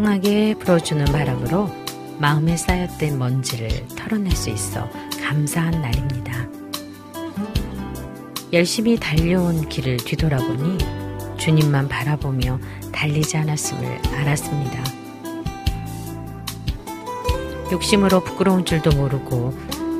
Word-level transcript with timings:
땅하게 0.00 0.54
불어주는 0.54 1.04
바람으로 1.12 1.68
마음에 2.18 2.56
쌓였던 2.56 3.18
먼지를 3.18 3.68
털어낼 3.88 4.32
수 4.32 4.48
있어 4.48 4.88
감사한 5.22 5.82
날입니다. 5.82 6.48
열심히 8.50 8.96
달려온 8.98 9.68
길을 9.68 9.98
뒤돌아보니 9.98 10.78
주님만 11.36 11.88
바라보며 11.88 12.58
달리지 12.90 13.36
않았음을 13.36 14.00
알았습니다. 14.14 14.82
욕심으로 17.70 18.24
부끄러운 18.24 18.64
줄도 18.64 18.96
모르고 18.96 19.52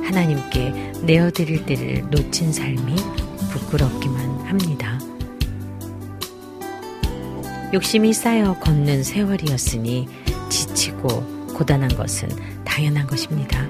하나님께 0.03 0.93
내어드릴 1.03 1.67
때를 1.67 2.09
놓친 2.09 2.51
삶이 2.51 2.95
부끄럽기만 3.51 4.47
합니다. 4.47 4.90
욕심이 7.73 8.11
쌓여 8.11 8.53
걷는 8.59 9.03
세월이었으니 9.03 10.05
지치고 10.49 11.07
고단한 11.55 11.95
것은 11.95 12.27
당연한 12.65 13.07
것입니다. 13.07 13.65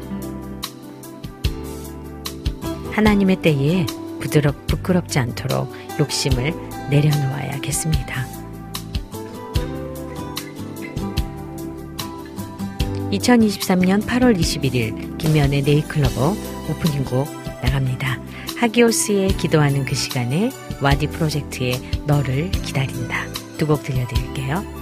하나님의 2.91 3.41
때에 3.43 3.85
부드럽, 4.19 4.65
부끄럽지 4.65 5.19
않도록 5.19 5.71
욕심을 5.99 6.53
내려놓아야겠습니다. 6.89 8.25
2023년 13.11 14.03
8월 14.05 14.35
21일 14.39 15.17
김면의 15.19 15.61
네이클로버 15.61 16.35
오프닝 16.69 17.05
곡 17.05 17.27
나갑니다. 17.61 18.19
하기오스의 18.57 19.37
기도하는 19.37 19.85
그 19.85 19.93
시간에 19.93 20.49
와디 20.81 21.07
프로젝트의 21.07 21.79
너를 22.07 22.49
기다린다. 22.51 23.30
두 23.61 23.67
곡 23.67 23.83
들려드릴게요. 23.83 24.80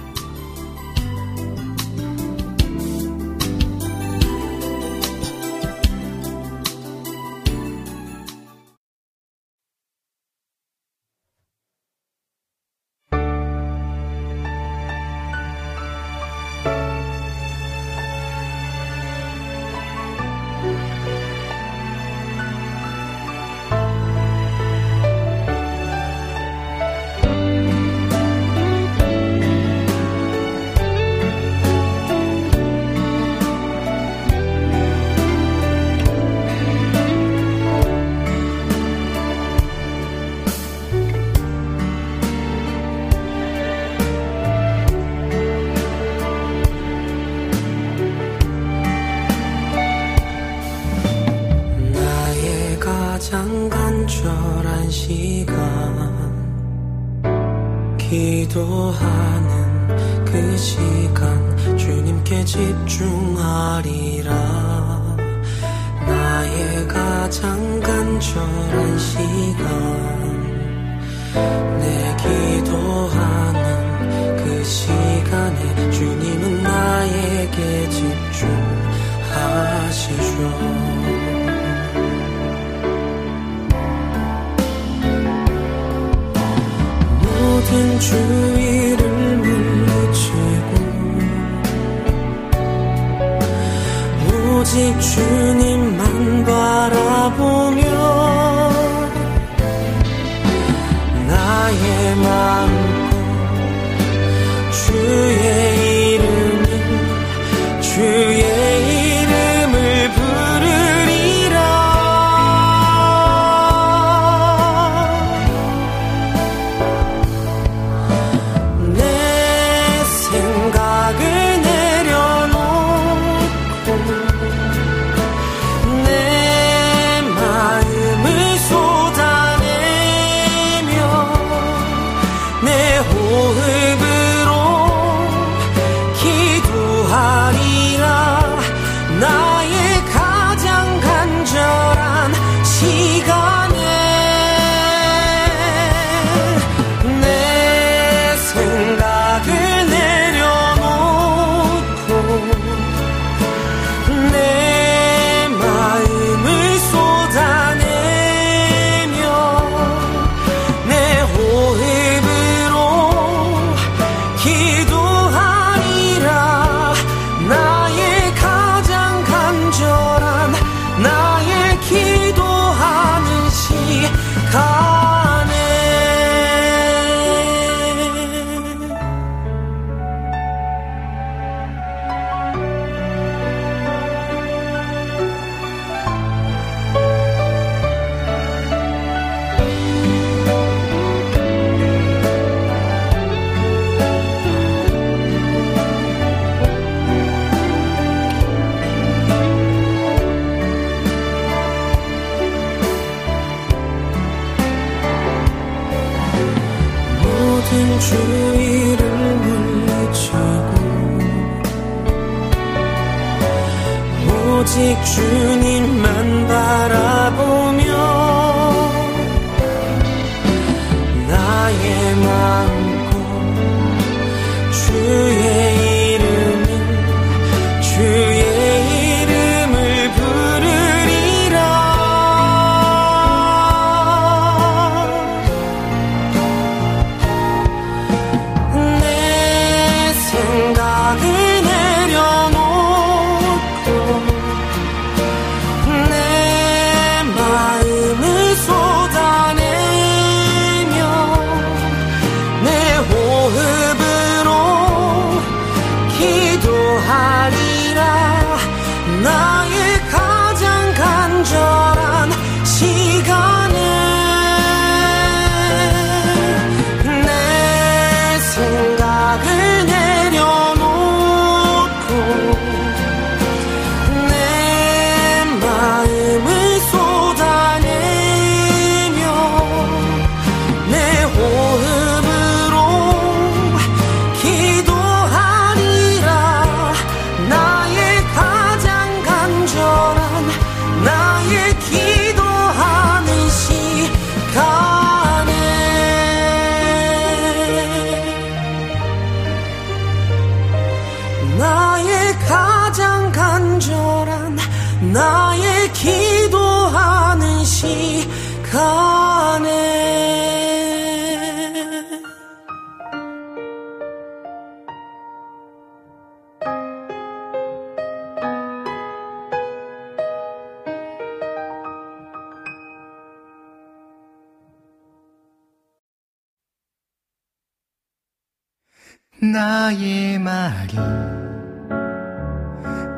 나의 329.42 330.38
말이 330.38 330.98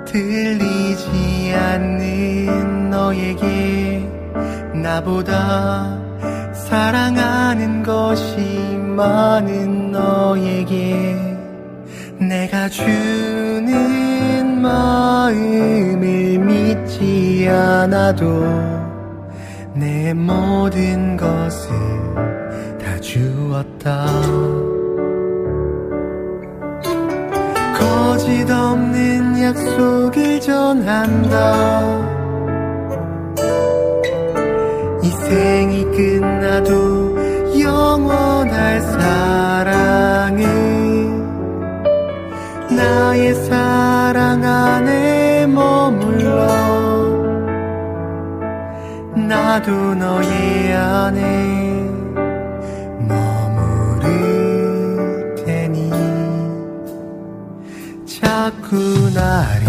들리지 0.07 1.53
않는 1.53 2.91
너에게 2.91 4.09
나보다 4.73 5.99
사랑하는 6.55 7.83
것이 7.83 8.37
많은 8.37 9.91
너에게 9.91 11.17
내가 12.21 12.69
주는 12.69 14.61
마음을 14.61 16.39
믿지 16.39 17.49
않아도 17.49 18.45
내 19.75 20.15
모든 20.15 21.17
것을 21.17 21.73
다 22.79 23.01
주었다. 23.01 24.31
약속을 29.43 30.41
전한다. 30.41 31.37
이 35.03 35.09
생이 35.09 35.85
끝나도 35.87 37.61
영원할 37.61 38.81
사랑을 38.81 40.44
나의 42.71 43.35
사랑 43.35 44.44
안에 44.44 45.49
머물러 45.49 46.47
나도 49.17 49.95
너의 49.97 50.73
안에 50.73 51.62
나를 59.14 59.62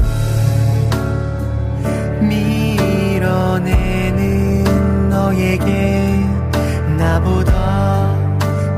밀어내는 3.41 5.09
너에게 5.09 6.25
나보다 6.97 7.51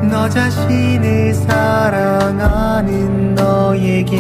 너 0.10 0.28
자신을 0.28 1.34
사랑하는 1.36 3.36
너에게 3.36 4.18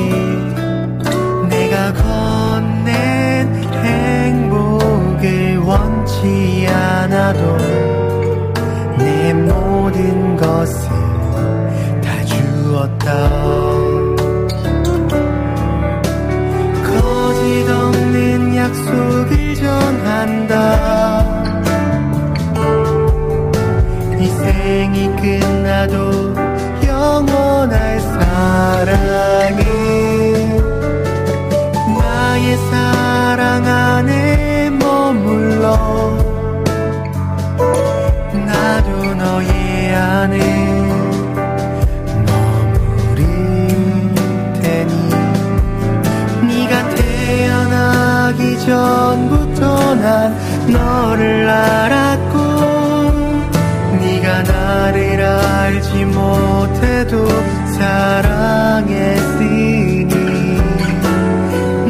내가 1.49 1.91
건넨 1.93 3.55
행복을 3.83 5.57
원치 5.57 6.67
않아도 6.69 7.57
내 8.97 9.33
모든 9.33 10.37
것을 10.37 10.89
다 12.01 12.23
주었다 12.25 13.44
전한 20.25 20.47
너를 50.75 51.49
알았고 51.49 52.37
네가 53.99 54.43
나를 54.43 55.23
알지 55.23 56.05
못해도 56.05 57.27
사랑했으니 57.77 60.05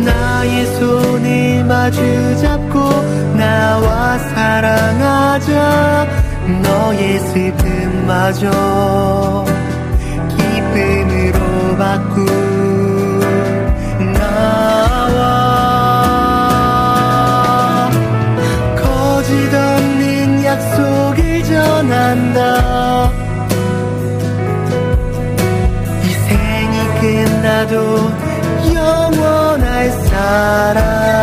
나의 0.06 0.66
손을 0.78 1.66
마주 1.66 2.00
잡고 2.42 2.80
나와 3.36 4.18
사랑하자. 4.20 6.26
너의 6.46 7.20
슬픔마저 7.20 8.46
기쁨으로 10.30 11.78
바꾸 11.78 12.55
나도 27.56 28.12
영원할 28.74 29.90
사랑 29.90 31.15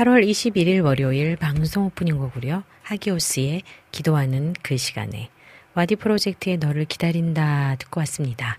8월 0.00 0.26
21일 0.26 0.82
월요일 0.82 1.36
방송 1.36 1.84
오프닝 1.84 2.16
곡으로요. 2.16 2.62
하기오스의 2.84 3.60
기도하는 3.92 4.54
그 4.62 4.78
시간에 4.78 5.28
와디 5.74 5.96
프로젝트의 5.96 6.56
너를 6.56 6.86
기다린다 6.86 7.76
듣고 7.78 8.00
왔습니다. 8.00 8.56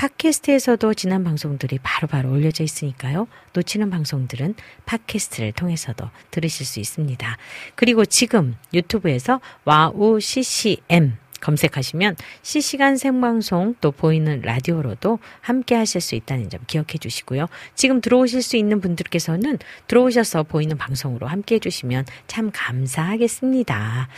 팟캐스트에서도 0.00 0.94
지난 0.94 1.24
방송들이 1.24 1.78
바로바로 1.82 2.30
바로 2.30 2.34
올려져 2.34 2.64
있으니까요. 2.64 3.28
놓치는 3.52 3.90
방송들은 3.90 4.54
팟캐스트를 4.86 5.52
통해서도 5.52 6.08
들으실 6.30 6.64
수 6.64 6.80
있습니다. 6.80 7.36
그리고 7.74 8.06
지금 8.06 8.56
유튜브에서 8.72 9.42
와우 9.66 10.18
CCM 10.18 11.18
검색하시면 11.40 12.16
실시간 12.42 12.96
생방송 12.96 13.74
또 13.80 13.90
보이는 13.90 14.40
라디오로도 14.42 15.18
함께 15.40 15.74
하실 15.74 16.00
수 16.00 16.14
있다는 16.14 16.50
점 16.50 16.60
기억해 16.66 16.98
주시고요. 17.00 17.46
지금 17.74 18.00
들어오실 18.00 18.42
수 18.42 18.56
있는 18.56 18.80
분들께서는 18.80 19.58
들어오셔서 19.86 20.44
보이는 20.44 20.76
방송으로 20.76 21.26
함께 21.26 21.56
해주시면 21.56 22.06
참 22.26 22.50
감사하겠습니다. 22.52 24.08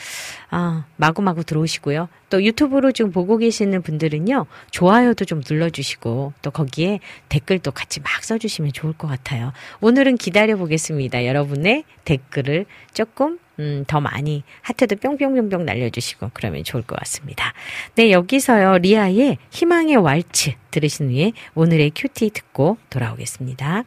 아, 0.51 0.85
마구마구 0.97 1.45
들어오시고요. 1.45 2.09
또 2.29 2.43
유튜브로 2.43 2.93
지금 2.93 3.11
보고 3.11 3.37
계시는 3.37 3.83
분들은요, 3.83 4.47
좋아요도 4.71 5.25
좀 5.25 5.43
눌러주시고, 5.49 6.33
또 6.41 6.51
거기에 6.51 7.01
댓글도 7.29 7.73
같이 7.73 8.01
막 8.01 8.25
써주시면 8.25 8.73
좋을 8.73 8.95
것 8.95 9.07
같아요. 9.09 9.53
오늘은 9.81 10.17
기다려 10.17 10.57
보겠습니다. 10.57 11.27
여러분의 11.27 11.85
댓글을 12.05 12.67
조금 12.95 13.39
음, 13.59 13.85
더 13.87 14.01
많이 14.01 14.43
하트도 14.63 14.97
뿅뿅뿅뿅 14.97 15.65
날려주시고 15.65 16.31
그러면 16.33 16.65
좋을 16.65 16.83
것 16.83 16.99
같습니다. 16.99 17.53
네, 17.95 18.11
여기서요, 18.11 18.79
리아의 18.79 19.39
희망의 19.51 19.97
왈츠 19.97 20.53
들으신 20.71 21.11
후에 21.11 21.33
오늘의 21.55 21.93
큐티 21.95 22.31
듣고 22.31 22.79
돌아오겠습니다. 22.91 23.85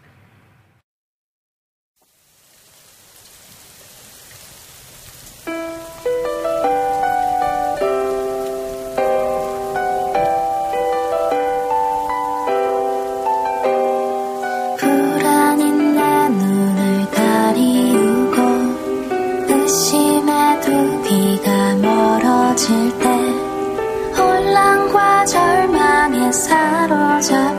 사로 27.21 27.54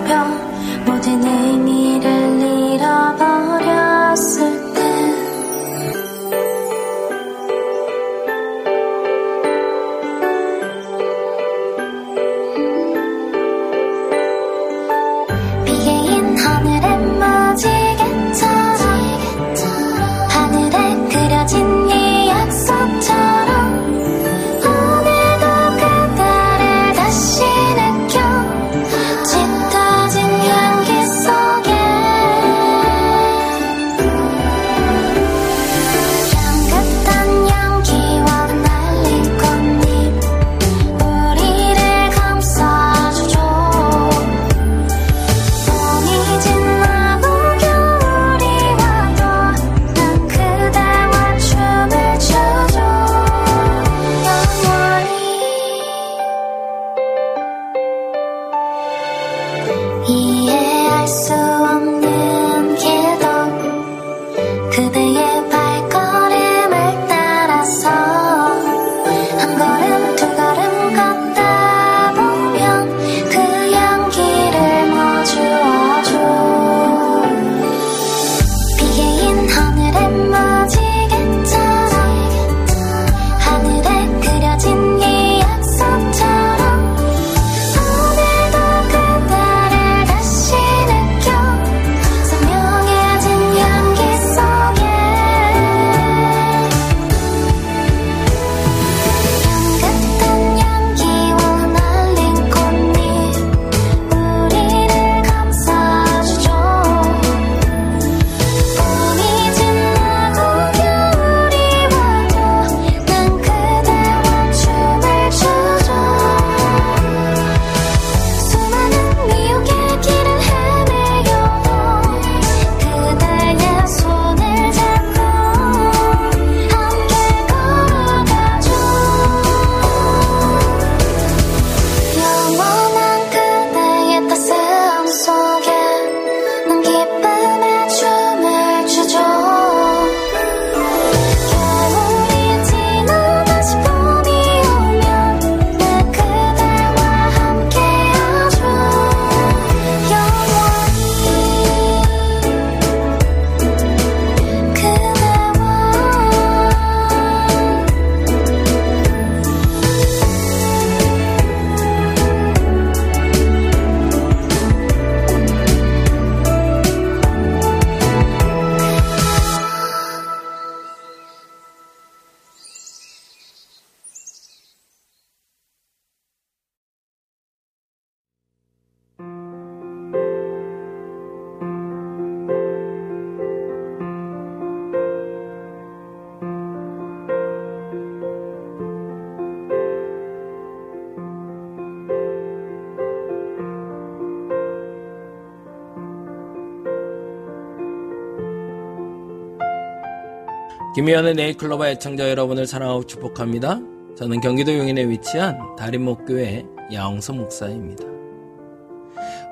김미현의 201.06 201.34
네잎클로버 201.34 201.90
애청자 201.90 202.28
여러분을 202.28 202.66
사랑하고 202.66 203.06
축복합니다. 203.06 203.78
저는 204.16 204.40
경기도 204.40 204.76
용인에 204.76 205.08
위치한 205.08 205.76
다림목교회 205.76 206.66
양홍서 206.92 207.32
목사입니다. 207.32 208.04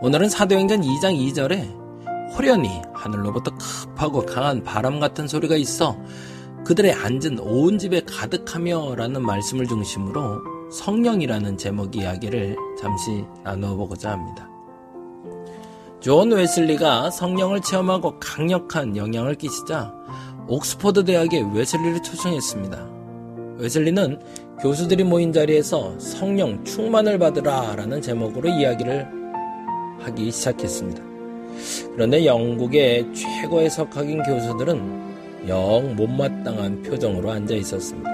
오늘은 0.00 0.30
사도행전 0.30 0.80
2장 0.80 1.16
2절에 1.16 2.34
홀연히 2.34 2.82
하늘로부터 2.92 3.52
급하고 3.56 4.26
강한 4.26 4.64
바람 4.64 4.98
같은 4.98 5.28
소리가 5.28 5.54
있어 5.54 5.96
그들의 6.64 6.92
앉은 6.92 7.38
온 7.38 7.78
집에 7.78 8.00
가득하며 8.00 8.96
라는 8.96 9.22
말씀을 9.22 9.68
중심으로 9.68 10.70
성령이라는 10.72 11.56
제목 11.56 11.94
이야기를 11.94 12.56
잠시 12.80 13.24
나누어 13.44 13.76
보고자 13.76 14.10
합니다. 14.10 14.48
존 16.00 16.32
웨슬리가 16.32 17.10
성령을 17.10 17.60
체험하고 17.60 18.18
강력한 18.18 18.96
영향을 18.96 19.36
끼치자 19.36 20.03
옥스퍼드 20.46 21.04
대학에 21.04 21.54
웨슬리를 21.54 22.02
초청했습니다. 22.02 22.86
웨슬리는 23.58 24.20
교수들이 24.60 25.04
모인 25.04 25.32
자리에서 25.32 25.98
성령 25.98 26.62
충만을 26.64 27.18
받으라 27.18 27.76
라는 27.76 28.02
제목으로 28.02 28.48
이야기를 28.48 29.06
하기 30.00 30.30
시작했습니다. 30.30 31.02
그런데 31.94 32.26
영국의 32.26 33.06
최고의 33.14 33.70
석학인 33.70 34.22
교수들은 34.22 35.48
영 35.48 35.96
못마땅한 35.96 36.82
표정으로 36.82 37.30
앉아 37.30 37.54
있었습니다. 37.54 38.10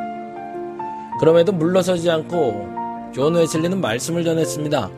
그럼에도 1.18 1.52
물러서지 1.52 2.08
않고 2.10 2.68
존 3.12 3.34
웨슬리는 3.34 3.80
말씀을 3.80 4.22
전했습니다. 4.22 4.90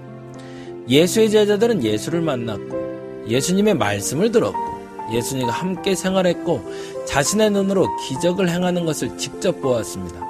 예수의 0.89 1.31
제자들은 1.31 1.83
예수를 1.83 2.21
만났고 2.21 3.25
예수님의 3.29 3.75
말씀을 3.75 4.31
들었고 4.31 4.73
예수님과 5.13 5.53
함께 5.53 5.95
생활했고 5.95 6.61
자신의 7.07 7.51
눈으로 7.51 7.89
기적을 7.97 8.49
행하는 8.49 8.85
것을 8.85 9.17
직접 9.19 9.61
보았습니다. 9.61 10.21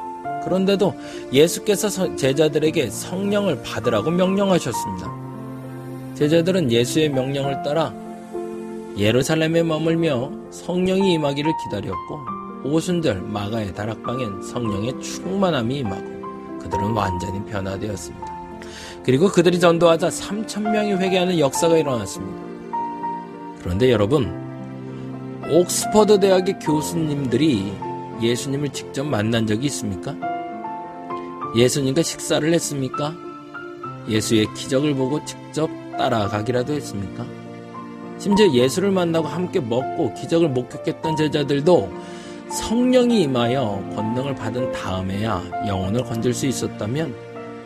그런데도 0.45 0.95
예수께서 1.33 2.17
제자들에게 2.17 2.91
성령을 2.91 3.63
받으라고 3.63 4.11
명령하셨습니다. 4.11 5.13
제자들은 6.15 6.71
예수의 6.71 7.11
명령을 7.11 7.63
따라 7.63 7.95
예루살렘에 8.97 9.63
머물며 9.63 10.31
성령이 10.51 11.15
임하기를 11.15 11.53
기다렸고 11.65 12.21
오순절 12.65 13.23
마가의 13.23 13.75
다락방엔 13.75 14.43
성령의 14.43 15.01
충만함이 15.01 15.79
임하고 15.79 16.59
그들은 16.61 16.93
완전히 16.93 17.45
변화되었습니다. 17.47 18.33
그리고 19.05 19.29
그들이 19.29 19.59
전도하자 19.59 20.09
3천 20.09 20.71
명이 20.71 20.93
회개하는 20.93 21.39
역사가 21.39 21.77
일어났습니다. 21.77 22.43
그런데 23.63 23.91
여러분 23.91 24.52
옥스퍼드 25.51 26.21
대학의 26.21 26.59
교수님들이 26.61 27.73
예수님을 28.23 28.69
직접 28.71 29.05
만난 29.05 29.47
적이 29.47 29.67
있습니까? 29.67 30.15
예수님과 31.57 32.03
식사를 32.03 32.53
했습니까? 32.55 33.15
예수의 34.09 34.47
기적을 34.55 34.95
보고 34.95 35.23
직접 35.25 35.69
따라가기라도 35.99 36.73
했습니까? 36.75 37.27
심지어 38.19 38.51
예수를 38.53 38.93
만나고 38.93 39.27
함께 39.27 39.59
먹고 39.59 40.15
기적을 40.15 40.49
목격했던 40.49 41.17
제자들도 41.17 41.93
성령이 42.49 43.23
임하여 43.23 43.93
권능을 43.97 44.35
받은 44.37 44.73
다음에야 44.73 45.67
영혼을 45.67 46.05
건질 46.05 46.33
수 46.33 46.47
있었다면 46.47 47.15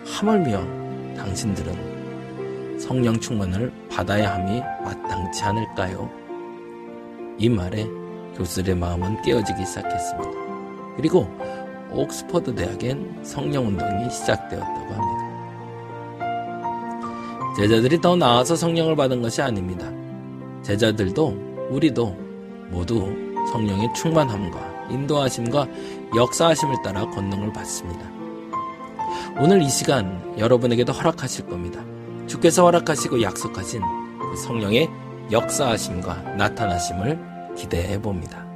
하물며 0.07 1.15
당신들은 1.17 2.79
성령 2.81 3.21
충만을 3.21 3.73
받아야 3.91 4.35
함이 4.35 4.61
마땅치 4.83 5.43
않을까요? 5.45 6.26
이 7.39 7.49
말에 7.49 7.87
교수들의 8.37 8.77
마음은 8.77 9.23
깨어지기 9.23 9.65
시작했습니다. 9.67 10.31
그리고 10.97 11.29
옥스퍼드 11.91 12.55
대학엔 12.55 13.21
성령 13.23 13.67
운동이 13.67 14.11
시작되었다고 14.11 14.95
합니다. 14.95 15.27
제자들이 17.57 18.01
더 18.01 18.17
나아서 18.17 18.57
성령을 18.57 18.97
받은 18.97 19.23
것이 19.23 19.41
아닙니다. 19.41 19.91
제자들도 20.63 21.69
우리도 21.71 22.17
모두 22.71 23.07
성령의 23.53 23.93
충만함과 23.95 24.89
인도하심과 24.91 25.67
역사하심을 26.15 26.77
따라 26.83 27.09
권능을 27.11 27.53
받습니다. 27.53 28.11
오늘 29.41 29.63
이 29.63 29.69
시간 29.69 30.35
여러분에게도 30.39 30.93
허락하실 30.93 31.47
겁니다. 31.47 31.85
주께서 32.27 32.65
허락하시고 32.65 33.23
약속하신 33.23 33.81
그 34.19 34.37
성령의 34.37 34.89
역사하심과 35.31 36.35
나타나심을 36.37 37.55
기대해 37.57 38.01
봅니다. 38.01 38.47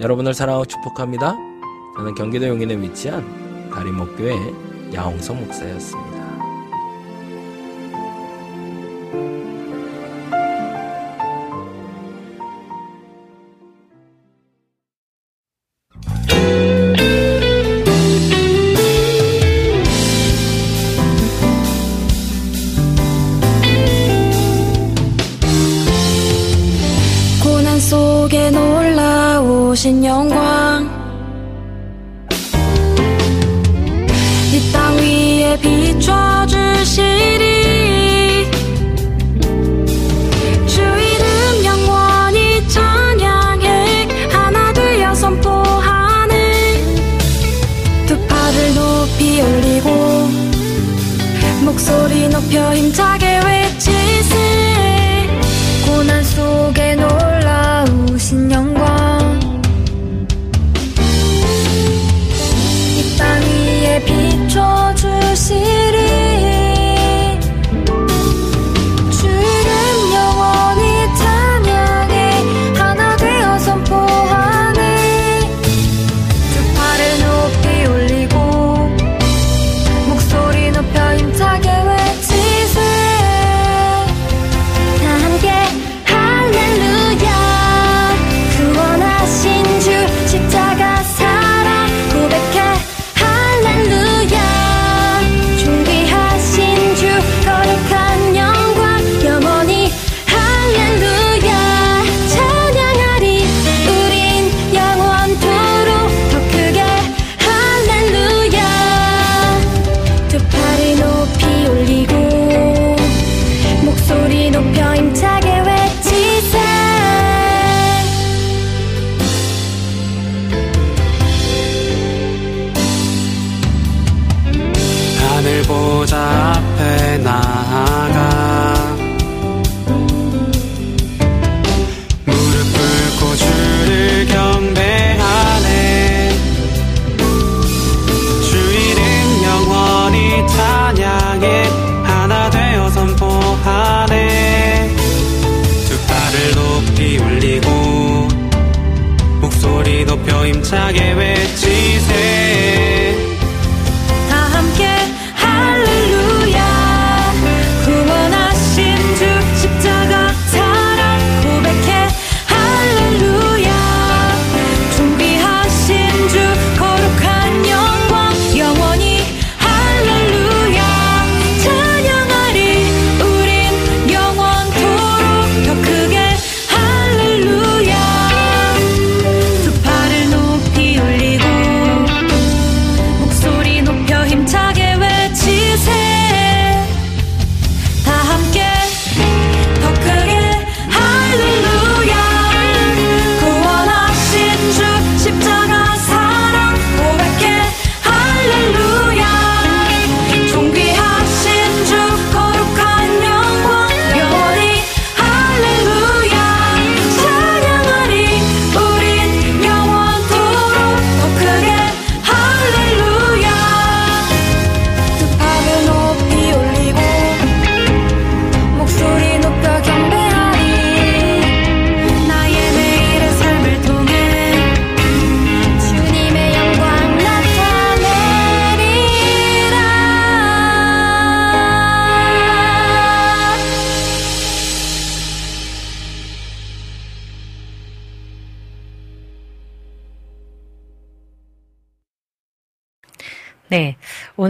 여러분을 0.00 0.34
사랑하고 0.34 0.64
축복합니다. 0.66 1.34
저는 1.96 2.14
경기도 2.14 2.48
용인에 2.48 2.76
위치한 2.76 3.70
다리목교회 3.70 4.34
야홍성 4.94 5.40
목사였습니다. 5.40 6.11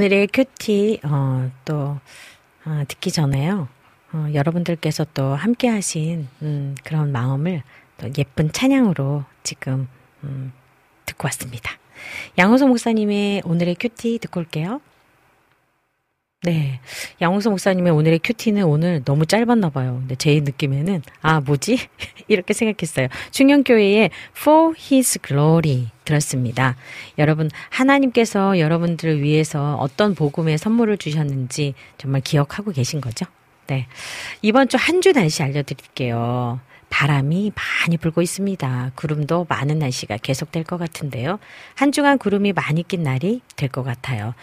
오늘의 0.02 0.26
QT 0.32 0.98
어, 1.04 1.48
또 1.64 1.96
어, 2.64 2.82
듣기 2.88 3.12
전에요. 3.12 3.68
어, 4.12 4.26
여러분들께서 4.34 5.06
또 5.14 5.36
함께 5.36 5.68
하신 5.68 6.26
음, 6.42 6.74
그런 6.82 7.12
마음을 7.12 7.62
또 7.98 8.08
예쁜 8.18 8.50
찬양으로 8.50 9.22
지금 9.44 9.86
음, 10.24 10.52
듣고 11.06 11.26
왔습니다. 11.26 11.78
양홍서 12.36 12.66
목사님의 12.66 13.42
오늘의 13.44 13.76
QT 13.78 14.18
듣고 14.18 14.40
올게요. 14.40 14.80
네. 16.42 16.80
양홍서 17.20 17.50
목사님의 17.50 17.92
오늘의 17.92 18.18
QT는 18.24 18.64
오늘 18.64 19.04
너무 19.04 19.24
짧았나 19.24 19.70
봐요. 19.70 19.98
근데 20.00 20.16
제 20.16 20.40
느낌에는, 20.40 21.02
아, 21.20 21.38
뭐지? 21.38 21.78
이렇게 22.26 22.52
생각했어요. 22.52 23.06
충현교회의 23.30 24.10
For 24.36 24.74
His 24.76 25.20
Glory 25.20 25.91
들었습니다. 26.04 26.76
여러분, 27.18 27.50
하나님께서 27.70 28.58
여러분들을 28.58 29.22
위해서 29.22 29.76
어떤 29.76 30.14
복음의 30.14 30.58
선물을 30.58 30.98
주셨는지 30.98 31.74
정말 31.98 32.20
기억하고 32.20 32.72
계신 32.72 33.00
거죠? 33.00 33.26
네. 33.66 33.86
이번 34.42 34.68
주 34.68 34.76
한주 34.76 35.12
날씨 35.12 35.42
알려드릴게요. 35.42 36.60
바람이 36.92 37.52
많이 37.54 37.96
불고 37.96 38.20
있습니다. 38.20 38.92
구름도 38.96 39.46
많은 39.48 39.78
날씨가 39.78 40.18
계속될 40.18 40.64
것 40.64 40.76
같은데요. 40.76 41.38
한 41.74 41.90
주간 41.90 42.18
구름이 42.18 42.52
많이 42.52 42.82
낀 42.86 43.02
날이 43.02 43.40
될 43.56 43.72
것 43.72 43.82
같아요. 43.82 44.34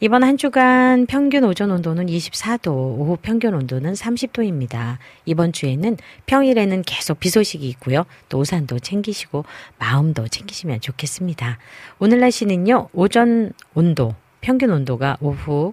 이번 0.00 0.24
한 0.24 0.36
주간 0.36 1.06
평균 1.06 1.44
오전 1.44 1.70
온도는 1.70 2.06
24도, 2.06 2.72
오후 2.72 3.16
평균 3.22 3.54
온도는 3.54 3.92
30도입니다. 3.92 4.96
이번 5.26 5.52
주에는 5.52 5.96
평일에는 6.26 6.82
계속 6.82 7.20
비 7.20 7.28
소식이 7.30 7.68
있고요. 7.68 8.04
또 8.28 8.40
우산도 8.40 8.80
챙기시고 8.80 9.44
마음도 9.78 10.26
챙기시면 10.26 10.80
좋겠습니다. 10.80 11.58
오늘 12.00 12.18
날씨는요, 12.18 12.88
오전 12.92 13.52
온도, 13.74 14.16
평균 14.40 14.70
온도가 14.70 15.18
오후, 15.20 15.72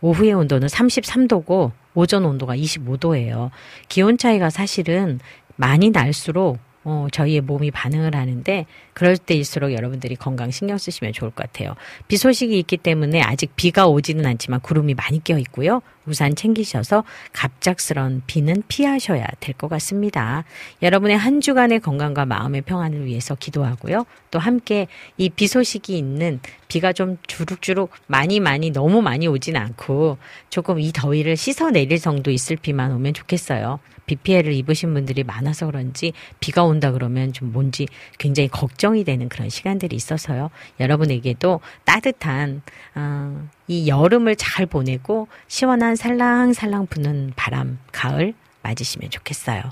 오후의 0.00 0.32
온도는 0.32 0.66
33도고, 0.66 1.70
오전 1.94 2.24
온도가 2.24 2.56
25도예요. 2.56 3.50
기온 3.88 4.18
차이가 4.18 4.50
사실은 4.50 5.20
많이 5.58 5.90
날수록 5.90 6.58
어, 6.84 7.06
저희의 7.12 7.42
몸이 7.42 7.70
반응을 7.70 8.14
하는데 8.14 8.64
그럴 8.94 9.18
때일수록 9.18 9.74
여러분들이 9.74 10.16
건강 10.16 10.50
신경 10.50 10.78
쓰시면 10.78 11.12
좋을 11.12 11.30
것 11.32 11.44
같아요. 11.44 11.74
비 12.06 12.16
소식이 12.16 12.58
있기 12.60 12.78
때문에 12.78 13.20
아직 13.20 13.54
비가 13.56 13.86
오지는 13.88 14.24
않지만 14.24 14.60
구름이 14.60 14.94
많이 14.94 15.22
껴 15.22 15.36
있고요. 15.38 15.82
우산 16.06 16.34
챙기셔서 16.34 17.04
갑작스런 17.34 18.22
비는 18.26 18.62
피하셔야 18.68 19.26
될 19.40 19.54
것 19.58 19.68
같습니다. 19.68 20.44
여러분의 20.80 21.18
한 21.18 21.42
주간의 21.42 21.80
건강과 21.80 22.24
마음의 22.24 22.62
평안을 22.62 23.04
위해서 23.04 23.34
기도하고요. 23.34 24.06
또 24.30 24.38
함께 24.38 24.86
이 25.18 25.28
비 25.28 25.46
소식이 25.46 25.98
있는 25.98 26.40
비가 26.68 26.94
좀 26.94 27.18
주룩주룩 27.26 27.90
많이 28.06 28.40
많이 28.40 28.70
너무 28.70 29.02
많이 29.02 29.26
오진 29.26 29.56
않고 29.56 30.16
조금 30.48 30.80
이 30.80 30.92
더위를 30.92 31.36
씻어내릴 31.36 31.98
정도 32.00 32.30
있을 32.30 32.56
비만 32.56 32.92
오면 32.92 33.12
좋겠어요. 33.12 33.80
비 34.08 34.16
피해를 34.16 34.52
입으신 34.54 34.94
분들이 34.94 35.22
많아서 35.22 35.66
그런지 35.66 36.12
비가 36.40 36.64
온다 36.64 36.90
그러면 36.90 37.32
좀 37.32 37.52
뭔지 37.52 37.86
굉장히 38.18 38.48
걱정이 38.48 39.04
되는 39.04 39.28
그런 39.28 39.50
시간들이 39.50 39.94
있어서요. 39.94 40.50
여러분에게도 40.80 41.60
따뜻한 41.84 42.62
어, 42.96 43.48
이 43.68 43.86
여름을 43.86 44.34
잘 44.36 44.66
보내고 44.66 45.28
시원한 45.46 45.94
살랑살랑 45.94 46.86
부는 46.86 47.34
바람, 47.36 47.78
가을 47.92 48.34
맞으시면 48.62 49.10
좋겠어요. 49.10 49.62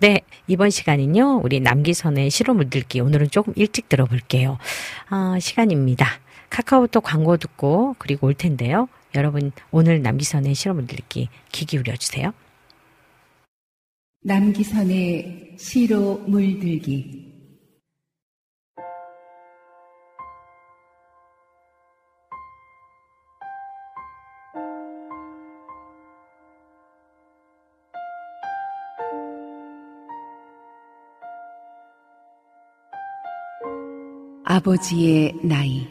네, 0.00 0.20
이번 0.46 0.70
시간은요, 0.70 1.40
우리 1.42 1.60
남기선의 1.60 2.30
시로 2.30 2.54
물들기 2.54 3.00
오늘은 3.00 3.30
조금 3.30 3.52
일찍 3.56 3.88
들어볼게요. 3.88 4.58
어, 5.10 5.38
시간입니다. 5.40 6.06
카카오톡 6.50 7.02
광고 7.02 7.36
듣고 7.36 7.94
그리고 7.98 8.26
올 8.26 8.34
텐데요. 8.34 8.88
여러분 9.14 9.52
오늘 9.70 10.02
남기선의 10.02 10.54
시로 10.54 10.74
물들기 10.74 11.28
귀 11.52 11.64
기울여 11.64 11.96
주세요. 11.96 12.32
남기선의 14.26 15.54
시로 15.56 16.18
물들기. 16.26 17.24
아버지의 34.44 35.34
나이. 35.44 35.88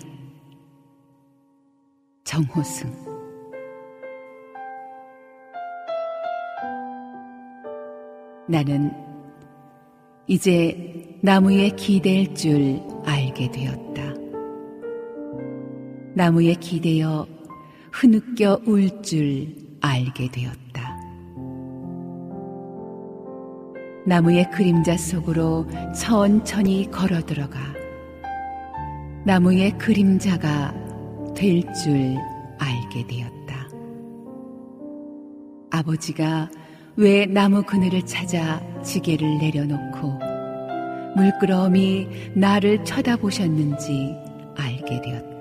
정호승 2.25 3.14
나는 8.47 8.91
이제 10.27 11.17
나무에 11.21 11.69
기댈 11.69 12.33
줄 12.35 12.79
알게 13.05 13.51
되었다. 13.51 14.13
나무에 16.13 16.53
기대어 16.55 17.27
흐느껴 17.91 18.59
울 18.65 19.01
줄 19.01 19.55
알게 19.81 20.29
되었다. 20.31 20.95
나무의 24.07 24.49
그림자 24.51 24.95
속으로 24.97 25.65
천천히 25.95 26.89
걸어 26.91 27.21
들어가 27.21 27.59
나무의 29.25 29.71
그림자가 29.79 30.73
될 31.35 31.61
줄 31.73 32.15
알게 32.59 33.05
되었다. 33.07 33.67
아버지가 35.71 36.49
왜 36.97 37.25
나무 37.25 37.63
그늘을 37.63 38.03
찾아 38.03 38.61
지게를 38.81 39.39
내려놓고 39.39 40.17
물끄러미 41.17 42.07
나를 42.33 42.85
쳐다보셨는지 42.85 44.15
알게 44.55 45.01
되었다. 45.01 45.35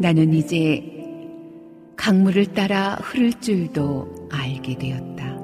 나는 0.00 0.34
이제 0.34 0.82
강물을 1.96 2.46
따라 2.54 2.96
흐를 3.00 3.32
줄도 3.34 4.28
알게 4.32 4.78
되었다. 4.78 5.36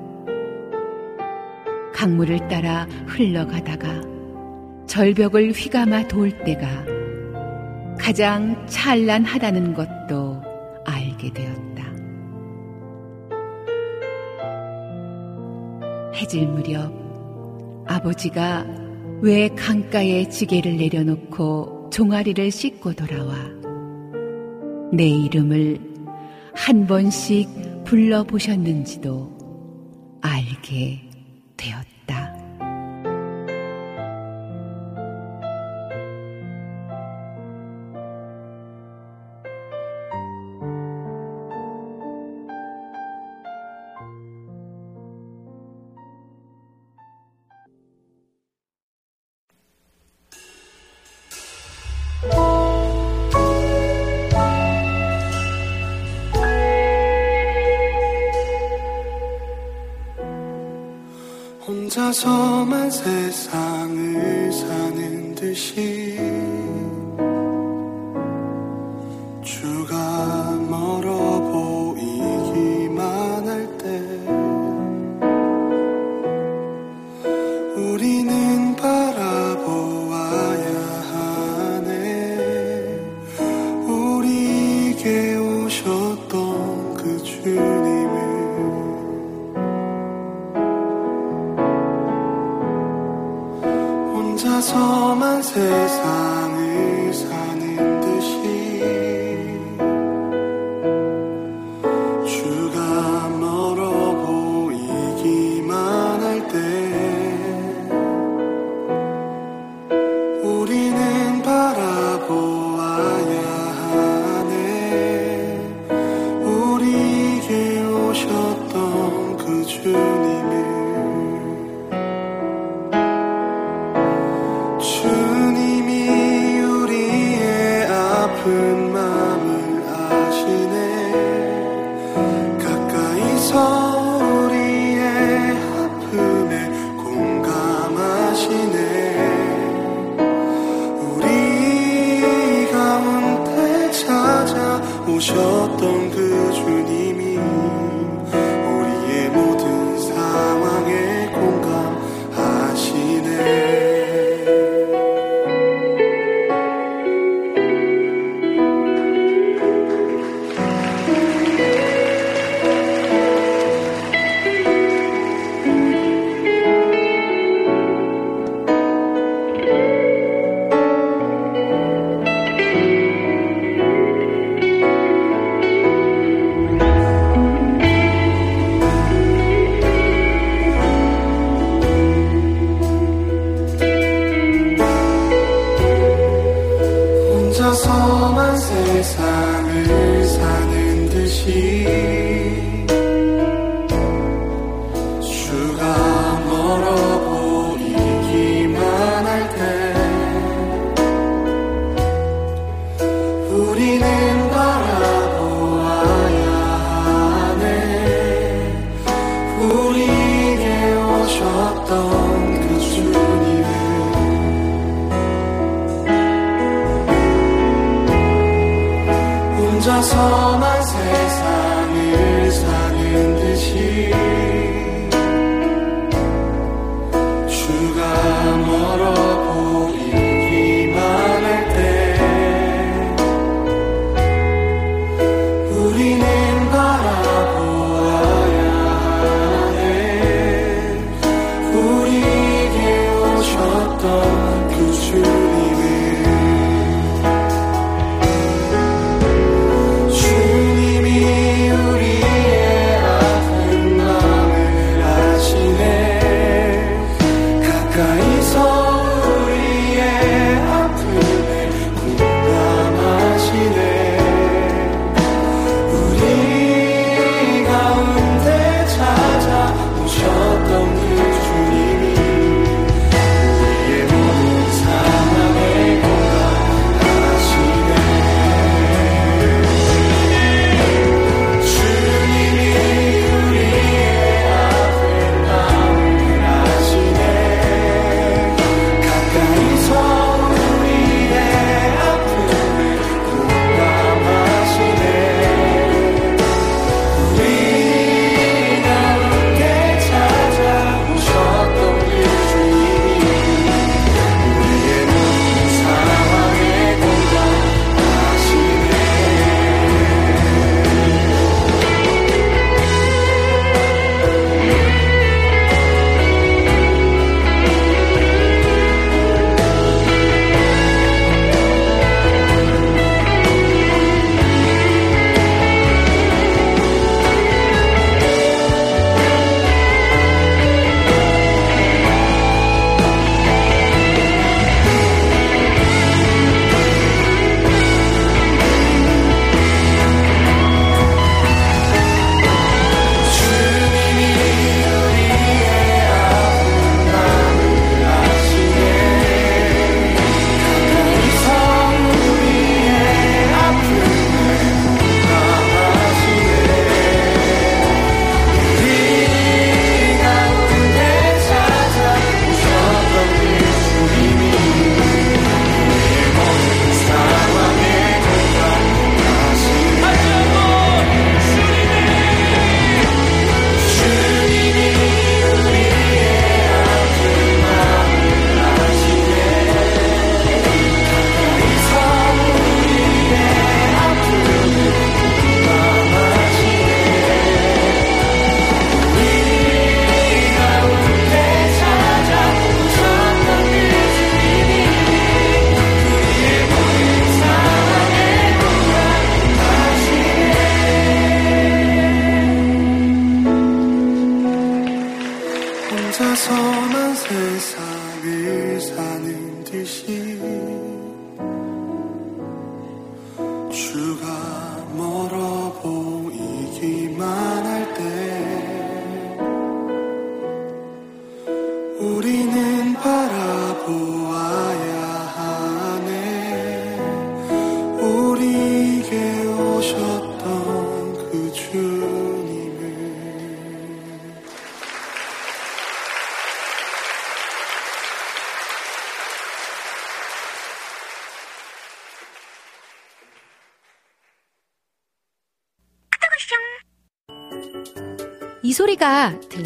강물을 1.95 2.49
따라 2.49 2.89
흘러가다가 3.07 4.03
절벽을 4.89 5.53
휘감아 5.53 6.09
돌 6.09 6.37
때가 6.43 6.85
가장 7.99 8.67
찬란하다는 8.67 9.75
것 9.75 9.89
줄도 10.13 10.43
알게 10.85 11.33
되었다. 11.33 11.83
해질 16.15 16.47
무렵 16.47 16.93
아버지가 17.87 18.67
왜 19.23 19.49
강가에 19.49 20.29
지게를 20.29 20.77
내려놓고 20.77 21.89
종아리를 21.91 22.51
씻고 22.51 22.93
돌아와 22.93 23.35
내 24.93 25.09
이름을 25.09 25.81
한 26.55 26.87
번씩 26.87 27.85
불러보셨는지도 27.85 30.19
알게 30.21 31.01
되었다. 31.57 31.92
벗어만 62.13 62.91
세상을 62.91 64.53
사는 64.53 65.35
듯이 65.35 66.02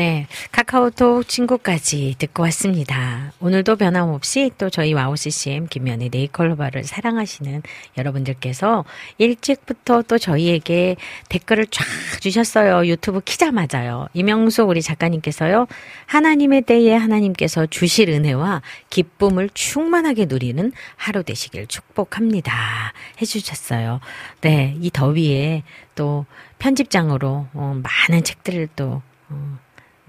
네, 0.00 0.26
카카오톡 0.50 1.28
친구까지 1.28 2.14
듣고 2.18 2.42
왔습니다. 2.44 3.34
오늘도 3.38 3.76
변함없이 3.76 4.50
또 4.56 4.70
저희 4.70 4.94
와우 4.94 5.14
CCM 5.14 5.66
김미현의 5.66 6.08
네잎클로버를 6.10 6.84
사랑하시는 6.84 7.62
여러분들께서 7.98 8.86
일찍부터 9.18 10.00
또 10.00 10.16
저희에게 10.16 10.96
댓글을 11.28 11.66
쫙 11.66 11.84
주셨어요. 12.18 12.86
유튜브 12.86 13.20
키자마자요. 13.20 14.08
이명숙 14.14 14.70
우리 14.70 14.80
작가님께서요. 14.80 15.66
하나님의 16.06 16.62
때에 16.62 16.94
하나님께서 16.94 17.66
주실 17.66 18.08
은혜와 18.08 18.62
기쁨을 18.88 19.50
충만하게 19.52 20.24
누리는 20.30 20.72
하루 20.96 21.22
되시길 21.22 21.66
축복합니다. 21.66 22.94
해주셨어요. 23.20 24.00
네, 24.40 24.78
이 24.80 24.90
더위에 24.90 25.62
또 25.94 26.24
편집장으로 26.58 27.48
어, 27.52 27.82
많은 28.08 28.24
책들을 28.24 28.70
또 28.76 29.02
어, 29.28 29.58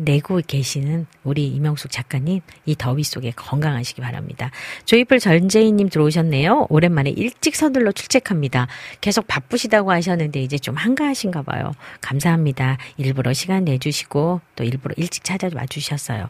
내고 0.04 0.42
계시는 0.46 1.06
우리 1.24 1.48
이명숙 1.48 1.92
작가님 1.92 2.42
이 2.66 2.76
더위 2.76 3.04
속에 3.04 3.32
건강하시기 3.36 4.02
바랍니다. 4.02 4.52
조이풀 4.86 5.20
전재희님 5.20 5.90
들어오셨네요. 5.90 6.68
오랜만에 6.70 7.12
일찍 7.12 7.56
서둘러 7.56 7.92
출첵합니다. 7.92 8.68
계속 9.00 9.28
바쁘시다고 9.28 9.92
하셨는데 9.92 10.42
이제 10.42 10.58
좀 10.58 10.76
한가하신가 10.76 11.44
봐요. 11.44 11.72
감사합니다. 12.02 12.78
일부러 12.98 13.34
시간 13.34 13.64
내주시고 13.66 14.42
또 14.56 14.64
일부러 14.64 14.94
일찍 14.98 15.24
찾아와 15.24 15.66
주셨어요. 15.68 16.30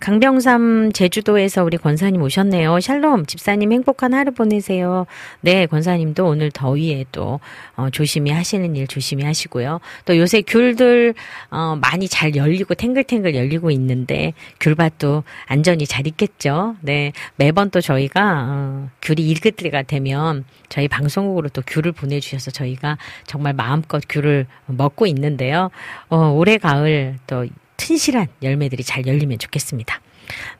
강병삼 0.00 0.92
제주도에서 0.92 1.64
우리 1.64 1.76
권사님 1.76 2.22
오셨네요. 2.22 2.80
샬롬 2.80 3.26
집사님 3.26 3.72
행복한 3.72 4.14
하루 4.14 4.32
보내세요. 4.32 5.06
네 5.40 5.66
권사님도 5.66 6.26
오늘 6.26 6.50
더위에 6.50 7.04
또 7.12 7.40
어, 7.80 7.90
조심히 7.90 8.30
하시는 8.30 8.76
일 8.76 8.86
조심히 8.86 9.24
하시고요. 9.24 9.80
또 10.04 10.16
요새 10.18 10.42
귤들 10.42 11.14
어, 11.50 11.78
많이 11.80 12.08
잘 12.08 12.36
열리고 12.36 12.74
탱글 12.74 13.04
탱글 13.04 13.34
열리고 13.34 13.70
있는데 13.70 14.34
귤밭도 14.60 15.24
안전히 15.46 15.86
잘 15.86 16.06
있겠죠. 16.06 16.76
네. 16.82 17.12
매번 17.36 17.70
또 17.70 17.80
저희가 17.80 18.46
어, 18.48 18.88
귤이 19.00 19.28
익을 19.30 19.52
때가 19.52 19.82
되면 19.82 20.44
저희 20.68 20.88
방송국으로 20.88 21.48
또 21.48 21.62
귤을 21.66 21.92
보내주셔서 21.92 22.50
저희가 22.50 22.98
정말 23.26 23.54
마음껏 23.54 24.02
귤을 24.06 24.46
먹고 24.66 25.06
있는데요. 25.06 25.70
어, 26.10 26.30
올해 26.30 26.58
가을 26.58 27.16
또 27.26 27.46
튼실한 27.78 28.26
열매들이 28.42 28.82
잘 28.84 29.06
열리면 29.06 29.38
좋겠습니다. 29.38 30.00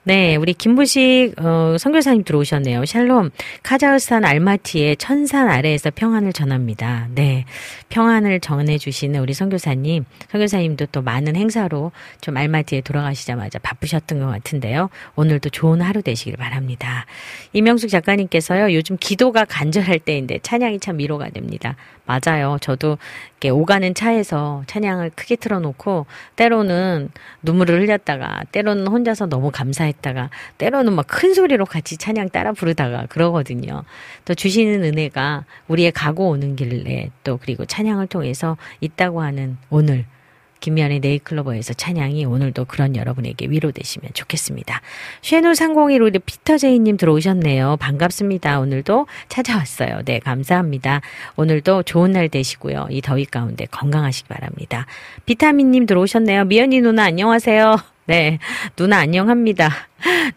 네, 0.03 0.37
우리 0.37 0.55
김부식 0.55 1.35
어, 1.39 1.77
선교사님 1.79 2.25
들어오셨네요. 2.25 2.85
샬롬, 2.85 3.31
카자흐스탄 3.63 4.25
알마티의 4.25 4.97
천산 4.97 5.49
아래에서 5.49 5.91
평안을 5.91 6.33
전합니다. 6.33 7.09
네, 7.15 7.45
평안을 7.91 8.41
전해주시는 8.41 9.21
우리 9.21 9.35
선교사님, 9.35 10.05
선교사님도 10.31 10.87
또 10.87 11.03
많은 11.03 11.37
행사로 11.37 11.93
좀 12.21 12.37
알마티에 12.37 12.81
돌아가시자마자 12.81 13.59
바쁘셨던 13.59 14.21
것 14.21 14.27
같은데요. 14.27 14.91
오늘도 15.17 15.51
좋은 15.51 15.81
하루 15.83 16.03
되시길 16.03 16.37
바랍니다. 16.37 17.07
이명숙 17.53 17.91
작가님께서요, 17.91 18.73
요즘 18.75 18.97
기도가 18.99 19.45
간절할 19.45 19.99
때인데 19.99 20.39
찬양이 20.43 20.81
참 20.81 20.99
위로가 20.99 21.31
됩니다. 21.31 21.77
맞아요. 22.11 22.59
저도 22.61 22.99
이렇게 23.35 23.51
오가는 23.51 23.95
차에서 23.95 24.65
찬양을 24.67 25.11
크게 25.15 25.37
틀어놓고 25.37 26.07
때로는 26.37 27.11
눈물을 27.43 27.81
흘렸다가 27.83 28.43
때로는 28.51 28.89
혼자서 28.89 29.27
너무 29.27 29.51
감사했다가 29.51 30.31
때로는 30.59 30.93
막 30.95 31.11
큰 31.11 31.35
소리로 31.35 31.67
같이 31.67 31.97
찬양 31.97 32.31
따라 32.31 32.53
부르다가 32.53 33.07
그러거든요. 33.07 33.83
또 34.25 34.35
주시는 34.35 34.85
은혜가 34.85 35.45
우리의 35.69 35.93
가고 35.93 36.29
오는 36.31 36.57
길에 36.57 37.11
또 37.25 37.37
그리고 37.37 37.65
찬양을 37.65 38.07
통해서 38.07 38.57
있다고 38.81 39.21
하는 39.21 39.59
오늘 39.71 40.07
김미연의 40.61 41.01
네이클로버에서 41.01 41.75
찬양이 41.75 42.25
오늘도 42.25 42.67
그런 42.67 42.97
여러분에게 42.97 43.47
위로되시면 43.49 44.11
좋겠습니다. 44.15 44.81
쉐누 45.23 45.55
301 45.55 46.03
우리 46.03 46.19
피터제이님 46.19 46.97
들어오셨네요. 46.97 47.79
반갑습니다. 47.79 48.61
오늘도 48.61 49.07
찾아왔어요. 49.29 50.03
네, 50.05 50.19
감사합니다. 50.19 51.01
오늘도 51.37 51.85
좋은 51.85 52.13
날 52.13 52.29
되시고요. 52.29 52.89
이 52.91 53.01
더위 53.01 53.25
가운데 53.25 53.67
건강하시기 53.67 54.29
바랍니다. 54.29 54.87
비타민님 55.27 55.87
들어오셨네요. 55.87 56.45
미연이 56.45 56.81
누나 56.81 57.05
안녕하세요. 57.05 57.77
네, 58.07 58.39
누나 58.75 58.99
안녕합니다. 58.99 59.71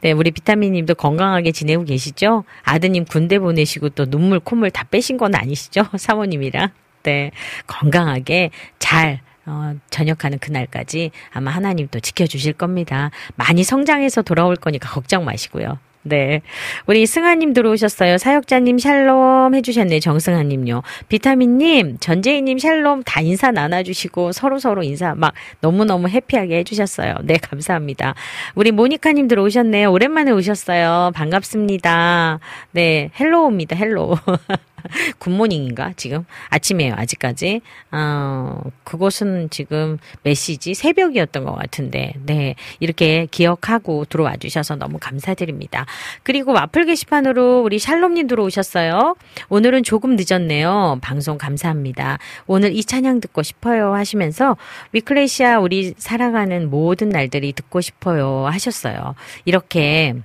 네, 0.01 0.11
우리 0.11 0.32
비타민 0.32 0.74
님도 0.74 0.93
건강하게 0.95 1.51
지내고 1.51 1.86
계시죠? 1.86 2.43
아드님 2.61 3.05
군대 3.05 3.39
보내시고 3.39 3.89
또 3.89 4.05
눈물, 4.05 4.39
콧물 4.39 4.69
다 4.69 4.84
빼신 4.84 5.17
건 5.17 5.34
아니시죠? 5.34 5.86
사모님이랑. 5.97 6.69
네, 7.03 7.32
건강하게 7.67 8.51
잘 8.80 9.21
어, 9.45 9.73
전역하는 9.89 10.39
그날까지 10.39 11.11
아마 11.31 11.51
하나님 11.51 11.87
또 11.89 11.99
지켜주실 11.99 12.53
겁니다. 12.53 13.11
많이 13.35 13.63
성장해서 13.63 14.21
돌아올 14.21 14.55
거니까 14.55 14.89
걱정 14.89 15.25
마시고요. 15.25 15.77
네. 16.05 16.41
우리 16.85 17.05
승아님 17.05 17.53
들어오셨어요. 17.53 18.17
사역자님 18.17 18.77
샬롬 18.77 19.55
해주셨네. 19.55 20.01
정승아님요. 20.01 20.83
비타민님, 21.07 21.97
전재희님 21.99 22.57
샬롬 22.59 23.03
다 23.03 23.21
인사 23.21 23.51
나눠주시고 23.51 24.33
서로서로 24.33 24.83
인사 24.83 25.15
막 25.15 25.33
너무너무 25.61 26.09
해피하게 26.09 26.57
해주셨어요. 26.59 27.15
네, 27.23 27.37
감사합니다. 27.37 28.15
우리 28.55 28.71
모니카님 28.71 29.29
들어오셨네요. 29.29 29.91
오랜만에 29.91 30.31
오셨어요. 30.31 31.11
반갑습니다. 31.15 32.39
네, 32.71 33.09
Hello입니다. 33.17 33.76
Hello. 33.78 34.17
Good 35.19 35.38
morning인가? 35.38 35.93
지금 35.95 36.25
아침이에요. 36.49 36.93
아직까지. 36.97 37.61
어, 37.91 38.61
그곳은 38.84 39.49
지금 39.49 39.97
몇 40.23 40.34
시지? 40.34 40.73
새벽이었던 40.73 41.43
것 41.43 41.53
같은데, 41.53 42.13
네. 42.25 42.55
이렇게 42.79 43.27
기억하고 43.31 44.05
들어와 44.05 44.36
주셔서 44.38 44.75
너무 44.75 44.97
감사드립니다. 44.99 45.86
그리고 46.23 46.53
와플 46.53 46.86
게시판으로 46.86 47.61
우리 47.61 47.79
샬롬님 47.79 48.27
들어오셨어요. 48.27 49.15
오늘은 49.49 49.84
조금 49.84 50.15
늦었네요. 50.17 50.99
방송 51.01 51.38
감사합니다. 51.38 52.19
오늘 52.47 52.75
이 52.75 52.84
찬양 52.84 53.21
듣고 53.21 53.43
싶어요 53.43 53.93
하시면서 53.93 54.57
위클레시아 54.91 55.59
우리 55.59 55.93
살아가는 55.97 56.69
모든 56.69 57.09
날들이 57.09 57.53
듣고 57.53 57.81
싶어요 57.81 58.45
하셨어요. 58.47 59.15
이렇게 59.45 60.15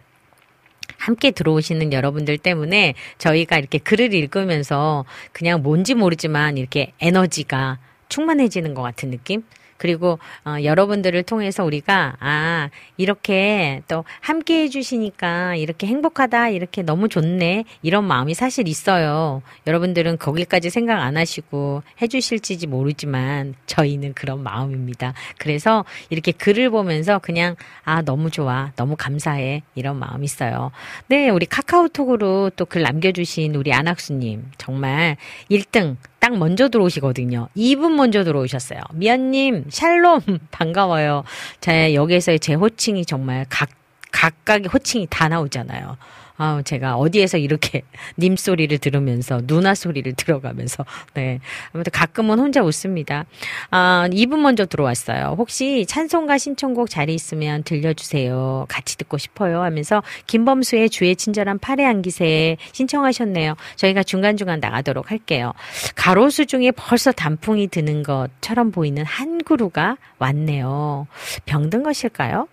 함께 0.98 1.30
들어오시는 1.30 1.92
여러분들 1.92 2.36
때문에 2.36 2.94
저희가 3.16 3.56
이렇게 3.56 3.78
글을 3.78 4.12
읽으면서 4.12 5.04
그냥 5.32 5.62
뭔지 5.62 5.94
모르지만 5.94 6.58
이렇게 6.58 6.92
에너지가 7.00 7.78
충만해지는 8.08 8.74
것 8.74 8.82
같은 8.82 9.10
느낌? 9.10 9.42
그리고 9.78 10.20
어, 10.44 10.56
여러분들을 10.62 11.22
통해서 11.24 11.64
우리가 11.64 12.16
아 12.20 12.70
이렇게 12.96 13.82
또 13.88 14.04
함께 14.20 14.62
해주시니까 14.62 15.56
이렇게 15.56 15.86
행복하다 15.88 16.50
이렇게 16.50 16.82
너무 16.82 17.08
좋네 17.08 17.64
이런 17.82 18.04
마음이 18.04 18.34
사실 18.34 18.68
있어요. 18.68 19.42
여러분들은 19.66 20.18
거기까지 20.18 20.70
생각 20.70 21.00
안 21.00 21.16
하시고 21.16 21.82
해주실지 22.00 22.66
모르지만 22.68 23.54
저희는 23.66 24.14
그런 24.14 24.42
마음입니다. 24.42 25.14
그래서 25.38 25.84
이렇게 26.10 26.30
글을 26.32 26.70
보면서 26.70 27.18
그냥 27.18 27.56
아 27.84 28.02
너무 28.02 28.30
좋아 28.30 28.70
너무 28.76 28.94
감사해 28.96 29.62
이런 29.74 29.98
마음이 29.98 30.24
있어요. 30.24 30.70
네 31.08 31.28
우리 31.28 31.46
카카오톡으로 31.46 32.50
또 32.56 32.68
글 32.68 32.82
남겨주신 32.82 33.54
우리 33.54 33.72
안학수님 33.72 34.50
정말 34.58 35.16
1등 35.50 35.96
딱 36.18 36.36
먼저 36.36 36.68
들어오시거든요. 36.68 37.48
2분 37.56 37.94
먼저 37.94 38.24
들어오셨어요. 38.24 38.80
미연님, 38.92 39.66
샬롬, 39.68 40.20
반가워요. 40.50 41.24
제, 41.60 41.94
여기에서의 41.94 42.40
제 42.40 42.54
호칭이 42.54 43.04
정말 43.04 43.46
각, 43.48 43.68
각각의 44.10 44.68
호칭이 44.72 45.06
다 45.10 45.28
나오잖아요. 45.28 45.96
아, 46.38 46.62
제가 46.64 46.96
어디에서 46.96 47.36
이렇게 47.36 47.82
님 48.16 48.36
소리를 48.36 48.76
들으면서 48.78 49.40
누나 49.46 49.74
소리를 49.74 50.12
들어가면서 50.14 50.84
네. 51.14 51.40
아무튼 51.72 51.90
가끔은 51.92 52.38
혼자 52.38 52.62
웃습니다. 52.62 53.26
아, 53.70 54.08
2분 54.10 54.38
먼저 54.38 54.64
들어왔어요. 54.64 55.34
혹시 55.36 55.84
찬송가 55.86 56.38
신청곡 56.38 56.88
자리 56.88 57.14
있으면 57.14 57.64
들려주세요. 57.64 58.66
같이 58.68 58.96
듣고 58.96 59.18
싶어요 59.18 59.62
하면서 59.62 60.02
김범수의 60.28 60.90
주의 60.90 61.14
친절한 61.16 61.58
팔의 61.58 61.84
안기세 61.84 62.56
신청하셨네요. 62.72 63.56
저희가 63.76 64.04
중간중간 64.04 64.60
나가도록 64.60 65.10
할게요. 65.10 65.52
가로수 65.96 66.46
중에 66.46 66.70
벌써 66.70 67.10
단풍이 67.10 67.66
드는 67.66 68.04
것처럼 68.04 68.70
보이는 68.70 69.04
한 69.04 69.42
그루가 69.42 69.96
왔네요. 70.18 71.06
병든 71.46 71.82
것일까요? 71.82 72.46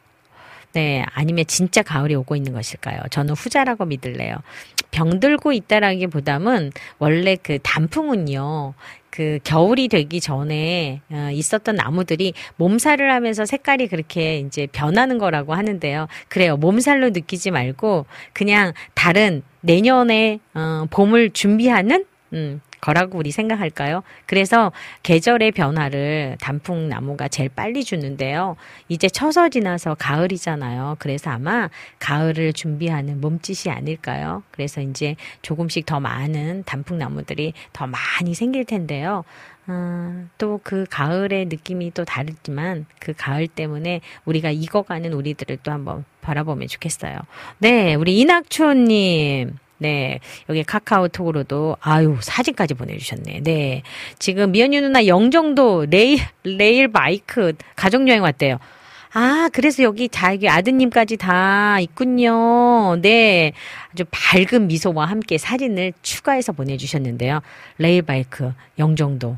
네, 0.76 1.06
아니면 1.14 1.46
진짜 1.48 1.82
가을이 1.82 2.16
오고 2.16 2.36
있는 2.36 2.52
것일까요? 2.52 3.00
저는 3.10 3.34
후자라고 3.34 3.86
믿을래요. 3.86 4.36
병들고 4.92 5.54
있다라기보다는 5.54 6.74
원래 7.00 7.38
그 7.42 7.60
단풍은요. 7.64 8.74
그 9.10 9.40
겨울이 9.46 9.88
되기 9.88 10.20
전에 10.20 11.00
어, 11.10 11.30
있었던 11.32 11.76
나무들이 11.76 12.34
몸살을 12.58 13.10
하면서 13.10 13.46
색깔이 13.46 13.88
그렇게 13.88 14.40
이제 14.40 14.68
변하는 14.70 15.18
거라고 15.18 15.54
하는데요. 15.54 16.10
그래요. 16.28 16.58
몸살로 16.58 17.12
느끼지 17.12 17.52
말고 17.52 18.06
그냥 18.34 18.74
다른 18.94 19.44
내년에 19.62 20.40
어, 20.54 20.88
봄을 20.90 21.30
준비하는 21.30 22.04
음, 22.34 22.60
거라고 22.86 23.18
우리 23.18 23.32
생각할까요? 23.32 24.04
그래서 24.28 24.72
계절의 25.02 25.54
변화를 25.54 26.38
단풍나무가 26.40 27.28
제일 27.28 27.50
빨리 27.50 27.84
주는데요. 27.84 28.58
이제 28.90 29.10
처서 29.10 29.50
지나서 29.50 29.96
가을이잖아요. 29.96 30.98
그래서 31.00 31.32
아마 31.32 31.70
가을을 31.98 32.54
준비하는 32.54 33.22
몸짓이 33.22 33.74
아닐까요? 33.74 34.44
그래서 34.52 34.82
이제 34.82 35.16
조금씩 35.42 35.88
더 35.88 36.00
많은 36.00 36.64
단풍나무들이 36.66 37.54
더 37.74 37.88
많이 37.88 38.36
생길 38.36 38.66
텐데요. 38.66 39.24
어, 39.68 40.28
또 40.38 40.62
그 40.62 40.86
가을의 40.92 41.46
느낌이 41.46 41.92
또 41.96 42.06
다르지만 42.06 42.86
그 43.00 43.14
가을 43.18 43.48
때문에 43.48 44.02
우리가 44.26 44.52
익어가는 44.52 45.12
우리들을 45.12 45.58
또 45.64 45.72
한번 45.72 46.06
바라보면 46.22 46.68
좋겠어요. 46.68 47.18
네, 47.58 47.96
우리 47.96 48.20
이낙초님. 48.20 49.64
네. 49.78 50.20
여기 50.50 50.64
카카오톡으로도, 50.64 51.78
아유, 51.82 52.18
사진까지 52.22 52.76
보내주셨네. 52.76 53.42
네. 53.44 53.84
지금 54.20 54.52
미연유 54.52 54.82
누나 54.82 55.06
영종도 55.06 55.86
레일, 55.90 56.20
레일 56.44 56.88
바이크 56.88 57.54
가족여행 57.76 58.24
왔대요. 58.24 58.60
아, 59.14 59.50
그래서 59.54 59.82
여기 59.84 60.10
자기 60.10 60.50
아드님까지 60.50 61.18
다 61.18 61.80
있군요. 61.80 62.98
네. 63.02 63.54
아주 63.94 64.04
밝은 64.12 64.68
미소와 64.68 65.06
함께 65.06 65.38
사진을 65.38 65.94
추가해서 66.02 66.52
보내주셨는데요. 66.52 67.40
레일 67.78 68.02
바이크 68.02 68.54
영정도 68.78 69.38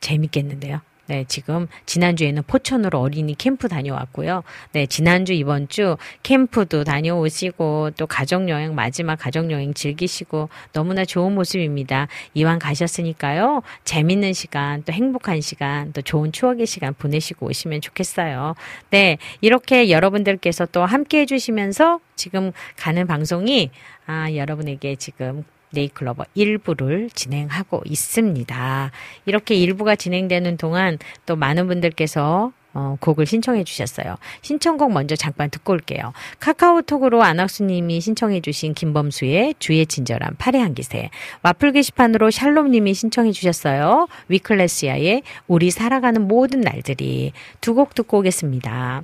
재밌겠는데요. 0.00 0.80
네, 1.08 1.24
지금 1.26 1.66
지난주에는 1.86 2.42
포천으로 2.46 3.00
어린이 3.00 3.34
캠프 3.34 3.66
다녀왔고요. 3.66 4.44
네, 4.72 4.84
지난주 4.84 5.32
이번 5.32 5.68
주 5.68 5.96
캠프도 6.22 6.84
다녀오시고 6.84 7.92
또 7.96 8.06
가족 8.06 8.48
여행 8.50 8.74
마지막 8.74 9.16
가족 9.16 9.50
여행 9.50 9.72
즐기시고 9.72 10.50
너무나 10.74 11.06
좋은 11.06 11.34
모습입니다. 11.34 12.08
이왕 12.34 12.58
가셨으니까요. 12.58 13.62
재밌는 13.84 14.34
시간 14.34 14.82
또 14.84 14.92
행복한 14.92 15.40
시간 15.40 15.94
또 15.94 16.02
좋은 16.02 16.30
추억의 16.30 16.66
시간 16.66 16.92
보내시고 16.92 17.46
오시면 17.46 17.80
좋겠어요. 17.80 18.54
네, 18.90 19.16
이렇게 19.40 19.88
여러분들께서 19.90 20.66
또 20.66 20.84
함께 20.84 21.20
해 21.20 21.26
주시면서 21.26 22.00
지금 22.16 22.52
가는 22.76 23.06
방송이 23.06 23.70
아, 24.06 24.30
여러분에게 24.34 24.96
지금 24.96 25.44
네이클로버 25.72 26.24
1부를 26.36 27.14
진행하고 27.14 27.82
있습니다. 27.84 28.90
이렇게 29.26 29.54
1부가 29.56 29.98
진행되는 29.98 30.56
동안 30.56 30.98
또 31.26 31.36
많은 31.36 31.66
분들께서 31.66 32.52
어, 32.74 32.96
곡을 33.00 33.26
신청해 33.26 33.64
주셨어요. 33.64 34.16
신청곡 34.42 34.92
먼저 34.92 35.16
잠깐 35.16 35.50
듣고 35.50 35.72
올게요. 35.72 36.12
카카오톡으로 36.38 37.22
안학수님이 37.22 38.00
신청해 38.00 38.40
주신 38.42 38.74
김범수의 38.74 39.54
주의 39.58 39.84
친절한 39.86 40.36
팔의 40.36 40.60
한기세. 40.60 41.10
와플 41.42 41.72
게시판으로 41.72 42.30
샬롬님이 42.30 42.94
신청해 42.94 43.32
주셨어요. 43.32 44.06
위클래시아의 44.28 45.22
우리 45.48 45.70
살아가는 45.70 46.26
모든 46.28 46.60
날들이 46.60 47.32
두 47.60 47.74
곡 47.74 47.94
듣고 47.94 48.18
오겠습니다. 48.18 49.02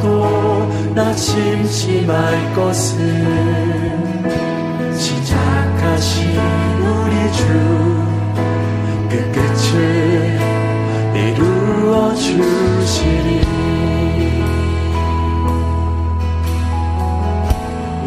넘어져도 0.00 0.94
나 0.94 1.12
심심할 1.12 2.54
것은 2.54 2.96
시작하신 4.96 6.38
우리 6.80 7.32
주 7.32 7.42
끝끝을 9.08 10.40
이루어 11.14 12.14
주시리. 12.14 13.40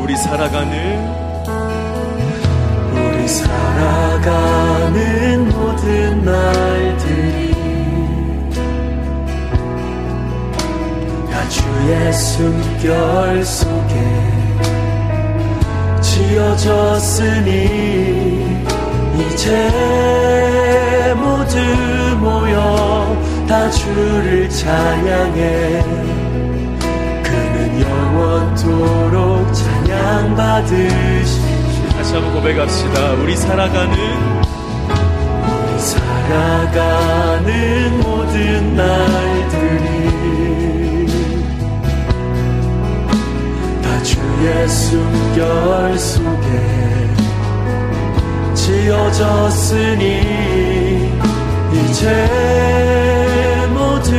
우리 0.01 0.15
살아가는 0.17 0.73
우리 2.91 3.27
살아가는 3.27 4.19
모든 5.49 6.25
날 6.25 6.72
다 11.73 11.79
주의 11.79 12.13
숨결 12.13 13.43
속에 13.43 13.93
지어졌으니 16.01 17.51
이제 19.17 21.13
모두 21.15 21.57
모여 22.19 23.17
다 23.47 23.69
주를 23.71 24.49
찬양해. 24.49 25.83
그는 27.23 27.81
영원토록 27.81 29.53
찬양받으시 29.53 31.41
다시 31.97 32.13
한번 32.13 32.33
고백합시다. 32.33 33.13
우리 33.13 33.35
살아가는 33.35 33.95
우리 35.69 35.79
살아가는 35.79 37.51
모든 38.01 38.75
날 38.75 39.32
다 44.43 44.49
주의 44.49 44.67
숨결 44.67 45.97
속에 45.97 46.47
지어졌으니 48.53 50.03
이제 51.71 53.67
모두 53.73 54.11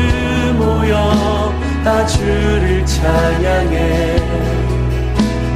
모여 0.57 1.53
다 1.85 2.07
주를 2.07 2.87
찬양해. 2.87 4.16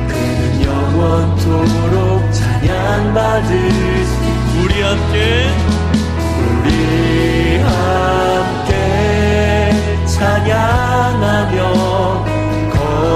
그는 0.06 0.62
영원토록 0.62 2.30
찬양받으시 2.30 4.12
우리 4.62 4.82
함께 4.82 5.48
우리 6.36 7.58
함께 7.62 8.66
찬양하며 10.06 11.87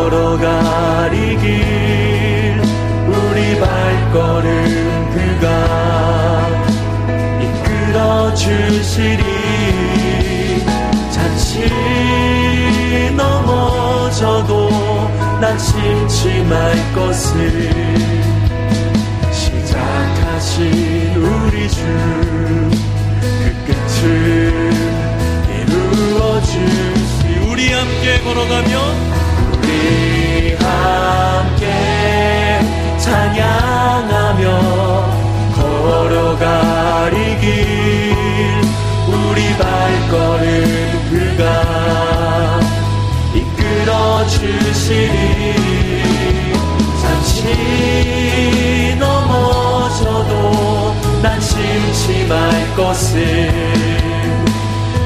걸어가리 0.03 1.37
길. 1.37 2.61
우리 3.07 3.61
발걸음 3.61 5.11
그가 5.15 5.47
이끌어 7.41 8.35
주시리. 8.35 9.23
잠시 11.13 11.71
넘어져도 13.17 14.71
난 15.41 15.57
심심할 15.57 16.75
것을 16.95 17.71
시작하신 19.31 21.15
우리 21.17 21.69
주 21.69 21.83
그 23.43 23.73
끝을 23.73 24.73
이루어 25.49 26.41
주시 26.43 27.39
우리 27.49 27.73
함께 27.73 28.21
걸어가며 28.25 29.12
찬양하며 33.93 34.45
걸어가리 35.55 37.17
길. 37.41 38.57
우리 39.07 39.55
발걸음 39.59 40.49
그가 41.11 42.61
이끌어 43.35 44.27
주시리. 44.27 45.53
잠시 47.03 48.97
넘어져도 48.99 50.33
난 51.23 51.39
심심할 51.39 52.75
것을 52.75 53.51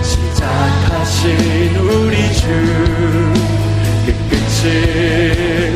시작하신 0.00 1.74
우리 1.76 2.32
주 2.34 2.46
끝끝을 4.06 5.75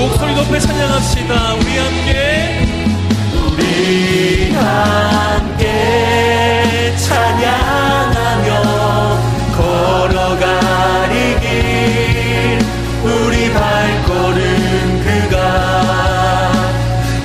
목소리 0.00 0.34
높여 0.34 0.58
찬양합시다. 0.58 1.54
우리 1.56 1.76
함께 1.76 2.66
우리 3.34 4.50
함께 4.54 5.66
찬양하며 6.96 8.48
걸어가리 9.58 11.14
길. 11.40 12.58
우리 13.04 13.52
발걸음 13.52 15.04
그가 15.04 15.36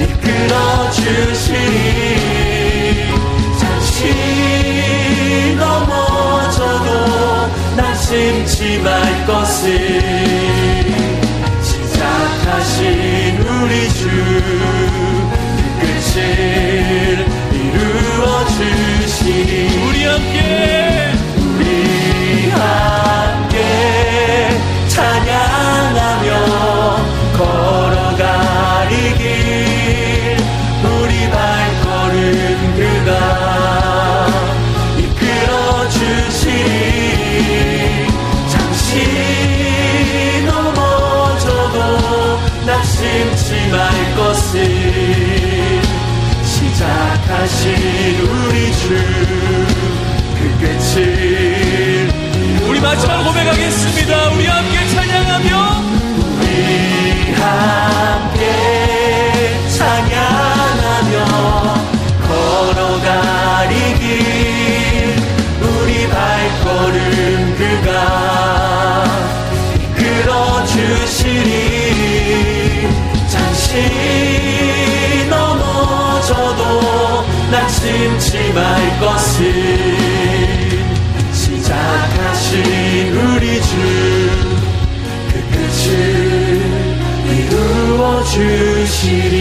이끌어 0.02 0.92
주시리. 0.92 1.58
잠시 3.58 5.56
넘어져도 5.58 6.90
난 7.78 7.96
심심할 7.96 9.26
것을 9.26 9.72
시작 10.26 10.45
하신 12.76 13.38
우리 13.40 13.90
주 13.90 14.10
끝을 15.80 17.26
이루어 17.54 18.46
주시니. 18.48 19.88
우리 19.88 20.04
함께 20.04 20.35
하신 47.46 47.70
우리 48.22 48.72
주 48.72 49.45
주시리. 88.36 89.32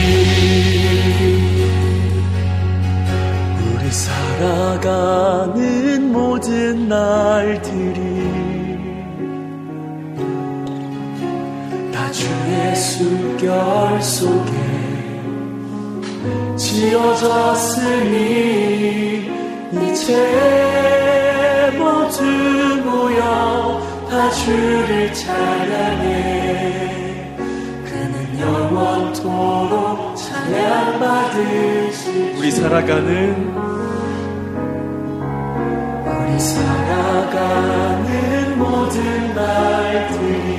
우리 3.59 3.91
살아가는 3.91 5.59
모든 6.13 6.89
날들이 6.89 8.05
다 11.93 12.09
주의 12.13 12.77
숨결 12.77 14.01
속에 14.01 14.53
지어졌으니 16.57 18.05
이제 19.73 20.13
모두 21.77 22.23
모여 22.85 23.83
다 24.09 24.31
주를 24.31 25.13
찬양해 25.13 26.14
우리 32.37 32.51
살아가는 32.51 33.55
우리 36.07 36.39
살아가는 36.39 38.09
모든 38.59 39.35
날들이 39.35 40.59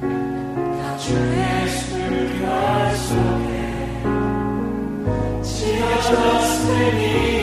다 0.00 0.96
주의 0.98 1.68
숨결 1.68 2.96
속에 2.96 3.52
지어졌으니 5.42 7.33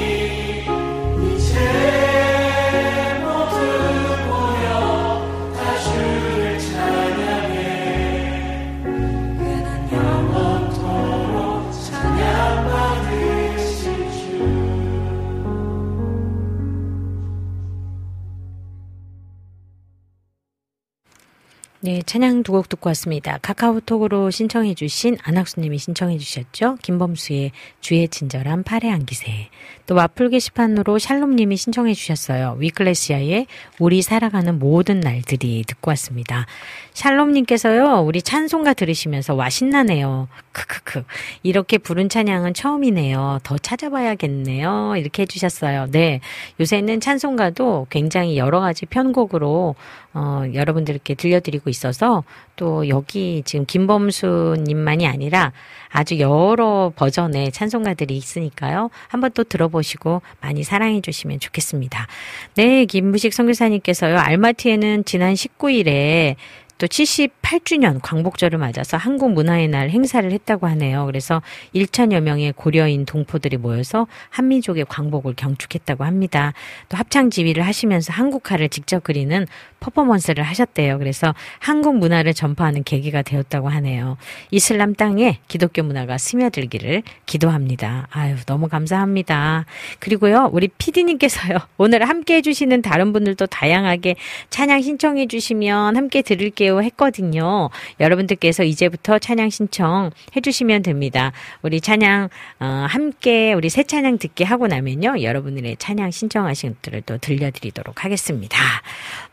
네, 21.83 22.03
찬양 22.05 22.43
두 22.43 22.51
곡 22.53 22.69
듣고 22.69 22.89
왔습니다. 22.89 23.39
카카오톡으로 23.41 24.29
신청해주신 24.29 25.17
안학수님이 25.23 25.79
신청해주셨죠. 25.79 26.77
김범수의 26.83 27.51
주의 27.79 28.07
친절한 28.07 28.61
팔의 28.61 28.91
안기세. 28.91 29.49
또 29.85 29.95
와플 29.95 30.29
게시판으로 30.29 30.99
샬롬님이 30.99 31.57
신청해 31.57 31.93
주셨어요. 31.93 32.55
위클래시아의 32.59 33.47
우리 33.79 34.01
살아가는 34.01 34.57
모든 34.59 34.99
날들이 34.99 35.63
듣고 35.67 35.89
왔습니다. 35.91 36.45
샬롬님께서요, 36.93 38.01
우리 38.05 38.21
찬송가 38.21 38.73
들으시면서 38.73 39.33
와 39.33 39.49
신나네요. 39.49 40.27
크크크. 40.51 41.03
이렇게 41.43 41.77
부른 41.77 42.09
찬양은 42.09 42.53
처음이네요. 42.53 43.39
더 43.43 43.57
찾아봐야겠네요. 43.57 44.95
이렇게 44.97 45.23
해주셨어요. 45.23 45.87
네, 45.91 46.19
요새는 46.59 46.99
찬송가도 46.99 47.87
굉장히 47.89 48.37
여러 48.37 48.59
가지 48.59 48.85
편곡으로 48.85 49.75
어, 50.13 50.43
여러분들께 50.53 51.15
들려드리고 51.15 51.69
있어서 51.69 52.23
또 52.61 52.87
여기 52.89 53.41
지금 53.43 53.65
김범수님만이 53.65 55.07
아니라 55.07 55.51
아주 55.89 56.19
여러 56.19 56.93
버전의 56.95 57.51
찬송가들이 57.51 58.15
있으니까요. 58.15 58.91
한번 59.07 59.31
또 59.33 59.43
들어보시고 59.43 60.21
많이 60.41 60.61
사랑해 60.61 61.01
주시면 61.01 61.39
좋겠습니다. 61.39 62.05
네, 62.53 62.85
김무식 62.85 63.33
선교사님께서요. 63.33 64.15
알마티에는 64.15 65.05
지난 65.05 65.33
19일에 65.33 66.35
또 66.81 66.87
78주년 66.87 67.99
광복절을 68.01 68.57
맞아서 68.57 68.97
한국 68.97 69.33
문화의 69.33 69.67
날 69.67 69.91
행사를 69.91 70.29
했다고 70.31 70.65
하네요. 70.65 71.05
그래서 71.05 71.43
1천여 71.75 72.21
명의 72.21 72.51
고려인 72.51 73.05
동포들이 73.05 73.57
모여서 73.57 74.07
한민족의 74.31 74.85
광복을 74.89 75.35
경축했다고 75.35 76.03
합니다. 76.05 76.53
또 76.89 76.97
합창 76.97 77.29
지휘를 77.29 77.67
하시면서 77.67 78.11
한국화를 78.13 78.69
직접 78.69 79.03
그리는 79.03 79.45
퍼포먼스를 79.79 80.43
하셨대요. 80.43 80.97
그래서 80.97 81.35
한국 81.59 81.97
문화를 81.97 82.33
전파하는 82.33 82.83
계기가 82.83 83.21
되었다고 83.21 83.69
하네요. 83.69 84.17
이슬람 84.49 84.95
땅에 84.95 85.37
기독교 85.47 85.83
문화가 85.83 86.17
스며들기를 86.17 87.03
기도합니다. 87.27 88.07
아유, 88.09 88.37
너무 88.47 88.67
감사합니다. 88.69 89.65
그리고요, 89.99 90.49
우리 90.51 90.67
피디님께서요, 90.67 91.59
오늘 91.77 92.09
함께 92.09 92.35
해주시는 92.37 92.81
다른 92.81 93.13
분들도 93.13 93.45
다양하게 93.45 94.15
찬양 94.49 94.81
신청해 94.81 95.27
주시면 95.27 95.95
함께 95.95 96.23
들을게요 96.23 96.70
했거든요. 96.79 97.69
여러분들께서 97.99 98.63
이제부터 98.63 99.19
찬양 99.19 99.49
신청 99.49 100.11
해주시면 100.35 100.83
됩니다. 100.83 101.33
우리 101.61 101.81
찬양, 101.81 102.29
어, 102.59 102.85
함께 102.87 103.53
우리 103.53 103.69
새 103.69 103.83
찬양 103.83 104.17
듣게 104.17 104.45
하고 104.45 104.67
나면요, 104.67 105.21
여러분들의 105.21 105.77
찬양 105.77 106.11
신청하신 106.11 106.75
것들을 106.75 107.01
또 107.05 107.17
들려드리도록 107.17 108.05
하겠습니다. 108.05 108.57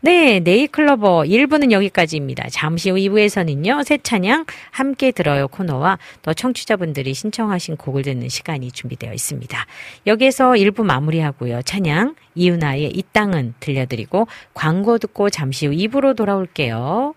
네, 0.01 0.41
네이클로버 0.41 1.23
1부는 1.23 1.73
여기까지입니다. 1.73 2.49
잠시 2.51 2.91
후 2.91 2.97
2부에서는요, 2.97 3.85
새 3.85 3.99
찬양 3.99 4.47
함께 4.71 5.13
들어요 5.13 5.49
코너와 5.49 5.99
또 6.23 6.35
청취자분들이 6.35 7.15
신청하신 7.15 7.77
곡을 7.77 8.03
듣는 8.03 8.29
시간이 8.29 8.73
준비되어 8.73 9.13
있습니다. 9.13 9.67
여기에서 10.07 10.51
1부 10.53 10.83
마무리하고요. 10.85 11.63
찬양 11.63 12.15
이윤아의 12.35 12.93
이 12.95 13.03
땅은 13.13 13.55
들려드리고 13.61 14.27
광고 14.55 14.99
듣고 14.99 15.31
잠시 15.31 15.67
후 15.67 15.73
2부로 15.73 16.17
돌아올게요. 16.17 17.15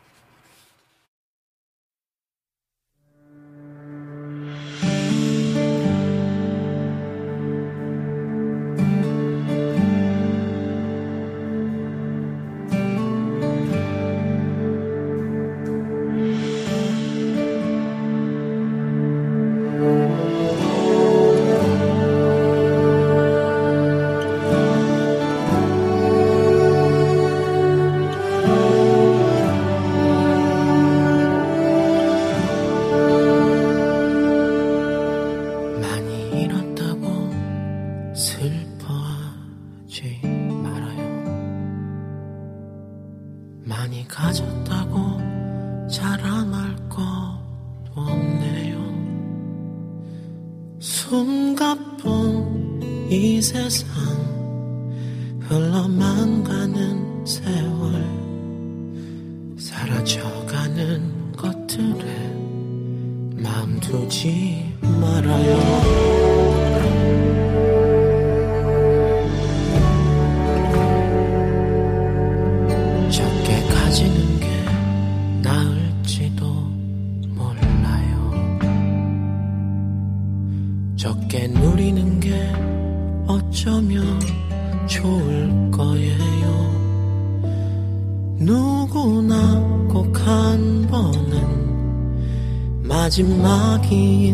마지막이 93.11 94.27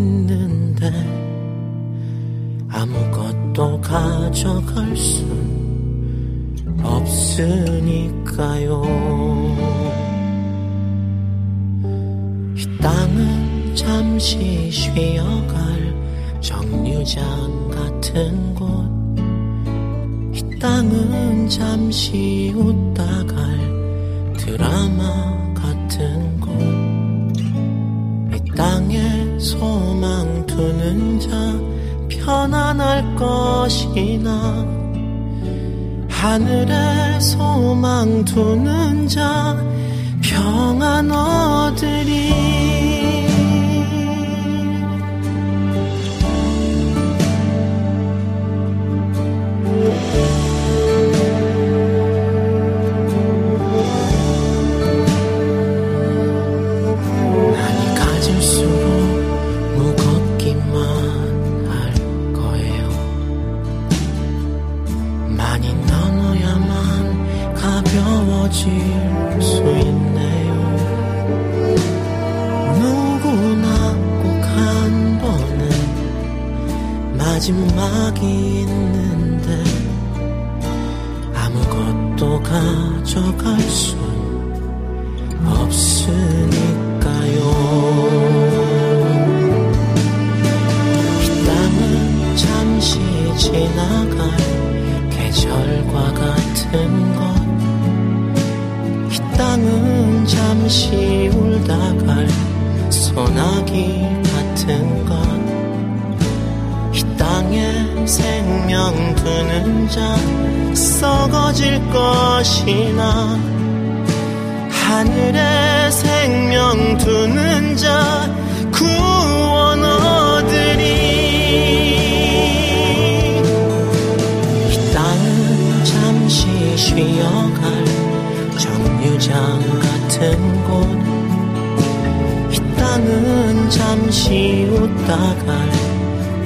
웃다 135.28 135.36
갈 135.46 135.70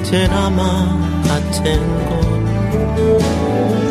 드라마 0.02 0.62
같은 1.26 1.62
곳. 2.06 2.10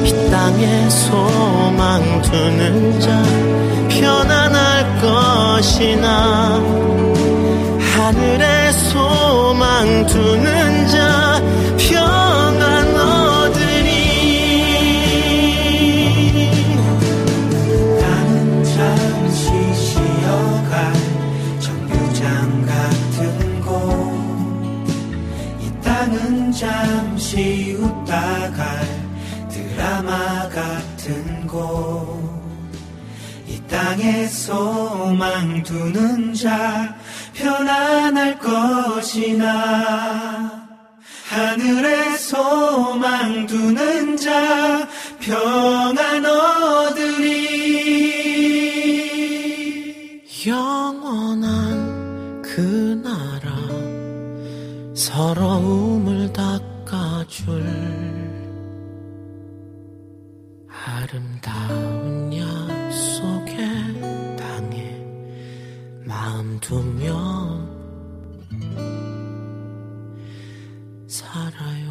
이 0.05 0.29
땅에 0.29 0.89
소망 0.89 2.21
두는 2.21 2.99
자 2.99 3.23
편안할 3.89 4.99
것이나. 5.01 6.59
하늘에 7.95 8.71
소망 8.71 10.05
두는 10.07 10.87
자 10.87 11.41
평안 11.77 12.90
잠시 26.61 27.75
웃다 27.79 28.51
갈 28.51 28.85
드라마 29.49 30.47
같은 30.49 31.47
곳. 31.47 32.21
이 33.47 33.59
땅에 33.67 34.27
소망 34.27 35.63
두는 35.63 36.35
자 36.35 36.95
편안할 37.33 38.37
것이나. 38.37 39.49
하늘에 41.29 42.15
소망 42.17 43.47
두는 43.47 44.17
자 44.17 44.87
평안 45.19 46.23
얻으리 46.23 47.41
영원한 50.45 52.43
그 52.43 53.01
나라 53.03 53.30
서러움을 55.11 56.31
닦아줄 56.31 57.61
아름다운 60.69 62.31
약속의 62.33 63.57
땅에 64.37 65.05
마음 66.05 66.57
두며 66.61 67.59
살아요. 71.07 71.90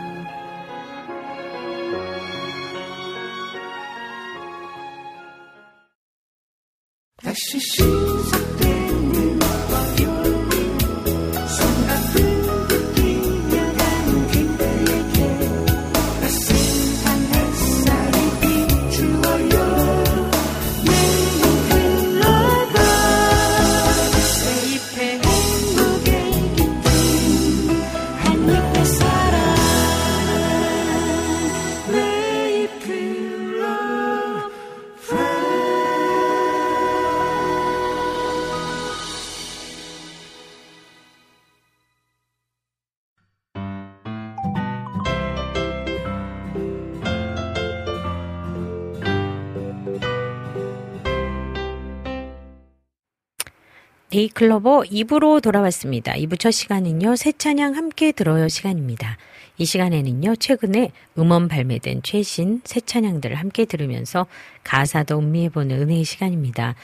네잎클로버 54.21 54.81
2부로 54.81 55.41
돌아왔습니다. 55.41 56.13
2부 56.13 56.37
첫 56.37 56.51
시간은요, 56.51 57.15
새 57.15 57.31
찬양 57.31 57.75
함께 57.75 58.11
들어요 58.11 58.47
시간입니다. 58.49 59.17
이 59.57 59.65
시간에는요, 59.65 60.35
최근에 60.35 60.91
음원 61.17 61.47
발매된 61.47 62.03
최신 62.03 62.61
새 62.63 62.81
찬양들을 62.81 63.35
함께 63.35 63.65
들으면서 63.65 64.27
가사도 64.63 65.17
음미해보는 65.17 65.81
은혜의 65.81 66.03
시간입니다. 66.03 66.75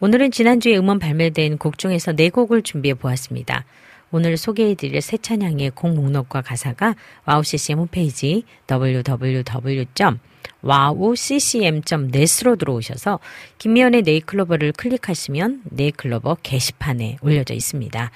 오늘은 0.00 0.30
지난주에 0.30 0.78
음원 0.78 0.98
발매된 0.98 1.58
곡 1.58 1.76
중에서 1.76 2.12
네 2.12 2.30
곡을 2.30 2.62
준비해 2.62 2.94
보았습니다. 2.94 3.66
오늘 4.10 4.38
소개해드릴 4.38 5.02
새 5.02 5.18
찬양의 5.18 5.72
곡 5.74 5.94
목록과 5.94 6.40
가사가 6.40 6.94
와우CCM 7.26 7.80
홈페이지 7.80 8.44
www. 8.70 9.84
wowccm.net으로 10.64 12.56
들어오셔서 12.56 13.20
김미연의 13.58 14.02
네이클로버를 14.02 14.72
클릭하시면 14.72 15.62
네이클로버 15.64 16.38
게시판에 16.42 17.18
올려져 17.22 17.54
있습니다. 17.54 18.10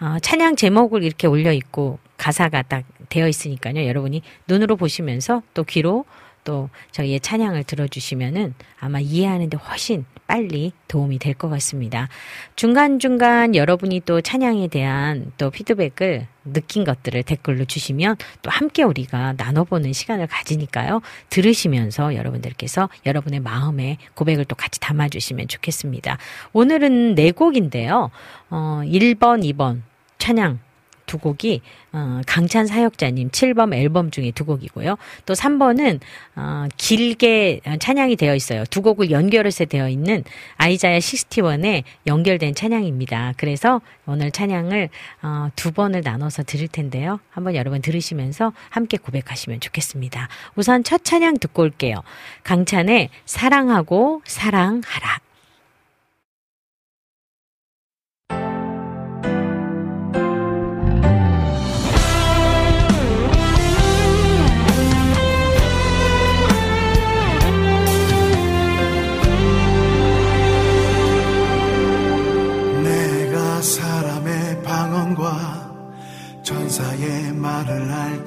어, 0.00 0.16
찬양 0.20 0.56
제목을 0.56 1.02
이렇게 1.02 1.26
올려 1.26 1.52
있고 1.52 1.98
가사가 2.18 2.62
딱 2.62 2.84
되어 3.08 3.28
있으니까요. 3.28 3.86
여러분이 3.86 4.22
눈으로 4.48 4.76
보시면서 4.76 5.42
또 5.54 5.64
귀로 5.64 6.04
또 6.46 6.70
저희의 6.92 7.20
찬양을 7.20 7.64
들어주시면은 7.64 8.54
아마 8.80 9.00
이해하는데 9.00 9.58
훨씬 9.58 10.06
빨리 10.26 10.72
도움이 10.88 11.18
될 11.18 11.34
것 11.34 11.50
같습니다. 11.50 12.08
중간중간 12.56 13.54
여러분이 13.54 14.00
또 14.06 14.22
찬양에 14.22 14.68
대한 14.68 15.32
또 15.36 15.50
피드백을 15.50 16.26
느낀 16.44 16.84
것들을 16.84 17.22
댓글로 17.24 17.66
주시면 17.66 18.16
또 18.40 18.50
함께 18.50 18.82
우리가 18.84 19.34
나눠보는 19.36 19.92
시간을 19.92 20.28
가지니까요. 20.28 21.02
들으시면서 21.28 22.14
여러분들께서 22.14 22.88
여러분의 23.04 23.40
마음의 23.40 23.98
고백을 24.14 24.46
또 24.46 24.54
같이 24.56 24.80
담아주시면 24.80 25.48
좋겠습니다. 25.48 26.16
오늘은 26.54 27.16
네 27.16 27.32
곡인데요. 27.32 28.10
어, 28.48 28.80
1번, 28.84 29.44
2번 29.52 29.82
찬양 30.18 30.60
두 31.06 31.18
곡이 31.18 31.62
어, 31.92 32.20
강찬 32.26 32.66
사역자님 32.66 33.30
7번 33.30 33.74
앨범 33.74 34.10
중에 34.10 34.32
두 34.32 34.44
곡이고요. 34.44 34.96
또 35.24 35.34
3번은 35.34 36.00
어, 36.36 36.66
길게 36.76 37.60
찬양이 37.78 38.16
되어 38.16 38.34
있어요. 38.34 38.64
두 38.70 38.82
곡을 38.82 39.10
연결해서 39.10 39.64
되어 39.64 39.88
있는 39.88 40.24
아이자야 40.56 40.98
61에 40.98 41.84
연결된 42.06 42.54
찬양입니다. 42.54 43.34
그래서 43.36 43.80
오늘 44.06 44.30
찬양을 44.30 44.88
어, 45.22 45.48
두 45.56 45.72
번을 45.72 46.02
나눠서 46.04 46.42
들을 46.42 46.68
텐데요. 46.68 47.20
한번 47.30 47.54
여러분 47.54 47.80
들으시면서 47.80 48.52
함께 48.68 48.96
고백하시면 48.96 49.60
좋겠습니다. 49.60 50.28
우선 50.54 50.84
첫 50.84 51.04
찬양 51.04 51.38
듣고 51.38 51.62
올게요. 51.62 52.02
강찬의 52.44 53.10
사랑하고 53.24 54.22
사랑하라. 54.24 55.25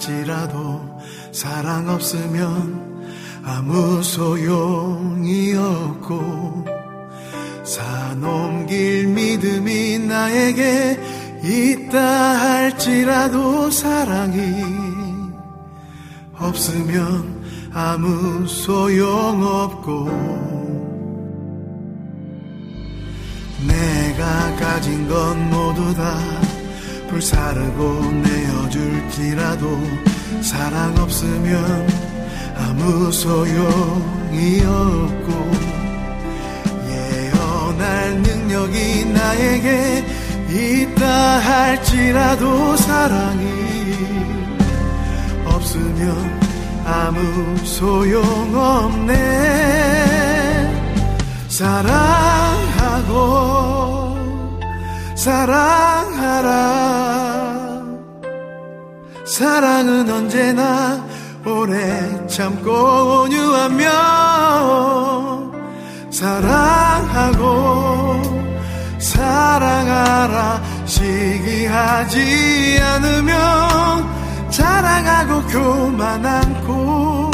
할지라도 0.09 0.81
사랑 1.31 1.87
없으면 1.87 3.41
아무 3.43 4.01
소용이 4.01 5.53
없고 5.53 6.65
산 7.63 8.23
옮길 8.23 9.07
믿음이 9.07 9.99
나에게 9.99 10.99
있다 11.43 11.99
할지라도 11.99 13.69
사랑이 13.69 14.63
없으면 16.37 17.69
아무 17.71 18.47
소용없고 18.47 20.05
내가 23.67 24.55
가진 24.55 25.07
건 25.07 25.49
모두 25.51 25.93
다 25.93 26.58
불사르고 27.09 28.11
내어줄지라도 28.23 29.81
사랑 30.41 30.97
없으면 30.97 31.87
아무 32.55 33.11
소용이 33.11 34.61
없고 34.61 35.51
예언할 36.87 38.21
능력 38.21 38.39
능력이 38.49 39.05
나에게 39.05 40.03
있다 40.49 41.07
할지라도 41.39 42.75
사랑이 42.77 43.47
없으면 45.45 46.39
아무 46.85 47.57
소용없네. 47.65 49.13
사랑하고 51.47 53.09
사랑하라. 55.19 56.49
사랑은 59.25 60.09
언제나 60.09 61.05
오래 61.45 62.25
참고 62.27 63.23
온유하며 63.23 63.83
사랑하고 66.09 67.43
사랑하라. 68.97 70.61
시기하지 70.85 72.79
않으며 72.81 73.35
자랑하고 74.49 75.41
교만 75.47 76.25
않고 76.25 77.31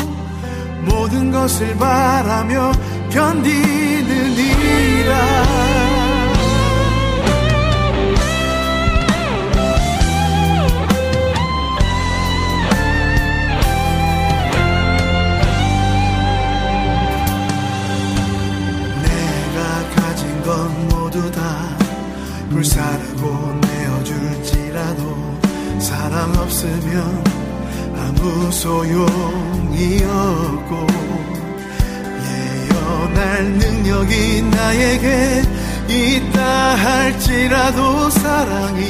모든 0.86 1.31
것을 1.31 1.77
바라며 1.77 2.71
견디는 3.11 4.31
이라 4.31 5.55
사랑 26.26 26.38
없으면 26.38 27.23
아무 27.97 28.51
소용이 28.51 30.03
없고 30.03 30.88
예언할 32.26 33.45
능력이 33.45 34.41
나에게 34.41 35.43
있다 35.88 36.76
할지라도 36.76 38.09
사랑이 38.09 38.82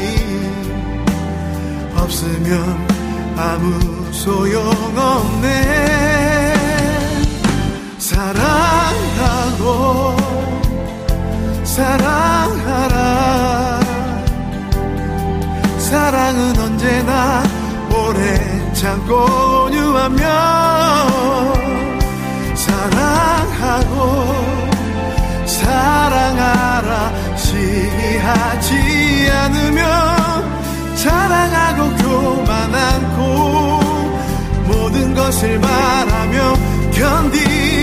없으면 1.97 2.87
아무 3.35 4.13
소용없네. 4.13 5.49
사랑하고 7.97 9.65
사랑하라 11.65 13.64
사랑은 15.85 16.57
언제나 16.57 17.43
오래 17.91 18.73
참고 18.73 19.13
온유하며 19.65 20.23
사랑하고 22.55 23.95
사랑하라 25.45 27.11
시기하지 27.35 29.29
않으며 29.31 29.83
자랑하고 30.95 31.95
교만 31.97 32.73
않고 32.73 33.79
모든 34.65 35.13
것을 35.13 35.61
바라며 35.61 36.55
견디 36.93 37.74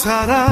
사랑 0.00 0.49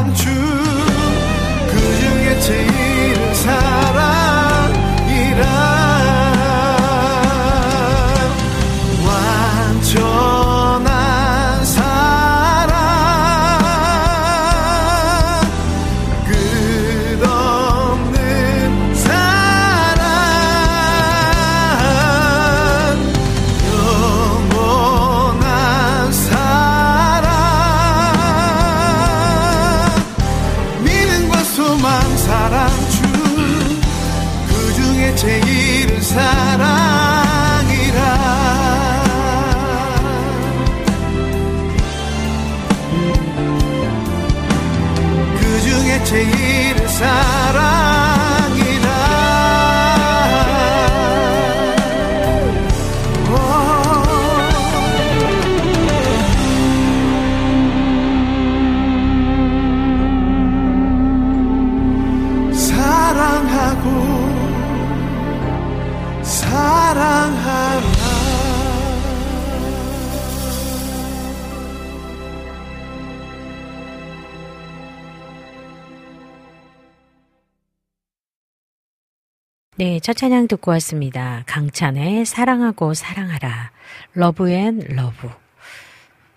네, 79.78 80.00
첫 80.00 80.16
찬양 80.16 80.48
듣고 80.48 80.72
왔습니다. 80.72 81.44
강찬의 81.46 82.24
사랑하고 82.24 82.94
사랑하라. 82.94 83.70
Love 84.12 84.50
and 84.50 84.80
Love. 84.88 85.30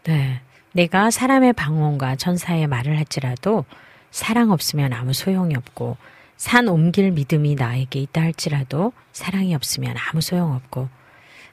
네. 0.04 0.42
내가 0.74 1.10
사람의 1.10 1.54
방언과 1.54 2.18
천사의 2.18 2.68
말을 2.68 3.00
할지라도 3.00 3.66
사랑 4.12 4.52
없으면 4.52 4.94
아무 4.94 5.14
소용이 5.14 5.56
없고 5.56 5.98
산 6.38 6.68
옮길 6.68 7.10
믿음이 7.10 7.56
나에게 7.56 8.00
있다 8.02 8.22
할지라도 8.22 8.94
사랑이 9.12 9.56
없으면 9.56 9.96
아무 9.98 10.22
소용없고 10.22 10.90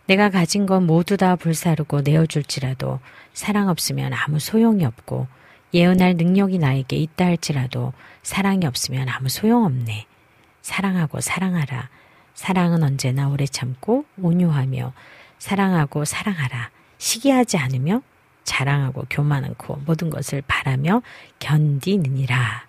내가 0.08 0.28
가진 0.28 0.66
건 0.66 0.86
모두 0.86 1.16
다 1.16 1.36
불사르고 1.36 2.02
내어줄지라도 2.02 3.00
사랑 3.32 3.70
없으면 3.70 4.12
아무 4.12 4.38
소용이 4.38 4.84
없고 4.84 5.26
예언할 5.72 6.16
능력이 6.18 6.58
나에게 6.58 6.96
있다 6.96 7.24
할지라도 7.24 7.94
사랑이 8.22 8.66
없으면 8.66 9.08
아무 9.08 9.30
소용없네. 9.30 10.04
사랑하고 10.62 11.20
사랑하라. 11.20 11.88
사랑은 12.34 12.82
언제나 12.82 13.28
오래 13.28 13.46
참고 13.46 14.04
온유하며 14.20 14.92
사랑하고 15.38 16.04
사랑하라. 16.04 16.70
시기하지 16.98 17.58
않으며 17.58 18.02
자랑하고 18.44 19.06
교만 19.10 19.44
않고 19.44 19.82
모든 19.84 20.10
것을 20.10 20.42
바라며 20.46 21.02
견디느니라. 21.38 22.66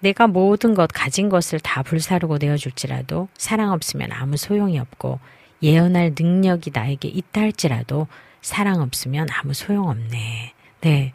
내가 0.00 0.26
모든 0.26 0.74
것 0.74 0.90
가진 0.92 1.28
것을 1.28 1.60
다 1.60 1.82
불사르고 1.82 2.38
내어줄지라도 2.38 3.28
사랑 3.36 3.72
없으면 3.72 4.12
아무 4.12 4.36
소용이 4.36 4.78
없고 4.78 5.18
예언할 5.62 6.14
능력이 6.18 6.70
나에게 6.74 7.08
있다 7.08 7.40
할지라도 7.40 8.06
사랑 8.42 8.82
없으면 8.82 9.28
아무 9.30 9.54
소용없네. 9.54 10.52
네. 10.82 11.12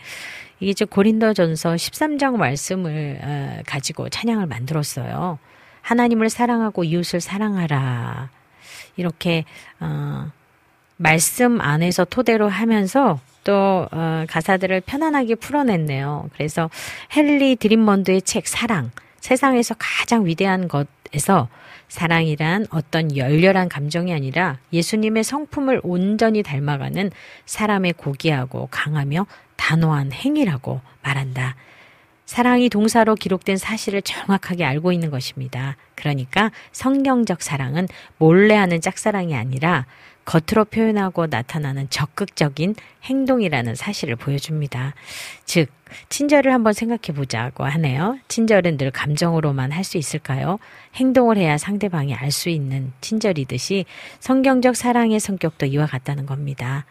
이게 0.59 0.71
이제 0.71 0.85
고린도전서 0.85 1.75
13장 1.75 2.35
말씀을 2.37 3.19
어, 3.21 3.61
가지고 3.67 4.09
찬양을 4.09 4.47
만들었어요. 4.47 5.37
하나님을 5.81 6.30
사랑하고 6.30 6.84
이웃을 6.84 7.22
사랑하라. 7.22 8.30
이렇게 8.97 9.45
어, 9.80 10.31
말씀 10.97 11.61
안에서 11.61 12.06
토대로 12.06 12.49
하면서 12.49 13.19
또 13.43 13.88
어, 13.91 14.26
가사들을 14.27 14.81
편안하게 14.81 15.35
풀어냈네요. 15.35 16.30
그래서 16.34 16.69
헨리 17.15 17.56
드림먼드의 17.56 18.22
책 18.22 18.47
사랑 18.47 18.91
세상에서 19.22 19.76
가장 19.77 20.26
위대한 20.26 20.68
것에서 20.68 21.47
사랑이란 21.88 22.68
어떤 22.69 23.15
열렬한 23.18 23.68
감정이 23.69 24.14
아니라 24.14 24.57
예수님의 24.72 25.23
성품을 25.23 25.81
온전히 25.84 26.43
닮아가는 26.43 27.10
사람의 27.45 27.93
고귀하고 27.93 28.68
강하며 28.69 29.26
단호한 29.56 30.11
행위라고 30.11 30.81
말한다. 31.01 31.56
사랑이 32.30 32.69
동사로 32.69 33.15
기록된 33.15 33.57
사실을 33.57 34.03
정확하게 34.03 34.64
알고 34.64 34.91
있는 34.91 35.10
것입니다. 35.10 35.77
그러니까 35.95 36.51
성경적 36.72 37.41
사랑은 37.41 37.88
몰래 38.19 38.53
하는 38.53 38.81
짝사랑이 38.81 39.35
아니라 39.35 39.88
겉으로 40.26 40.65
표현하고 40.65 41.26
나타나는 41.26 41.89
적극적인 41.89 42.76
행동이라는 43.03 43.73
사실을 43.73 44.15
보여줍니다. 44.15 44.93
즉, 45.45 45.72
친절을 46.10 46.53
한번 46.53 46.73
생각해 46.73 47.18
보자고 47.18 47.64
하네요. 47.65 48.19
친절은 48.27 48.77
늘 48.77 48.91
감정으로만 48.91 49.72
할 49.72 49.84
수 49.84 49.97
있을까요? 49.97 50.60
행동을 50.97 51.38
해야 51.38 51.57
상대방이 51.57 52.14
알 52.14 52.30
수 52.30 52.49
있는 52.49 52.93
친절이듯이 53.01 53.85
성경적 54.19 54.76
사랑의 54.76 55.19
성격도 55.19 55.65
이와 55.65 55.88
같다는 55.88 56.27
겁니다. 56.27 56.85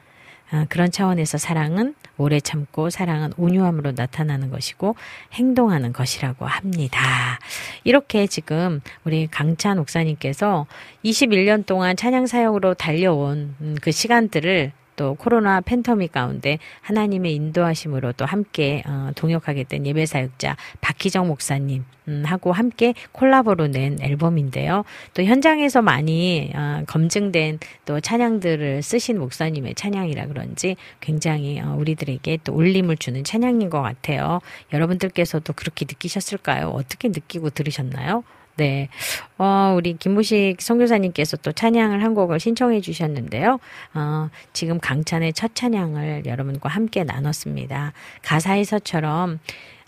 어, 0.52 0.64
그런 0.68 0.90
차원에서 0.90 1.38
사랑은 1.38 1.94
오래 2.16 2.40
참고 2.40 2.90
사랑은 2.90 3.32
온유함으로 3.36 3.92
나타나는 3.92 4.50
것이고 4.50 4.96
행동하는 5.32 5.92
것이라고 5.92 6.46
합니다. 6.46 7.38
이렇게 7.84 8.26
지금 8.26 8.80
우리 9.04 9.26
강찬 9.26 9.78
목사님께서 9.78 10.66
21년 11.04 11.66
동안 11.66 11.96
찬양 11.96 12.26
사역으로 12.26 12.74
달려온 12.74 13.54
음, 13.60 13.76
그 13.80 13.92
시간들을 13.92 14.72
또 14.98 15.14
코로나 15.14 15.60
팬터미 15.60 16.08
가운데 16.08 16.58
하나님의 16.82 17.32
인도하심으로 17.34 18.12
또 18.12 18.26
함께 18.26 18.82
어, 18.84 19.12
동역하게 19.14 19.64
된 19.64 19.86
예배 19.86 20.04
사역자 20.04 20.56
박희정 20.80 21.28
목사님 21.28 21.84
음, 22.08 22.24
하고 22.26 22.52
함께 22.52 22.94
콜라보로 23.12 23.68
낸 23.68 23.98
앨범인데요. 24.00 24.84
또 25.14 25.22
현장에서 25.22 25.82
많이 25.82 26.50
어, 26.52 26.82
검증된 26.88 27.60
또 27.84 28.00
찬양들을 28.00 28.82
쓰신 28.82 29.20
목사님의 29.20 29.76
찬양이라 29.76 30.26
그런지 30.26 30.76
굉장히 31.00 31.60
어, 31.60 31.76
우리들에게 31.78 32.40
또 32.42 32.52
울림을 32.54 32.96
주는 32.96 33.22
찬양인 33.22 33.70
것 33.70 33.80
같아요. 33.80 34.40
여러분들께서도 34.72 35.52
그렇게 35.52 35.84
느끼셨을까요? 35.88 36.70
어떻게 36.70 37.08
느끼고 37.08 37.50
들으셨나요? 37.50 38.24
네. 38.58 38.88
어, 39.38 39.72
우리 39.76 39.96
김무식 39.96 40.60
선교사님께서 40.60 41.36
또 41.38 41.52
찬양을 41.52 42.02
한 42.02 42.14
곡을 42.14 42.40
신청해 42.40 42.80
주셨는데요. 42.80 43.60
어, 43.94 44.30
지금 44.52 44.80
강찬의 44.80 45.32
첫 45.32 45.54
찬양을 45.54 46.26
여러분과 46.26 46.68
함께 46.68 47.04
나눴습니다. 47.04 47.92
가사에서처럼 48.22 49.38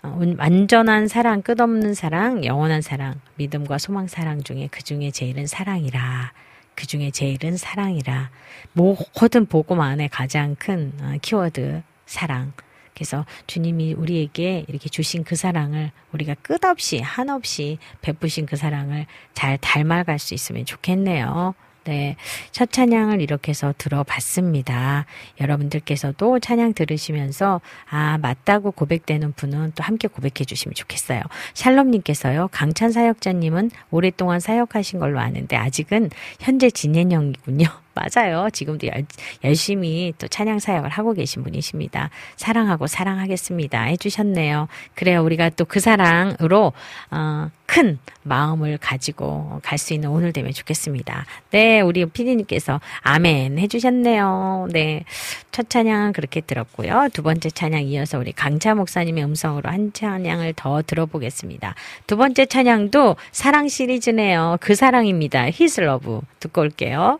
어, 0.03 0.19
완전한 0.37 1.09
사랑, 1.09 1.41
끝없는 1.41 1.93
사랑, 1.93 2.45
영원한 2.45 2.81
사랑, 2.81 3.19
믿음과 3.35 3.77
소망 3.77 4.07
사랑 4.07 4.41
중에 4.41 4.69
그 4.71 4.81
중에 4.81 5.11
제일은 5.11 5.47
사랑이라. 5.47 6.31
그 6.73 6.87
중에 6.87 7.11
제일은 7.11 7.57
사랑이라. 7.57 8.29
모든 8.71 9.45
복음 9.47 9.81
안에 9.81 10.07
가장 10.07 10.55
큰 10.57 10.93
어, 11.01 11.15
키워드 11.21 11.83
사랑. 12.05 12.53
그래서 13.01 13.25
주님이 13.47 13.95
우리에게 13.95 14.63
이렇게 14.67 14.87
주신 14.87 15.23
그 15.23 15.35
사랑을 15.35 15.89
우리가 16.11 16.35
끝없이 16.43 16.99
한없이 16.99 17.79
베푸신 18.01 18.45
그 18.45 18.55
사랑을 18.55 19.07
잘 19.33 19.57
닮아갈 19.57 20.19
수 20.19 20.35
있으면 20.35 20.65
좋겠네요. 20.65 21.55
네. 21.85 22.15
첫 22.51 22.71
찬양을 22.71 23.19
이렇게 23.19 23.49
해서 23.49 23.73
들어봤습니다. 23.75 25.07
여러분들께서도 25.39 26.37
찬양 26.37 26.75
들으시면서, 26.75 27.59
아, 27.89 28.19
맞다고 28.19 28.69
고백되는 28.71 29.33
분은 29.33 29.71
또 29.73 29.83
함께 29.83 30.07
고백해 30.07 30.45
주시면 30.45 30.75
좋겠어요. 30.75 31.23
샬롬님께서요, 31.55 32.49
강찬 32.51 32.91
사역자님은 32.91 33.71
오랫동안 33.89 34.39
사역하신 34.39 34.99
걸로 34.99 35.19
아는데, 35.19 35.55
아직은 35.55 36.11
현재 36.39 36.69
진행형이군요. 36.69 37.65
맞아요. 37.93 38.49
지금도 38.51 38.87
열, 38.87 39.05
열심히 39.43 40.13
또 40.17 40.27
찬양 40.27 40.59
사역을 40.59 40.89
하고 40.89 41.13
계신 41.13 41.43
분이십니다. 41.43 42.09
사랑하고 42.37 42.87
사랑하겠습니다. 42.87 43.81
해주셨네요. 43.83 44.67
그래요. 44.95 45.23
우리가 45.23 45.49
또 45.49 45.65
그 45.71 45.79
사랑으로, 45.79 46.73
어, 47.11 47.49
큰 47.65 47.97
마음을 48.23 48.77
가지고 48.77 49.61
갈 49.63 49.77
수 49.77 49.93
있는 49.93 50.09
오늘 50.09 50.33
되면 50.33 50.51
좋겠습니다. 50.51 51.25
네. 51.51 51.79
우리 51.79 52.05
피디님께서 52.05 52.81
아멘 53.01 53.57
해주셨네요. 53.57 54.67
네. 54.71 55.05
첫 55.53 55.69
찬양은 55.69 56.11
그렇게 56.11 56.41
들었고요. 56.41 57.07
두 57.13 57.23
번째 57.23 57.49
찬양 57.49 57.83
이어서 57.83 58.19
우리 58.19 58.33
강차 58.33 58.75
목사님의 58.75 59.23
음성으로 59.23 59.69
한 59.69 59.93
찬양을 59.93 60.53
더 60.57 60.81
들어보겠습니다. 60.81 61.73
두 62.05 62.17
번째 62.17 62.45
찬양도 62.45 63.15
사랑 63.31 63.69
시리즈네요. 63.69 64.57
그 64.59 64.75
사랑입니다. 64.75 65.49
히슬러브. 65.49 66.19
듣고 66.41 66.61
올게요. 66.61 67.19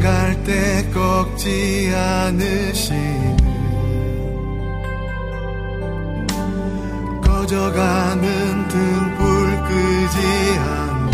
갈 0.00 0.42
때 0.44 0.88
꺾지 0.92 1.92
않으시는 1.94 3.36
꺼져가는 7.22 8.68
등불 8.68 9.14
끄지 9.64 10.18
않는 10.58 11.10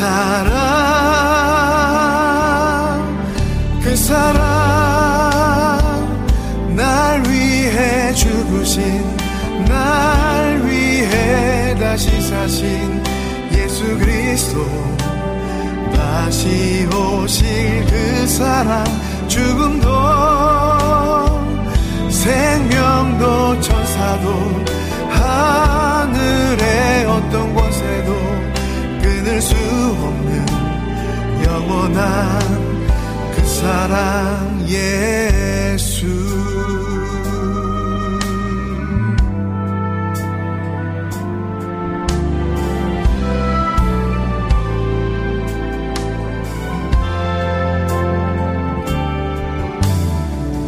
사랑 0.04 0.60
그 3.82 3.96
사랑 3.96 4.36
날 6.76 7.24
위해 7.30 8.14
죽으신 8.14 9.02
날 9.66 10.62
위해 10.66 11.74
다시 11.80 12.22
사신 12.22 13.02
예수 13.54 13.98
그리스도. 13.98 14.60
다시 15.96 16.86
오실 16.94 17.86
그 17.86 18.28
사랑 18.28 18.84
죽음도 19.30 19.88
생명도 22.10 23.62
천사도 23.62 24.64
하늘의 25.12 27.06
어떤 27.06 27.53
수 29.44 29.56
없는 29.56 30.46
영원한 31.46 32.40
그 33.36 33.46
사랑 33.46 34.66
예수. 34.70 36.08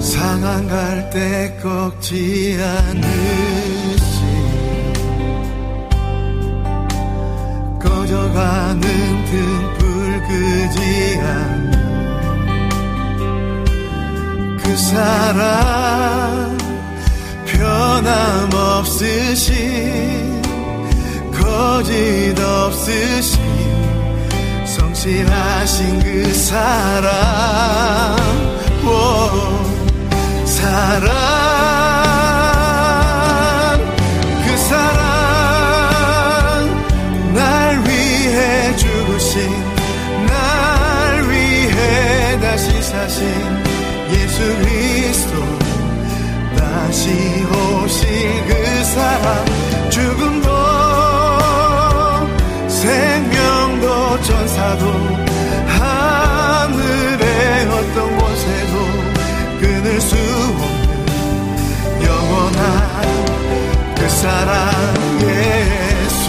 상한 0.01 0.67
갈때 0.67 1.57
꺾지 1.61 2.59
않으 2.61 3.54
꺼져가는 8.35 8.81
등불 9.25 10.21
끄지 10.27 11.19
않그 14.57 14.77
사랑 14.77 16.57
변함없으신 18.45 19.01
거짓 21.31 22.37
없으신 22.37 23.39
성실하신 24.65 25.99
그 26.01 26.33
사랑. 26.33 28.17
오, 28.85 28.89
사랑 30.45 31.54
죽으신 39.35 39.51
날 40.27 41.29
위해 41.29 42.39
다시 42.39 42.81
사신 42.81 43.27
예수 44.09 44.41
그리스도. 44.59 45.35
다시 46.57 47.09
오실 47.43 48.07
그 48.47 48.51
사랑 48.85 49.27
죽음도 49.89 50.49
생명도 52.69 54.21
전사도 54.21 54.85
하늘의 55.67 57.67
어떤 57.67 58.17
곳에도 58.17 58.73
끊을 59.59 59.99
수 60.01 60.15
없는 60.61 60.89
영원한 62.05 62.65
그 63.95 63.99
사랑 64.09 64.55
예수 65.23 66.23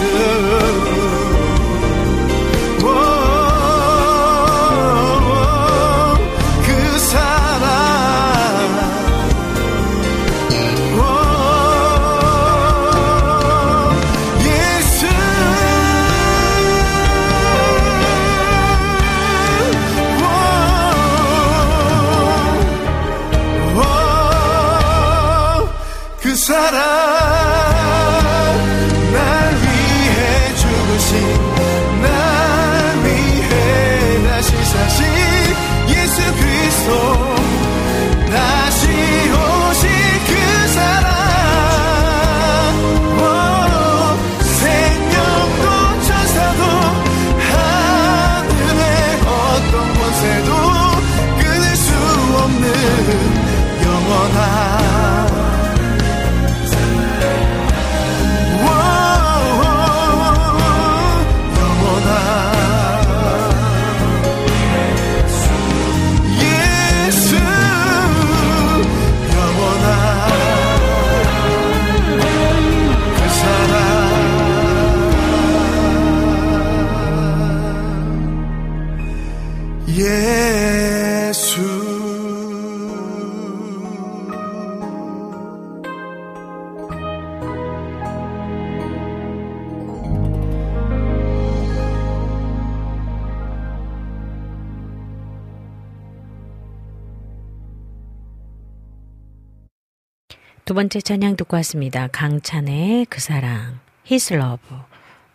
두 100.67 100.73
번째 100.73 100.99
찬양 100.99 101.37
듣고 101.37 101.55
왔습니다. 101.55 102.09
강찬의 102.11 103.05
그 103.05 103.21
사랑, 103.21 103.79
His 104.05 104.33
Love. 104.33 104.59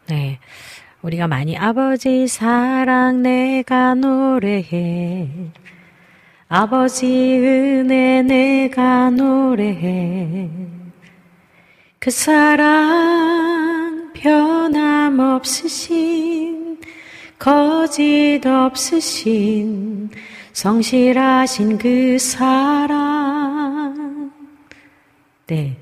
네. 0.09 0.39
우리가 1.01 1.27
많이 1.27 1.57
아버지 1.57 2.29
사랑 2.29 3.23
내가 3.23 3.95
노래해. 3.95 5.31
아버지 6.49 7.39
은혜 7.39 8.21
내가 8.21 9.09
노래해. 9.09 10.51
그 11.99 12.11
사랑 12.11 14.13
변함 14.13 15.19
없으신 15.19 16.79
거짓 17.39 18.43
없으신 18.45 20.11
성실하신 20.53 21.79
그 21.79 22.19
사랑 22.19 23.32
네, 25.53 25.77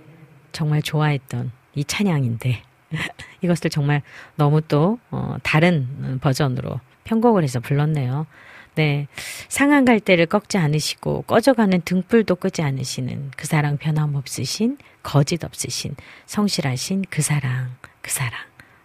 정말 0.50 0.82
좋아했던 0.82 1.52
이 1.76 1.84
찬양인데 1.84 2.60
이것을 3.40 3.70
정말 3.70 4.02
너무 4.34 4.60
또 4.62 4.98
어, 5.12 5.36
다른 5.44 6.18
버전으로 6.20 6.80
편곡을 7.04 7.44
해서 7.44 7.60
불렀네요. 7.60 8.26
네, 8.74 9.06
상한 9.48 9.84
갈대를 9.84 10.26
꺾지 10.26 10.58
않으시고 10.58 11.22
꺼져가는 11.22 11.80
등불도 11.84 12.34
끄지 12.34 12.62
않으시는 12.62 13.30
그 13.36 13.46
사랑 13.46 13.76
변함없으신 13.76 14.76
거짓 15.04 15.44
없으신 15.44 15.94
성실하신 16.26 17.04
그 17.08 17.22
사랑 17.22 17.76
그 18.02 18.10
사랑. 18.10 18.40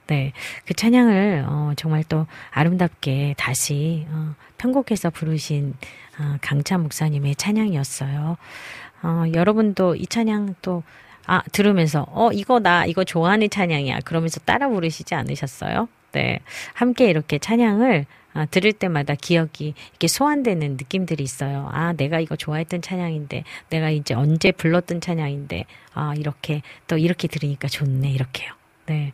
네, 0.05 0.33
그 0.65 0.75
찬양을 0.75 1.45
어, 1.47 1.73
정말 1.77 2.03
또 2.03 2.27
아름답게 2.51 3.33
다시 3.39 4.05
어, 4.09 4.35
편곡해서 4.59 5.09
부르신 5.09 5.73
어, 6.19 6.37
강찬 6.41 6.83
목사님의 6.83 7.37
찬양이었어요. 7.37 8.37
어, 9.05 9.25
여러분도 9.33 9.95
이 9.95 10.07
찬양 10.07 10.55
또, 10.63 10.81
아, 11.27 11.43
들으면서, 11.51 12.07
어, 12.09 12.31
이거 12.31 12.59
나, 12.59 12.85
이거 12.85 13.03
좋아하는 13.03 13.49
찬양이야. 13.49 13.99
그러면서 14.03 14.39
따라 14.39 14.67
부르시지 14.67 15.13
않으셨어요? 15.13 15.87
네. 16.11 16.39
함께 16.73 17.09
이렇게 17.09 17.37
찬양을 17.37 18.05
아, 18.33 18.45
들을 18.47 18.73
때마다 18.73 19.13
기억이 19.15 19.73
이렇게 19.91 20.07
소환되는 20.07 20.71
느낌들이 20.71 21.23
있어요. 21.23 21.69
아, 21.71 21.93
내가 21.93 22.19
이거 22.19 22.35
좋아했던 22.35 22.81
찬양인데, 22.81 23.43
내가 23.69 23.91
이제 23.91 24.13
언제 24.15 24.51
불렀던 24.51 25.01
찬양인데, 25.01 25.65
아, 25.93 26.13
이렇게, 26.17 26.61
또 26.87 26.97
이렇게 26.97 27.27
들으니까 27.27 27.67
좋네, 27.67 28.09
이렇게요. 28.11 28.51
네. 28.87 29.13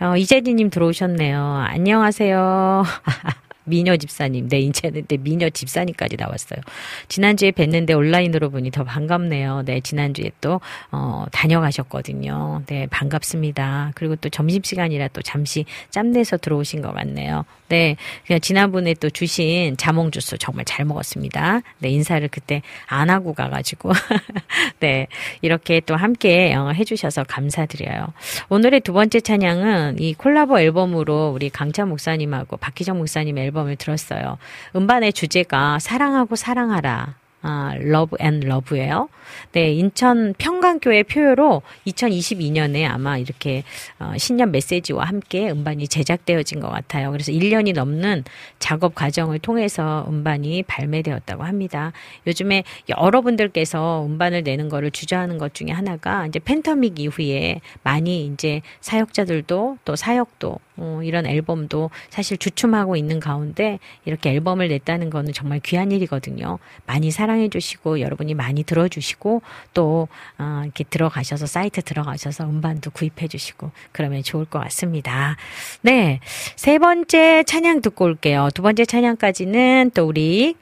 어, 0.00 0.16
이재진님 0.16 0.70
들어오셨네요. 0.70 1.40
안녕하세요. 1.40 2.84
미녀 3.68 3.96
집사님. 3.96 4.48
네, 4.48 4.60
이제는 4.60 5.04
네, 5.06 5.16
미녀 5.16 5.50
집사님까지 5.50 6.16
나왔어요. 6.16 6.60
지난주에 7.08 7.50
뵀는데 7.50 7.96
온라인으로 7.96 8.50
보니 8.50 8.70
더 8.70 8.84
반갑네요. 8.84 9.62
네, 9.64 9.80
지난주에 9.80 10.30
또, 10.40 10.60
어, 10.90 11.26
다녀가셨거든요. 11.32 12.62
네, 12.66 12.86
반갑습니다. 12.90 13.92
그리고 13.94 14.16
또 14.16 14.28
점심시간이라 14.28 15.08
또 15.08 15.22
잠시 15.22 15.64
짬내서 15.90 16.38
들어오신 16.38 16.82
것 16.82 16.92
같네요. 16.92 17.44
네, 17.68 17.96
그냥 18.26 18.40
지난번에 18.40 18.94
또 18.94 19.10
주신 19.10 19.76
자몽 19.76 20.10
주스 20.10 20.38
정말 20.38 20.64
잘 20.64 20.84
먹었습니다. 20.86 21.60
네, 21.80 21.88
인사를 21.90 22.26
그때 22.28 22.62
안 22.86 23.10
하고 23.10 23.34
가가지고. 23.34 23.92
네, 24.80 25.06
이렇게 25.42 25.80
또 25.80 25.96
함께 25.96 26.54
어, 26.54 26.70
해주셔서 26.70 27.24
감사드려요. 27.24 28.06
오늘의 28.48 28.80
두 28.80 28.92
번째 28.92 29.20
찬양은 29.20 29.98
이 29.98 30.14
콜라보 30.14 30.58
앨범으로 30.60 31.32
우리 31.34 31.50
강차 31.50 31.84
목사님하고 31.84 32.56
박희정 32.56 32.98
목사님 32.98 33.36
앨범 33.38 33.57
을 33.66 33.76
들었어요. 33.76 34.38
음반의 34.76 35.12
주제가 35.12 35.78
사랑하고 35.78 36.36
사랑하라. 36.36 37.16
아, 37.40 37.74
Love 37.78 38.16
and 38.18 38.40
Love예요. 38.40 39.08
네, 39.52 39.72
인천 39.72 40.34
평강교회 40.38 41.04
표어로 41.04 41.62
2022년에 41.86 42.84
아마 42.88 43.16
이렇게 43.16 43.62
어, 44.00 44.12
신년 44.16 44.50
메시지와 44.50 45.04
함께 45.04 45.48
음반이 45.48 45.86
제작되어진 45.86 46.58
것 46.58 46.68
같아요. 46.68 47.12
그래서 47.12 47.30
1년이 47.30 47.74
넘는 47.74 48.24
작업 48.58 48.96
과정을 48.96 49.38
통해서 49.38 50.04
음반이 50.08 50.64
발매되었다고 50.64 51.44
합니다. 51.44 51.92
요즘에 52.26 52.64
여러분들께서 52.88 54.04
음반을 54.04 54.42
내는 54.42 54.68
거를 54.68 54.90
주저하는 54.90 55.38
것 55.38 55.54
중에 55.54 55.68
하나가 55.70 56.26
이제 56.26 56.40
팬데믹 56.40 56.98
이후에 56.98 57.60
많이 57.84 58.26
이제 58.26 58.62
사역자들도 58.80 59.78
또 59.84 59.96
사역도 59.96 60.58
어, 60.78 61.00
이런 61.02 61.26
앨범도 61.26 61.90
사실 62.08 62.38
주춤하고 62.38 62.96
있는 62.96 63.20
가운데 63.20 63.78
이렇게 64.04 64.30
앨범을 64.30 64.68
냈다는 64.68 65.10
거는 65.10 65.32
정말 65.32 65.60
귀한 65.60 65.92
일이거든요. 65.92 66.58
많이 66.86 67.10
사랑해 67.10 67.48
주시고 67.48 68.00
여러분이 68.00 68.34
많이 68.34 68.62
들어주시고 68.62 69.42
또 69.74 70.08
어, 70.38 70.62
이렇게 70.64 70.84
들어가셔서 70.84 71.46
사이트 71.46 71.82
들어가셔서 71.82 72.44
음반도 72.44 72.90
구입해 72.90 73.28
주시고 73.28 73.70
그러면 73.92 74.22
좋을 74.22 74.44
것 74.44 74.58
같습니다. 74.60 75.36
네. 75.82 76.20
세 76.56 76.78
번째 76.78 77.44
찬양 77.44 77.82
듣고 77.82 78.04
올게요. 78.04 78.48
두 78.54 78.62
번째 78.62 78.84
찬양까지는 78.84 79.92
또 79.94 80.06
우리 80.06 80.54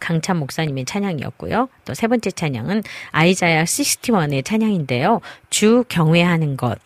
강찬 0.00 0.36
목사님의 0.38 0.84
찬양이었고요. 0.84 1.68
또 1.84 1.94
세 1.94 2.06
번째 2.06 2.30
찬양은 2.30 2.82
아이자야 3.10 3.64
61의 3.64 4.44
찬양인데요. 4.44 5.20
주 5.50 5.84
경외하는 5.88 6.56
것. 6.56 6.78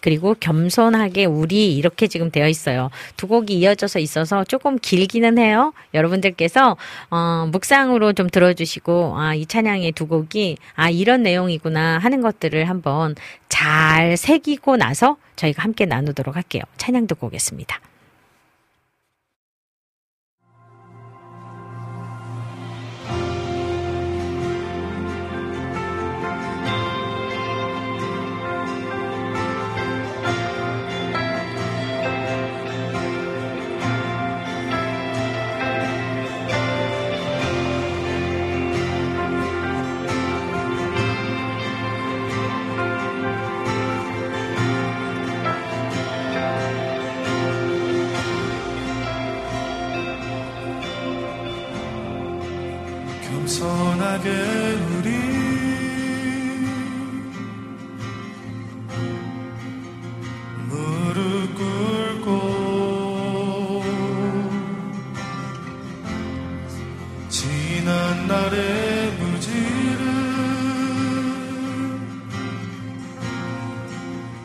그리고 0.00 0.34
겸손하게 0.38 1.24
우리 1.24 1.76
이렇게 1.76 2.06
지금 2.06 2.30
되어 2.30 2.48
있어요. 2.48 2.90
두 3.16 3.26
곡이 3.26 3.54
이어져서 3.58 3.98
있어서 3.98 4.44
조금 4.44 4.78
길기는 4.78 5.38
해요. 5.38 5.72
여러분들께서 5.94 6.76
어, 7.10 7.48
묵상으로 7.50 8.12
좀 8.12 8.28
들어주시고 8.28 9.14
아, 9.16 9.34
이 9.34 9.46
찬양의 9.46 9.92
두 9.92 10.06
곡이 10.06 10.56
아 10.74 10.90
이런 10.90 11.22
내용이구나 11.22 11.98
하는 11.98 12.20
것들을 12.20 12.68
한번 12.68 13.14
잘 13.48 14.16
새기고 14.16 14.76
나서 14.76 15.16
저희가 15.36 15.62
함께 15.62 15.86
나누도록 15.86 16.36
할게요. 16.36 16.62
찬양 16.76 17.06
듣고 17.06 17.28
오겠습니다. 17.28 17.80
겸손하게 54.08 54.28
우리. 54.96 55.08
무릎 60.68 61.54
꿇고 61.54 62.24
지난 67.28 68.26
날의 68.26 69.10
무지를 69.18 70.00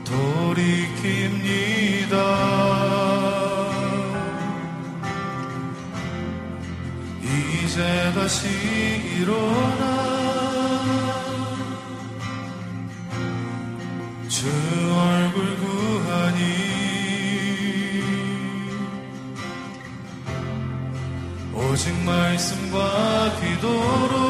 돌이킵니다 0.03 1.43
일어나. 9.23 9.83
주 14.27 14.47
얼굴 14.91 15.57
구하니. 15.57 16.41
오직 21.53 21.93
말씀과 22.03 23.39
기도로 23.39 24.22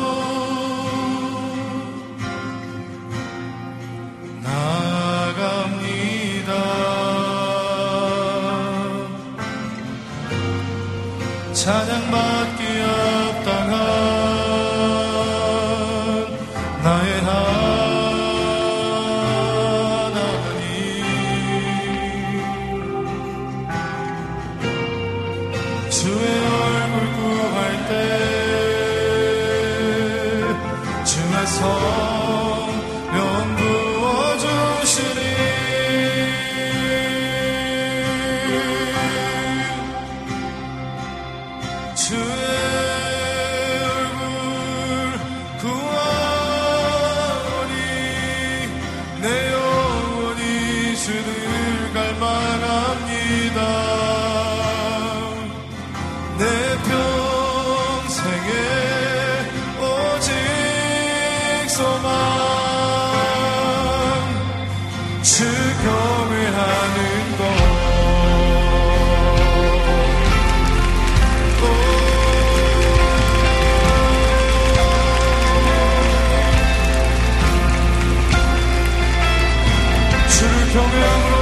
경외함으로. 80.73 81.35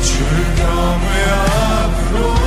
주 0.00 0.24
경외함으로. 0.56 2.39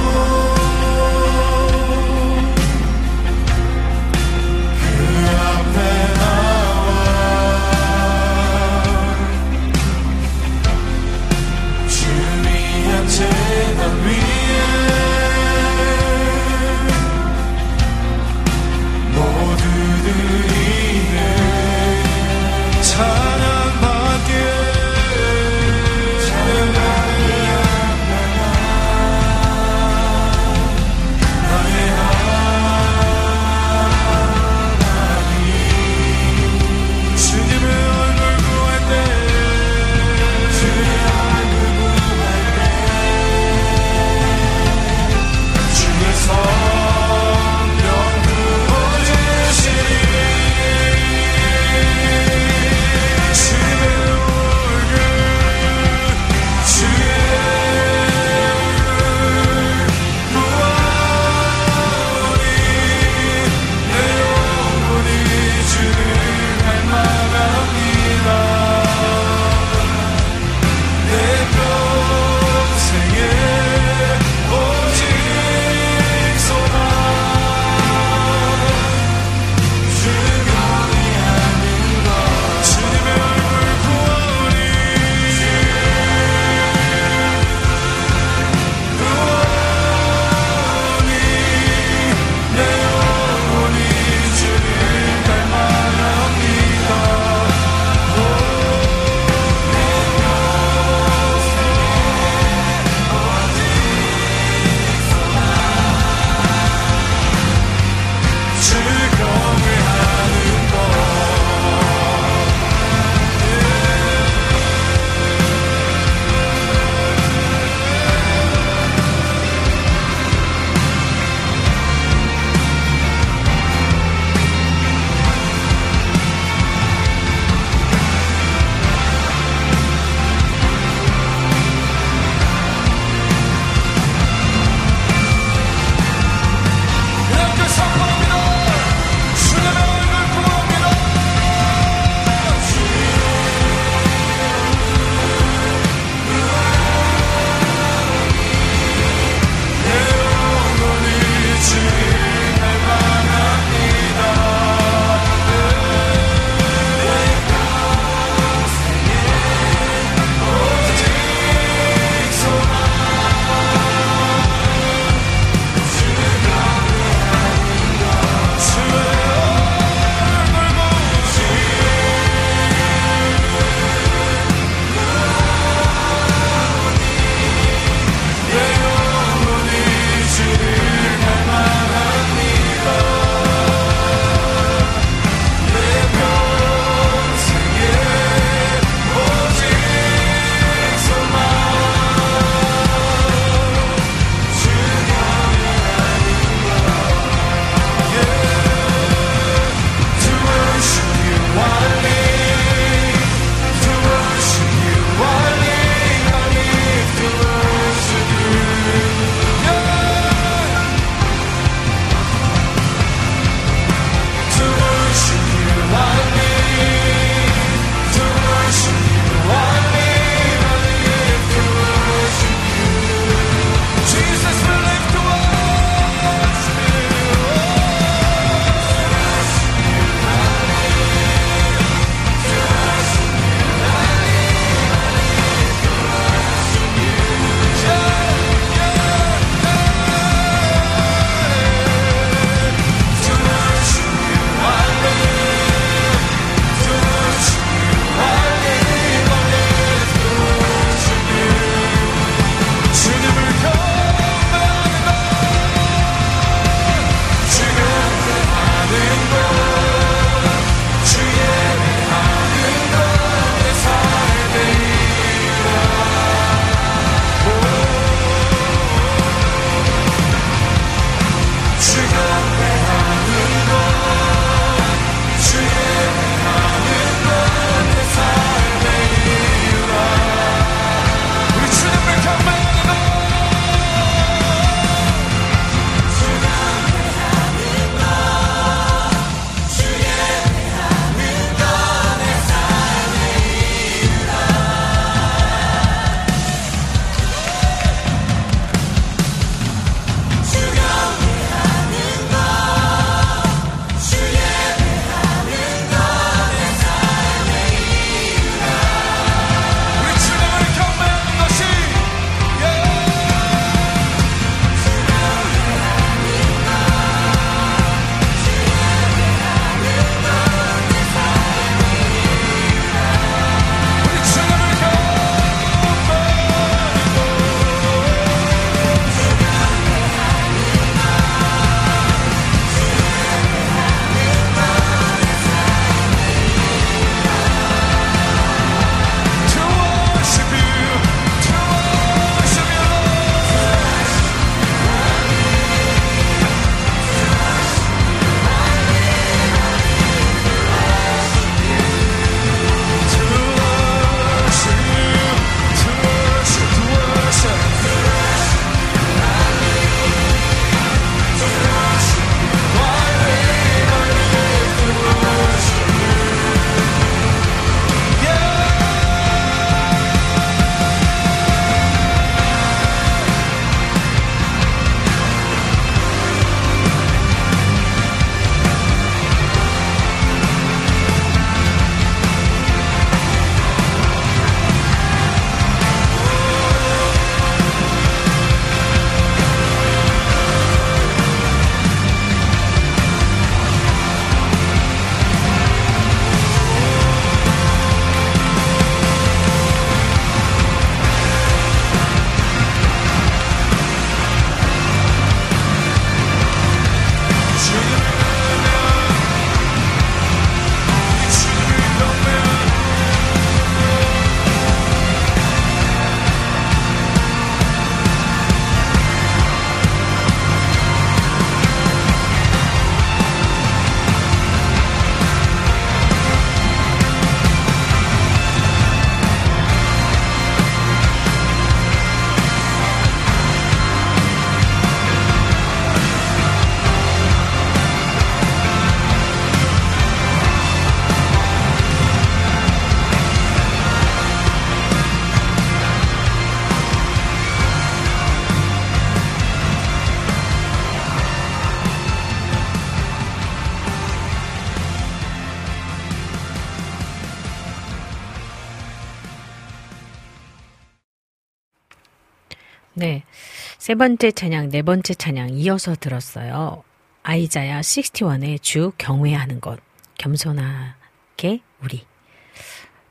세 463.83 463.95
번째 463.95 464.31
찬양, 464.31 464.69
네 464.69 464.81
번째 464.81 465.13
찬양 465.13 465.49
이어서 465.55 465.93
들었어요. 465.93 466.85
아이자야 467.23 467.81
61의 467.81 468.61
주 468.61 468.93
경외하는 468.97 469.59
것. 469.59 469.77
겸손하게 470.17 471.59
우리. 471.81 472.05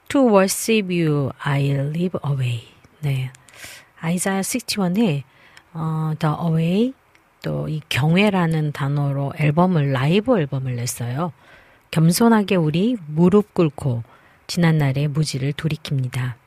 To 0.08 0.26
worship 0.30 0.86
you, 0.90 1.28
I 1.40 1.68
live 1.68 2.18
away. 2.26 2.62
네. 3.00 3.30
아이자야 4.00 4.40
61의 4.40 5.24
어, 5.74 6.14
The 6.18 6.34
Away 6.42 6.94
또 7.42 7.68
이 7.68 7.82
경외라는 7.90 8.72
단어로 8.72 9.34
앨범을 9.36 9.92
라이브 9.92 10.38
앨범을 10.38 10.76
냈어요. 10.76 11.34
겸손하게 11.90 12.56
우리 12.56 12.96
무릎 13.08 13.52
꿇고 13.52 14.04
지난날의 14.46 15.08
무지를 15.08 15.52
돌이킵니다. 15.52 16.41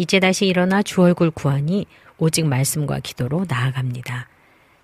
이제 0.00 0.18
다시 0.18 0.46
일어나 0.46 0.82
주 0.82 1.02
얼굴 1.02 1.30
구하니 1.30 1.84
오직 2.16 2.46
말씀과 2.46 3.00
기도로 3.00 3.44
나아갑니다. 3.46 4.28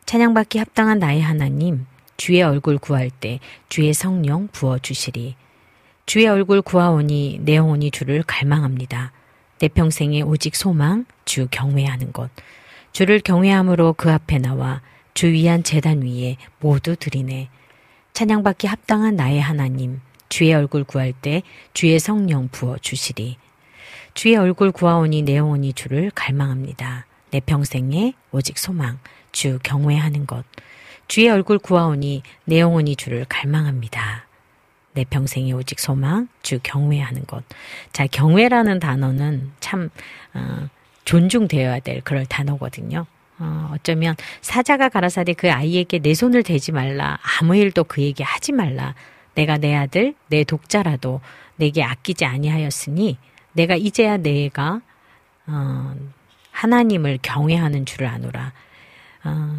찬양받기 0.05 0.59
합당한 0.59 0.99
나의 0.99 1.23
하나님, 1.23 1.87
주의 2.19 2.43
얼굴 2.43 2.77
구할 2.77 3.09
때 3.09 3.41
주의 3.71 3.95
성령 3.95 4.47
부어 4.49 4.79
주시리. 4.79 5.35
주의 6.05 6.27
얼굴 6.27 6.61
구하오니 6.61 7.41
내 7.45 7.57
영혼이 7.57 7.93
주를 7.93 8.23
갈망합니다. 8.25 9.13
내 9.59 9.69
평생에 9.69 10.21
오직 10.21 10.55
소망, 10.55 11.07
주 11.25 11.49
경외하는 11.51 12.13
것. 12.13 12.31
주를 12.93 13.21
경외함으로 13.21 13.95
그 13.95 14.13
앞에 14.13 14.37
나와 14.37 14.83
주 15.15 15.29
위한 15.29 15.63
재단 15.63 16.03
위에 16.03 16.37
모두 16.61 16.95
드리네. 16.95 17.49
찬양받기 18.13 18.67
합당한 18.67 19.17
나의 19.17 19.41
하나님, 19.41 20.03
주의 20.29 20.53
얼굴 20.53 20.85
구할 20.85 21.15
때 21.15 21.43
주의 21.73 21.99
성령 21.99 22.49
부어 22.49 22.77
주시리. 22.77 23.39
주의 24.17 24.35
얼굴 24.35 24.73
구하오니 24.73 25.23
내 25.23 25.37
영혼이 25.37 25.75
주를 25.75 26.11
갈망합니다. 26.15 27.05
내 27.33 27.39
평생에 27.39 28.15
오직 28.33 28.57
소망, 28.57 28.99
주 29.31 29.59
경외하는 29.63 30.27
것. 30.27 30.43
주의 31.07 31.29
얼굴 31.29 31.59
구하오니 31.59 32.23
내 32.47 32.61
영혼이 32.61 32.97
주를 32.97 33.27
갈망합니다. 33.29 34.27
내 34.95 35.05
평생에 35.05 35.53
오직 35.53 35.79
소망, 35.79 36.29
주 36.43 36.59
경외하는 36.63 37.27
것. 37.27 37.45
자, 37.93 38.07
경외라는 38.07 38.81
단어는 38.81 39.53
참 39.61 39.91
어, 40.33 40.71
존중되어야 41.05 41.81
될 41.81 42.01
그럴 42.01 42.25
단어거든요. 42.25 43.05
어, 43.39 43.71
어쩌면 43.75 44.17
사자가 44.41 44.89
가라사대 44.89 45.35
그 45.35 45.53
아이에게 45.53 45.99
내 45.99 46.15
손을 46.15 46.43
대지 46.43 46.73
말라. 46.73 47.19
아무 47.39 47.55
일도 47.55 47.85
그에게 47.85 48.25
하지 48.25 48.53
말라. 48.53 48.95
내가 49.35 49.59
내 49.59 49.75
아들, 49.75 50.15
내 50.29 50.43
독자라도 50.43 51.21
내게 51.57 51.83
아끼지 51.83 52.25
아니하였으니 52.25 53.19
내가 53.57 53.75
이제야 53.75 54.19
내가 54.19 54.83
어, 55.47 55.95
하나님을 56.51 57.19
경외하는 57.23 57.87
줄을 57.87 58.07
아노라. 58.07 58.53
어, 59.25 59.59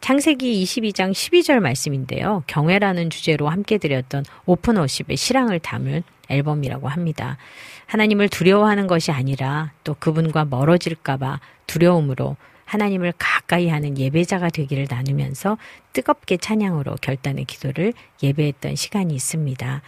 창세기 0.00 0.62
22장 0.64 1.12
12절 1.12 1.60
말씀인데요. 1.60 2.42
경외라는 2.48 3.10
주제로 3.10 3.48
함께 3.48 3.78
드렸던 3.78 4.24
오픈워십의 4.46 5.16
실황을 5.16 5.60
담은 5.60 6.02
앨범이라고 6.28 6.88
합니다. 6.88 7.38
하나님을 7.86 8.28
두려워하는 8.28 8.88
것이 8.88 9.12
아니라 9.12 9.72
또 9.84 9.94
그분과 9.98 10.46
멀어질까봐 10.46 11.40
두려움으로 11.68 12.36
하나님을 12.66 13.14
가까이 13.16 13.68
하는 13.68 13.96
예배자가 13.96 14.50
되기를 14.50 14.86
나누면서 14.90 15.56
뜨겁게 15.94 16.36
찬양으로 16.36 16.96
결단의 17.00 17.46
기도를 17.46 17.94
예배했던 18.22 18.76
시간이 18.76 19.14
있습니다. 19.14 19.82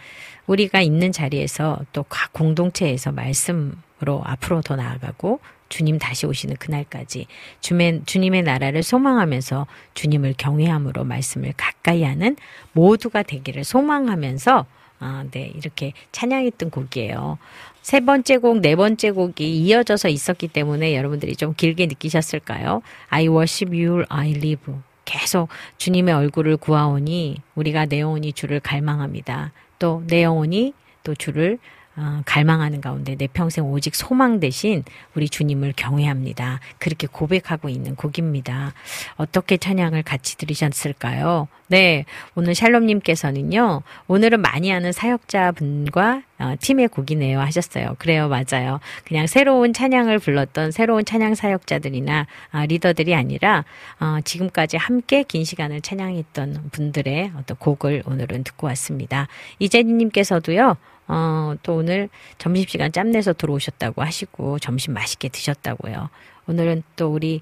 우리가 0.47 0.81
있는 0.81 1.11
자리에서 1.11 1.79
또각 1.93 2.33
공동체에서 2.33 3.11
말씀으로 3.11 4.23
앞으로 4.23 4.61
더 4.61 4.75
나아가고 4.75 5.39
주님 5.67 5.99
다시 5.99 6.25
오시는 6.25 6.55
그날까지 6.55 7.27
주의, 7.61 8.01
주님의 8.05 8.41
나라를 8.41 8.81
소망하면서 8.81 9.67
주님을 9.93 10.33
경외함으로 10.37 11.03
말씀을 11.03 11.53
가까이 11.55 12.03
하는 12.03 12.35
모두가 12.73 13.21
되기를 13.21 13.63
소망하면서 13.63 14.65
아, 15.01 15.23
네, 15.31 15.51
이렇게 15.55 15.93
찬양했던 16.11 16.71
곡이에요. 16.71 17.37
세 17.81 18.01
번째 18.01 18.37
곡, 18.37 18.59
네 18.59 18.75
번째 18.75 19.11
곡이 19.11 19.57
이어져서 19.61 20.09
있었기 20.09 20.49
때문에 20.49 20.95
여러분들이 20.95 21.35
좀 21.35 21.53
길게 21.55 21.87
느끼셨을까요? 21.87 22.81
I 23.09 23.27
worship 23.27 23.75
you, 23.75 24.03
I 24.09 24.31
live. 24.31 24.73
계속 25.05 25.49
주님의 25.77 26.13
얼굴을 26.13 26.57
구하오니 26.57 27.37
우리가 27.55 27.85
내 27.85 28.01
영혼이 28.01 28.33
주를 28.33 28.59
갈망합니다. 28.59 29.53
또 29.79 30.03
내 30.07 30.23
영혼이 30.23 30.73
또 31.03 31.15
주를 31.15 31.57
어, 31.99 32.21
갈망하는 32.25 32.79
가운데 32.79 33.15
내 33.15 33.27
평생 33.27 33.65
오직 33.65 33.93
소망 33.93 34.39
대신 34.39 34.85
우리 35.15 35.27
주님을 35.27 35.73
경외합니다. 35.75 36.61
그렇게 36.77 37.07
고백하고 37.07 37.67
있는 37.67 37.95
곡입니다. 37.95 38.73
어떻게 39.17 39.57
찬양을 39.57 40.03
같이 40.03 40.37
들으셨을까요? 40.37 41.49
네, 41.67 42.05
오늘 42.35 42.55
샬롬님께서는요, 42.55 43.83
오늘은 44.07 44.41
많이 44.41 44.71
하는 44.71 44.93
사역자분과 44.93 46.23
어, 46.39 46.55
팀의 46.59 46.87
곡이네요 46.87 47.41
하셨어요. 47.41 47.95
그래요, 47.99 48.29
맞아요. 48.29 48.79
그냥 49.03 49.27
새로운 49.27 49.73
찬양을 49.73 50.19
불렀던 50.19 50.71
새로운 50.71 51.03
찬양 51.03 51.35
사역자들이나 51.35 52.27
어, 52.53 52.65
리더들이 52.65 53.13
아니라 53.13 53.65
어, 53.99 54.19
지금까지 54.23 54.77
함께 54.77 55.23
긴 55.23 55.43
시간을 55.43 55.81
찬양했던 55.81 56.69
분들의 56.71 57.33
어떤 57.37 57.57
곡을 57.57 58.03
오늘은 58.05 58.45
듣고 58.45 58.67
왔습니다. 58.67 59.27
이재진님께서도요, 59.59 60.77
어, 61.09 61.55
또 61.63 61.75
오늘 61.75 62.07
점심시간 62.37 62.91
짬내서 62.91 63.33
들어오셨다고 63.33 64.01
하시고 64.01 64.59
점심 64.59 64.93
맛있게 64.93 65.27
드셨다고요. 65.27 66.09
오늘은 66.47 66.83
또 66.95 67.11
우리 67.11 67.41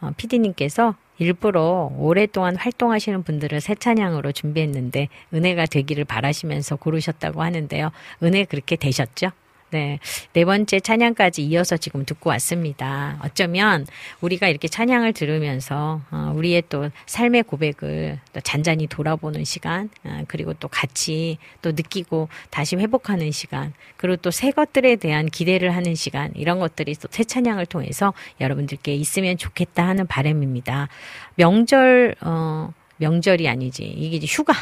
어, 0.00 0.12
PD님께서 0.16 0.94
일부러 1.18 1.90
오랫동안 1.98 2.56
활동하시는 2.56 3.24
분들을 3.24 3.60
새 3.60 3.74
찬양으로 3.74 4.30
준비했는데 4.30 5.08
은혜가 5.34 5.66
되기를 5.66 6.04
바라시면서 6.04 6.76
고르셨다고 6.76 7.42
하는데요. 7.42 7.90
은혜 8.22 8.44
그렇게 8.44 8.76
되셨죠? 8.76 9.32
네. 9.70 9.98
네 10.32 10.44
번째 10.46 10.80
찬양까지 10.80 11.44
이어서 11.44 11.76
지금 11.76 12.06
듣고 12.06 12.30
왔습니다. 12.30 13.20
어쩌면 13.22 13.86
우리가 14.22 14.48
이렇게 14.48 14.66
찬양을 14.66 15.12
들으면서 15.12 16.00
어, 16.10 16.32
우리의 16.34 16.62
또 16.70 16.88
삶의 17.04 17.42
고백을 17.42 18.18
또 18.32 18.40
잔잔히 18.40 18.86
돌아보는 18.86 19.44
시간, 19.44 19.90
어, 20.04 20.22
그리고 20.26 20.54
또 20.54 20.68
같이 20.68 21.36
또 21.60 21.72
느끼고 21.72 22.28
다시 22.50 22.76
회복하는 22.76 23.30
시간, 23.30 23.74
그리고 23.98 24.16
또 24.16 24.30
새 24.30 24.52
것들에 24.52 24.96
대한 24.96 25.26
기대를 25.26 25.74
하는 25.74 25.94
시간, 25.94 26.32
이런 26.34 26.58
것들이 26.60 26.94
또 26.94 27.08
새 27.10 27.24
찬양을 27.24 27.66
통해서 27.66 28.14
여러분들께 28.40 28.94
있으면 28.94 29.36
좋겠다 29.36 29.86
하는 29.86 30.06
바람입니다. 30.06 30.88
명절, 31.34 32.14
어, 32.22 32.72
명절이 32.98 33.48
아니지. 33.48 33.84
이게 33.84 34.16
이제 34.16 34.26
휴가. 34.28 34.54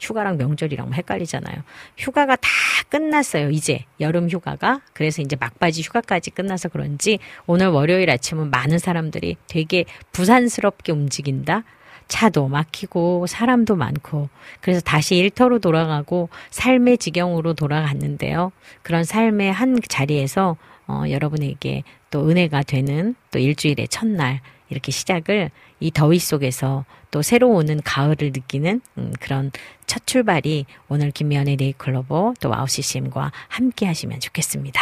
휴가랑 0.00 0.36
명절이랑 0.36 0.94
헷갈리잖아요. 0.94 1.62
휴가가 1.96 2.36
다 2.36 2.48
끝났어요. 2.88 3.50
이제 3.50 3.84
여름 4.00 4.28
휴가가 4.28 4.80
그래서 4.92 5.22
이제 5.22 5.36
막바지 5.36 5.82
휴가까지 5.82 6.30
끝나서 6.30 6.68
그런지 6.68 7.18
오늘 7.46 7.68
월요일 7.68 8.10
아침은 8.10 8.50
많은 8.50 8.78
사람들이 8.78 9.36
되게 9.46 9.84
부산스럽게 10.12 10.92
움직인다. 10.92 11.64
차도 12.08 12.48
막히고 12.48 13.26
사람도 13.26 13.76
많고 13.76 14.28
그래서 14.60 14.80
다시 14.80 15.16
일터로 15.16 15.60
돌아가고 15.60 16.28
삶의 16.50 16.98
지경으로 16.98 17.54
돌아갔는데요. 17.54 18.52
그런 18.82 19.04
삶의 19.04 19.52
한 19.52 19.78
자리에서 19.88 20.56
어, 20.86 21.04
여러분에게 21.08 21.84
또 22.10 22.28
은혜가 22.28 22.64
되는 22.64 23.14
또 23.30 23.38
일주일의 23.38 23.88
첫날 23.88 24.40
이렇게 24.72 24.90
시작을 24.90 25.50
이 25.80 25.90
더위 25.92 26.18
속에서 26.18 26.84
또 27.12 27.22
새로 27.22 27.50
오는 27.50 27.80
가을을 27.82 28.32
느끼는 28.32 28.80
음, 28.98 29.12
그런 29.20 29.52
첫 29.86 30.06
출발이 30.06 30.64
오늘 30.88 31.10
김미현의 31.10 31.56
네잎클로버 31.56 32.34
또 32.40 32.48
와우 32.48 32.66
CCM과 32.66 33.30
함께 33.48 33.86
하시면 33.86 34.20
좋겠습니다. 34.20 34.80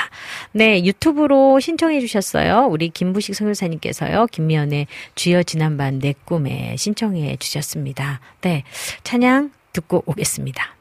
네, 0.52 0.84
유튜브로 0.84 1.58
신청해 1.60 2.00
주셨어요. 2.00 2.68
우리 2.70 2.88
김부식 2.88 3.34
선교사님께서요. 3.34 4.26
김미현의 4.30 4.86
주여 5.16 5.42
지난밤 5.42 5.98
내 5.98 6.14
꿈에 6.24 6.76
신청해 6.76 7.36
주셨습니다. 7.36 8.20
네, 8.40 8.64
찬양 9.02 9.50
듣고 9.72 10.04
오겠습니다. 10.06 10.79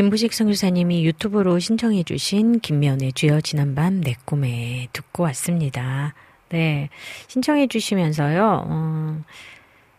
김부식 0.00 0.32
선교사님이 0.32 1.04
유튜브로 1.04 1.58
신청해 1.58 2.04
주신 2.04 2.60
김면의 2.60 3.12
주여 3.12 3.42
지난밤 3.42 4.00
내 4.00 4.14
꿈에 4.24 4.88
듣고 4.94 5.24
왔습니다. 5.24 6.14
네, 6.48 6.88
신청해 7.26 7.66
주시면서요. 7.66 8.64
어, 8.66 9.20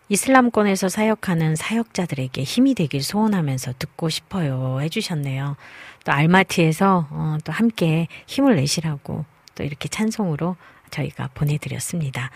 이슬람권에서 0.10 0.90
사역하는 0.90 1.56
사역자들에게 1.56 2.42
힘이 2.42 2.74
되길 2.74 3.04
소원하면서 3.04 3.74
듣고 3.78 4.10
싶어요 4.10 4.80
해주셨네요. 4.82 5.56
또 6.04 6.12
알마티에서 6.12 7.08
어, 7.12 7.38
또 7.44 7.52
함께 7.52 8.08
힘을 8.26 8.56
내시라고 8.56 9.26
또 9.54 9.64
이렇게 9.64 9.88
찬송으로 9.88 10.56
저희가 10.90 11.30
보내드렸습니다. 11.36 12.32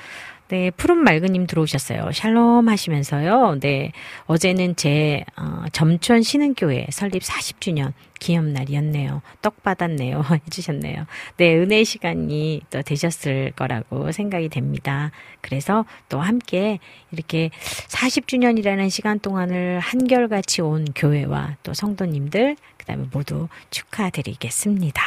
네, 0.47 0.69
푸른 0.69 0.97
맑은님 0.97 1.47
들어오셨어요. 1.47 2.11
샬롬 2.11 2.69
하시면서요. 2.69 3.57
네, 3.61 3.91
어제는 4.27 4.75
제 4.75 5.25
어, 5.37 5.63
점촌 5.71 6.21
신흥교회 6.21 6.87
설립 6.91 7.23
40주년 7.23 7.93
기념날이었네요. 8.19 9.23
떡 9.41 9.63
받았네요. 9.63 10.23
해주셨네요. 10.45 11.07
네, 11.37 11.55
은혜 11.55 11.83
시간이 11.83 12.61
또 12.69 12.83
되셨을 12.83 13.53
거라고 13.55 14.11
생각이 14.11 14.49
됩니다. 14.49 15.11
그래서 15.41 15.83
또 16.09 16.19
함께 16.21 16.77
이렇게 17.11 17.49
40주년이라는 17.87 18.91
시간 18.91 19.19
동안을 19.19 19.79
한결같이 19.79 20.61
온 20.61 20.85
교회와 20.95 21.57
또 21.63 21.73
성도님들, 21.73 22.55
그 22.85 22.91
다음에 22.91 23.05
모두 23.11 23.47
축하드리겠습니다. 23.71 25.03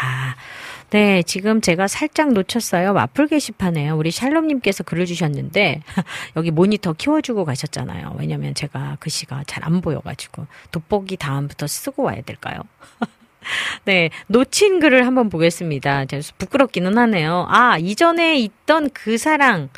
네, 0.90 1.22
지금 1.22 1.60
제가 1.60 1.86
살짝 1.86 2.32
놓쳤어요. 2.32 2.92
와플 2.92 3.28
게시판에요. 3.28 3.96
우리 3.96 4.10
샬롬님께서 4.10 4.82
글을 4.82 5.06
주셨는데, 5.06 5.82
여기 6.36 6.50
모니터 6.50 6.92
키워주고 6.92 7.44
가셨잖아요. 7.44 8.16
왜냐면 8.18 8.54
제가 8.54 8.96
글씨가 9.00 9.44
잘 9.46 9.58
안 9.68 9.80
보여가지고, 9.82 10.46
돋보기 10.72 11.18
다음부터 11.18 11.66
쓰고 11.66 12.04
와야 12.04 12.22
될까요? 12.22 12.60
네, 13.84 14.10
놓친 14.28 14.80
글을 14.80 15.06
한번 15.06 15.28
보겠습니다. 15.28 16.06
부끄럽기는 16.38 16.96
하네요. 16.96 17.46
아, 17.50 17.76
이전에 17.78 18.38
있던 18.38 18.88
그 18.94 19.18
사랑, 19.18 19.68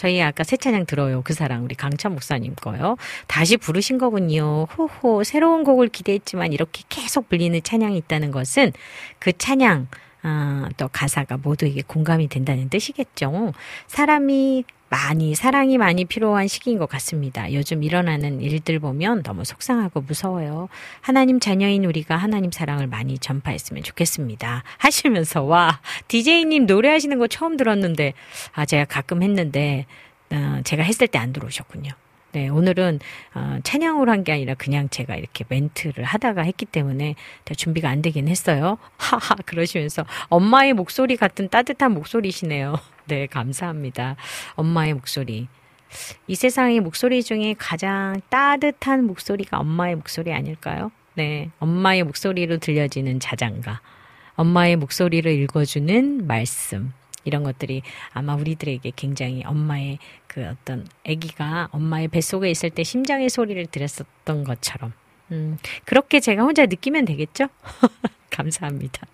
저희 0.00 0.22
아까 0.22 0.44
새 0.44 0.56
찬양 0.56 0.86
들어요. 0.86 1.20
그 1.24 1.34
사랑 1.34 1.62
우리 1.62 1.74
강찬 1.74 2.12
목사님 2.12 2.54
거요. 2.54 2.96
다시 3.26 3.58
부르신 3.58 3.98
거군요. 3.98 4.66
호호 4.78 5.24
새로운 5.24 5.62
곡을 5.62 5.88
기대했지만 5.88 6.54
이렇게 6.54 6.84
계속 6.88 7.28
불리는 7.28 7.62
찬양이 7.62 7.98
있다는 7.98 8.30
것은 8.30 8.72
그 9.18 9.36
찬양 9.36 9.88
아, 10.22 10.70
또 10.78 10.88
가사가 10.88 11.36
모두에게 11.36 11.82
공감이 11.86 12.28
된다는 12.28 12.70
뜻이겠죠. 12.70 13.52
사람이 13.88 14.64
많이 14.90 15.34
사랑이 15.36 15.78
많이 15.78 16.04
필요한 16.04 16.48
시기인 16.48 16.78
것 16.78 16.88
같습니다. 16.88 17.52
요즘 17.52 17.82
일어나는 17.84 18.40
일들 18.40 18.80
보면 18.80 19.22
너무 19.22 19.44
속상하고 19.44 20.00
무서워요. 20.02 20.68
하나님 21.00 21.38
자녀인 21.40 21.84
우리가 21.84 22.16
하나님 22.16 22.50
사랑을 22.50 22.88
많이 22.88 23.16
전파했으면 23.18 23.84
좋겠습니다. 23.84 24.64
하시면서 24.78 25.42
와 25.44 25.80
DJ님 26.08 26.66
노래하시는 26.66 27.18
거 27.18 27.28
처음 27.28 27.56
들었는데 27.56 28.14
아 28.52 28.66
제가 28.66 28.84
가끔 28.84 29.22
했는데 29.22 29.86
어, 30.30 30.60
제가 30.64 30.82
했을 30.82 31.06
때 31.08 31.18
안 31.20 31.32
들어오셨군요. 31.32 31.90
네, 32.32 32.48
오늘은 32.48 33.00
어, 33.34 33.58
찬양으로 33.64 34.10
한게 34.10 34.32
아니라 34.32 34.54
그냥 34.54 34.88
제가 34.88 35.16
이렇게 35.16 35.44
멘트를 35.48 36.04
하다가 36.04 36.42
했기 36.42 36.64
때문에 36.64 37.16
준비가 37.56 37.88
안 37.88 38.02
되긴 38.02 38.28
했어요. 38.28 38.78
하하 38.98 39.34
그러시면서 39.46 40.04
엄마의 40.28 40.72
목소리 40.74 41.16
같은 41.16 41.48
따뜻한 41.48 41.92
목소리시네요. 41.92 42.76
네, 43.06 43.26
감사합니다. 43.26 44.16
엄마의 44.54 44.94
목소리. 44.94 45.48
이 46.28 46.34
세상의 46.36 46.78
목소리 46.80 47.24
중에 47.24 47.56
가장 47.58 48.20
따뜻한 48.28 49.04
목소리가 49.04 49.58
엄마의 49.58 49.96
목소리 49.96 50.32
아닐까요? 50.32 50.92
네, 51.14 51.50
엄마의 51.58 52.04
목소리로 52.04 52.58
들려지는 52.58 53.18
자장가. 53.18 53.80
엄마의 54.34 54.76
목소리를 54.76 55.30
읽어주는 55.30 56.26
말씀. 56.28 56.92
이런 57.24 57.42
것들이 57.42 57.82
아마 58.12 58.34
우리들에게 58.34 58.92
굉장히 58.96 59.42
엄마의 59.44 59.98
그 60.26 60.46
어떤 60.46 60.86
아기가 61.06 61.68
엄마의 61.72 62.08
뱃속에 62.08 62.50
있을 62.50 62.70
때 62.70 62.82
심장의 62.82 63.28
소리를 63.28 63.64
들었었던 63.66 64.44
것처럼 64.44 64.92
음, 65.32 65.58
그렇게 65.84 66.20
제가 66.20 66.42
혼자 66.42 66.66
느끼면 66.66 67.04
되겠죠? 67.04 67.48
감사합니다. 68.30 69.06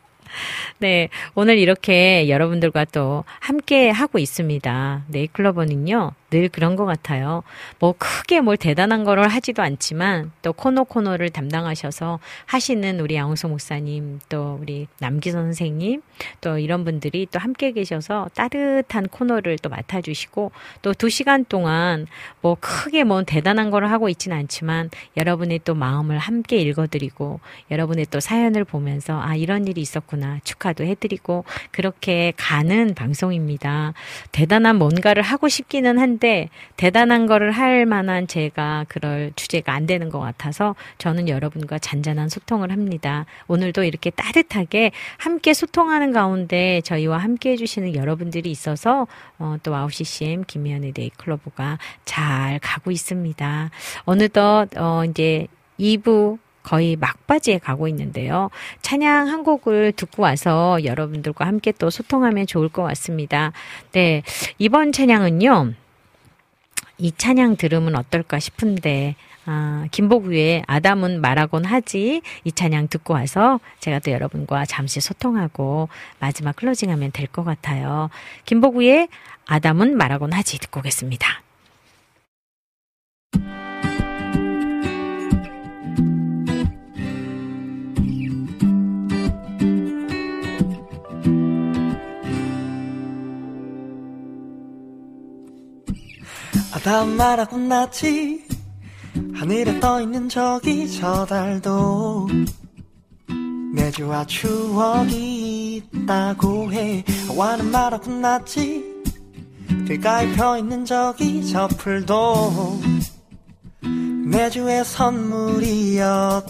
네, 0.79 1.09
오늘 1.35 1.59
이렇게 1.59 2.29
여러분들과 2.29 2.85
또 2.87 3.25
함께 3.41 3.91
하고 3.91 4.19
있습니다. 4.19 5.05
네이클로버는요, 5.09 6.13
늘 6.31 6.49
그런 6.49 6.77
것 6.77 6.85
같아요. 6.85 7.43
뭐 7.79 7.95
크게 7.97 8.41
뭘 8.41 8.57
대단한 8.57 9.05
거를 9.05 9.29
하지도 9.29 9.63
않지만 9.63 10.33
또 10.43 10.53
코너 10.53 10.85
코너를 10.85 11.31
담당하셔서 11.31 12.19
하시는 12.47 13.01
우리 13.01 13.15
양홍석 13.15 13.51
목사님 13.53 14.21
또 14.29 14.59
우리 14.61 14.89
남기선 14.99 15.45
선생님 15.45 16.03
또 16.41 16.59
이런 16.59 16.85
분들이 16.85 17.27
또 17.31 17.39
함께 17.39 17.73
계셔서 17.73 18.29
따뜻한 18.35 19.07
코너를 19.09 19.59
또 19.63 19.69
맡아주시고 19.69 20.51
또 20.83 20.93
두 20.99 21.11
시간 21.11 21.45
동안 21.45 22.07
뭐 22.41 22.57
크게 22.59 23.05
뭐 23.05 23.23
대단한 23.23 23.71
거를 23.71 23.91
하고 23.91 24.09
있지는 24.09 24.37
않지만 24.39 24.91
여러분의 25.17 25.61
또 25.65 25.75
마음을 25.75 26.19
함께 26.19 26.57
읽어드리고 26.57 27.41
여러분의 27.71 28.07
또 28.11 28.19
사연을 28.19 28.65
보면서 28.65 29.21
아 29.21 29.37
이런 29.37 29.67
일이 29.67 29.81
있었구나 29.81 30.41
축하도 30.43 30.85
해드리고 30.85 31.45
그렇게 31.71 32.33
가는 32.37 32.95
방송입니다. 32.95 33.93
대단한 34.33 34.77
뭔가를 34.77 35.23
하고 35.23 35.49
싶기는 35.49 35.99
한데 35.99 36.16
하는데 36.17 36.49
대단한 36.77 37.27
거를 37.27 37.53
할 37.53 37.87
만한 37.87 38.27
제가 38.27 38.87
그럴 38.89 39.33
주제가 39.37 39.73
안 39.73 39.87
되는 39.87 40.09
것 40.09 40.19
같아서 40.19 40.75
저는 40.99 41.29
여러분과 41.29 41.79
잔잔한 41.79 42.29
소통을 42.29 42.73
합니다. 42.73 43.27
오늘도 43.47 43.85
이렇게 43.85 44.11
따뜻하게 44.11 44.91
함께 45.19 45.55
소통하는 45.55 46.13
가운데 46.13 46.81
저희와 46.83 47.19
함께 47.19 47.53
해주시는 47.53 47.95
여러분들이 47.95 48.51
있어서 48.51 49.07
어, 49.39 49.57
또 49.63 49.73
와우 49.73 49.91
CCM 49.91 50.45
김미현의 50.45 50.93
네잎클로버가 50.97 51.79
잘 52.05 52.59
가고 52.61 52.91
있습니다. 52.91 53.71
어느덧 54.05 54.69
어, 54.77 55.05
이제 55.05 55.47
2부 55.79 56.39
거의 56.67 56.97
막바지에 56.97 57.59
가고 57.59 57.87
있는데요. 57.89 58.51
찬양 58.83 59.29
한 59.29 59.45
곡을 59.45 59.93
듣고 59.93 60.25
와서 60.25 60.79
여러분들과 60.85 61.47
함께 61.47 61.73
또 61.79 61.91
소통하면 61.91 62.47
좋을 62.47 62.69
것 62.69 62.83
같습니다. 62.83 63.53
네. 63.93 64.23
이번 64.59 64.91
찬양은요. 64.91 65.86
이 66.99 67.13
찬양 67.13 67.57
들으면 67.57 67.95
어떨까 67.97 68.39
싶은데 68.39 69.17
아, 69.45 69.87
김복우의 69.93 70.65
아담은 70.67 71.21
말하곤 71.21 71.65
하지 71.65 72.23
이 72.45 72.53
찬양 72.53 72.89
듣고 72.89 73.15
와서 73.15 73.61
제가 73.81 74.01
또 74.01 74.11
여러분과 74.11 74.65
잠시 74.67 75.01
소통하고 75.01 75.89
마지막 76.19 76.57
클로징하면 76.57 77.13
될 77.13 77.27
것 77.29 77.45
같아요. 77.45 78.11
김복우의 78.45 79.09
아담은 79.47 79.97
말하곤 79.97 80.33
하지 80.33 80.59
듣고 80.59 80.81
오겠습니다. 80.81 81.46
아담 96.87 97.17
말하고 97.17 97.57
났지. 97.57 98.47
하늘에 99.35 99.81
떠있는 99.81 100.29
저기 100.29 100.89
저 100.89 101.27
달도 101.27 102.29
내주와 103.75 104.25
추억이 104.27 105.79
있다고 105.79 106.73
해. 106.73 107.05
와는 107.37 107.73
말하고 107.73 108.09
났지. 108.13 108.85
길가에 109.89 110.33
펴있는 110.35 110.85
저기 110.85 111.45
저 111.51 111.67
풀도 111.67 112.81
내주의 114.31 114.85
선물이었더라고. 114.85 116.47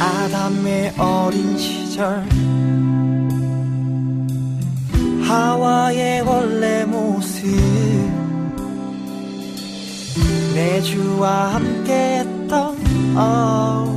아담의 0.00 0.94
어린 0.98 1.56
시절. 1.56 2.28
하와의 5.28 6.22
원래 6.22 6.84
모습 6.86 8.29
내 10.54 10.80
주와 10.82 11.54
함께했던 11.54 12.76
oh, 13.16 13.90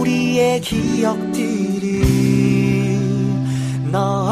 우리의 0.00 0.60
기억들이 0.62 2.00
너 3.92 4.30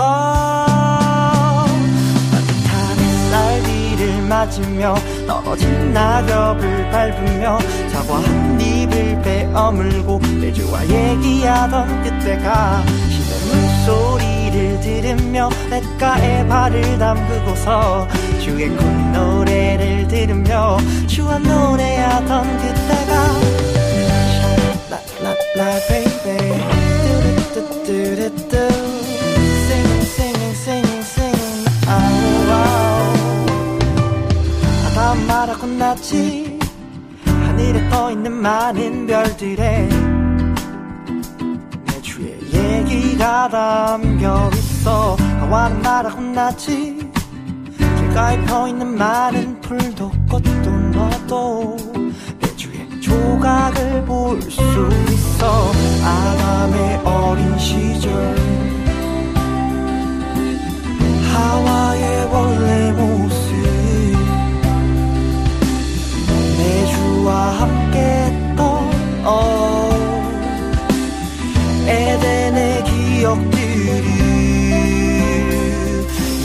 따뜻한 2.31 2.99
햇살비를 2.99 4.23
맞으며 4.23 4.95
떨어진 5.27 5.93
낙엽을 5.93 6.91
밟으며 6.91 7.59
사과 7.89 8.23
한 8.23 8.61
입을 8.61 9.21
베어물고 9.23 10.21
내 10.41 10.53
주와 10.53 10.89
얘기하던 10.89 12.03
그때가 12.03 12.83
시냇물 13.11 13.69
소리 13.85 14.38
귀를 14.59 14.81
들으며 14.81 15.49
백가에 15.71 16.47
발을 16.49 16.99
담그고서 16.99 18.09
주의 18.41 18.69
꽃노래를 18.69 20.09
들으며 20.09 20.77
주와 21.07 21.39
노래하던 21.39 22.59
그때가 22.59 23.41
라라라 24.91 25.79
베이베 25.89 26.69
뚜루뚜뚜루뚜 27.55 28.69
말하곤 35.27 35.79
났지 35.79 36.59
하늘에 37.25 37.89
떠 37.89 38.11
있는 38.11 38.33
많은 38.33 39.07
별들의 39.07 39.98
얘기가 43.19 43.49
담겨 43.49 44.49
있어. 44.55 45.17
하와는 45.41 45.83
나라 45.83 46.09
혼났지. 46.09 47.11
길가에 47.77 48.41
펴있는 48.45 48.97
많은 48.97 49.61
풀도 49.61 50.13
꽃도 50.31 50.71
너도 50.71 51.77
내 52.41 52.57
주의 52.57 53.01
조각을 53.01 54.05
볼 54.05 54.41
수 54.43 54.61
있어. 55.11 55.73
아담의 56.05 56.97
어린 57.05 57.59
시절. 57.59 58.13
하와의 61.35 62.25
원래 62.33 62.93
모습. 62.93 63.53
내 66.57 66.87
주와 66.87 67.51
함께 67.61 67.99
했던 67.99 68.91
어, 69.25 69.91
에덴의 71.87 72.78
기억들이. 73.19 73.91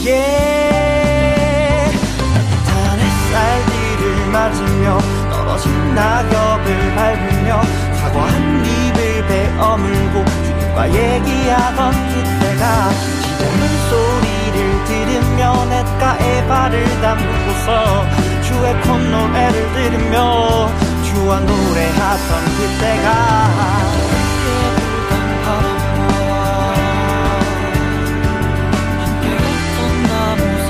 예. 0.07 1.91
따뜻한 2.33 2.99
햇살들을 2.99 4.31
맞으며 4.31 4.97
떨어진 5.29 5.95
낙엽을 5.95 6.95
밟으며 6.95 7.61
사과 8.01 8.23
한 8.23 8.65
입을 8.65 9.27
베어물고 9.27 10.25
주님과 10.25 10.89
얘기하던 10.89 11.91
그때가 11.91 12.89
지금 13.21 13.43
소리를 13.89 14.57
들으며 14.85 15.65
냇가에 15.65 16.47
발을 16.47 17.01
담그고서 17.01 18.05
주의 18.41 18.81
콧노래를 18.81 19.73
들으며 19.73 20.69
주와 21.03 21.39
노래하던 21.39 22.45
그때가 22.57 24.22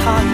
heart 0.04 0.33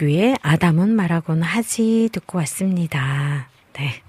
김보규의 0.00 0.38
아담은 0.40 0.96
말하곤 0.96 1.42
하지 1.42 2.08
듣고 2.12 2.38
왔습니다. 2.38 3.48
네. 3.74 4.02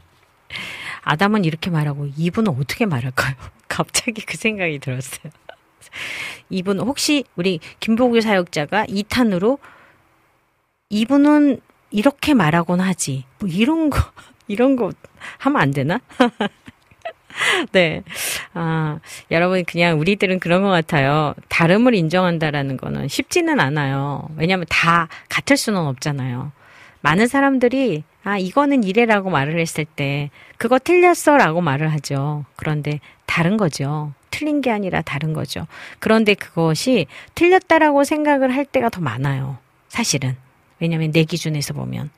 아담은 1.01 1.43
이렇게 1.43 1.69
말하고 1.69 2.07
이분은 2.17 2.53
어떻게 2.53 2.85
말할까요? 2.85 3.35
갑자기 3.67 4.25
그 4.25 4.37
생각이 4.37 4.79
들었어요. 4.79 5.31
이분 6.49 6.79
혹시 6.79 7.25
우리 7.35 7.59
김보규 7.81 8.21
사역자가 8.21 8.85
2탄으로 8.85 9.59
이분은 10.89 11.59
이렇게 11.91 12.33
말하곤 12.33 12.79
하지. 12.79 13.25
뭐 13.39 13.49
이런 13.49 13.89
거 13.89 13.99
이런 14.47 14.77
거 14.77 14.91
하면 15.39 15.61
안 15.61 15.71
되나? 15.71 15.99
네. 17.71 18.03
아, 18.53 18.99
여러분, 19.29 19.63
그냥 19.65 19.99
우리들은 19.99 20.39
그런 20.39 20.61
것 20.61 20.69
같아요. 20.69 21.33
다름을 21.49 21.95
인정한다라는 21.95 22.77
거는 22.77 23.07
쉽지는 23.07 23.59
않아요. 23.59 24.27
왜냐하면 24.37 24.65
다 24.69 25.07
같을 25.29 25.57
수는 25.57 25.79
없잖아요. 25.79 26.51
많은 27.01 27.27
사람들이, 27.27 28.03
아, 28.23 28.37
이거는 28.37 28.83
이래라고 28.83 29.29
말을 29.29 29.59
했을 29.59 29.85
때, 29.85 30.29
그거 30.57 30.77
틀렸어 30.77 31.37
라고 31.37 31.61
말을 31.61 31.91
하죠. 31.93 32.45
그런데 32.55 32.99
다른 33.25 33.57
거죠. 33.57 34.13
틀린 34.29 34.61
게 34.61 34.71
아니라 34.71 35.01
다른 35.01 35.33
거죠. 35.33 35.67
그런데 35.99 36.33
그것이 36.33 37.07
틀렸다라고 37.35 38.03
생각을 38.03 38.55
할 38.55 38.65
때가 38.65 38.89
더 38.89 39.01
많아요. 39.01 39.57
사실은. 39.87 40.35
왜냐하면 40.79 41.11
내 41.11 41.23
기준에서 41.23 41.73
보면. 41.73 42.09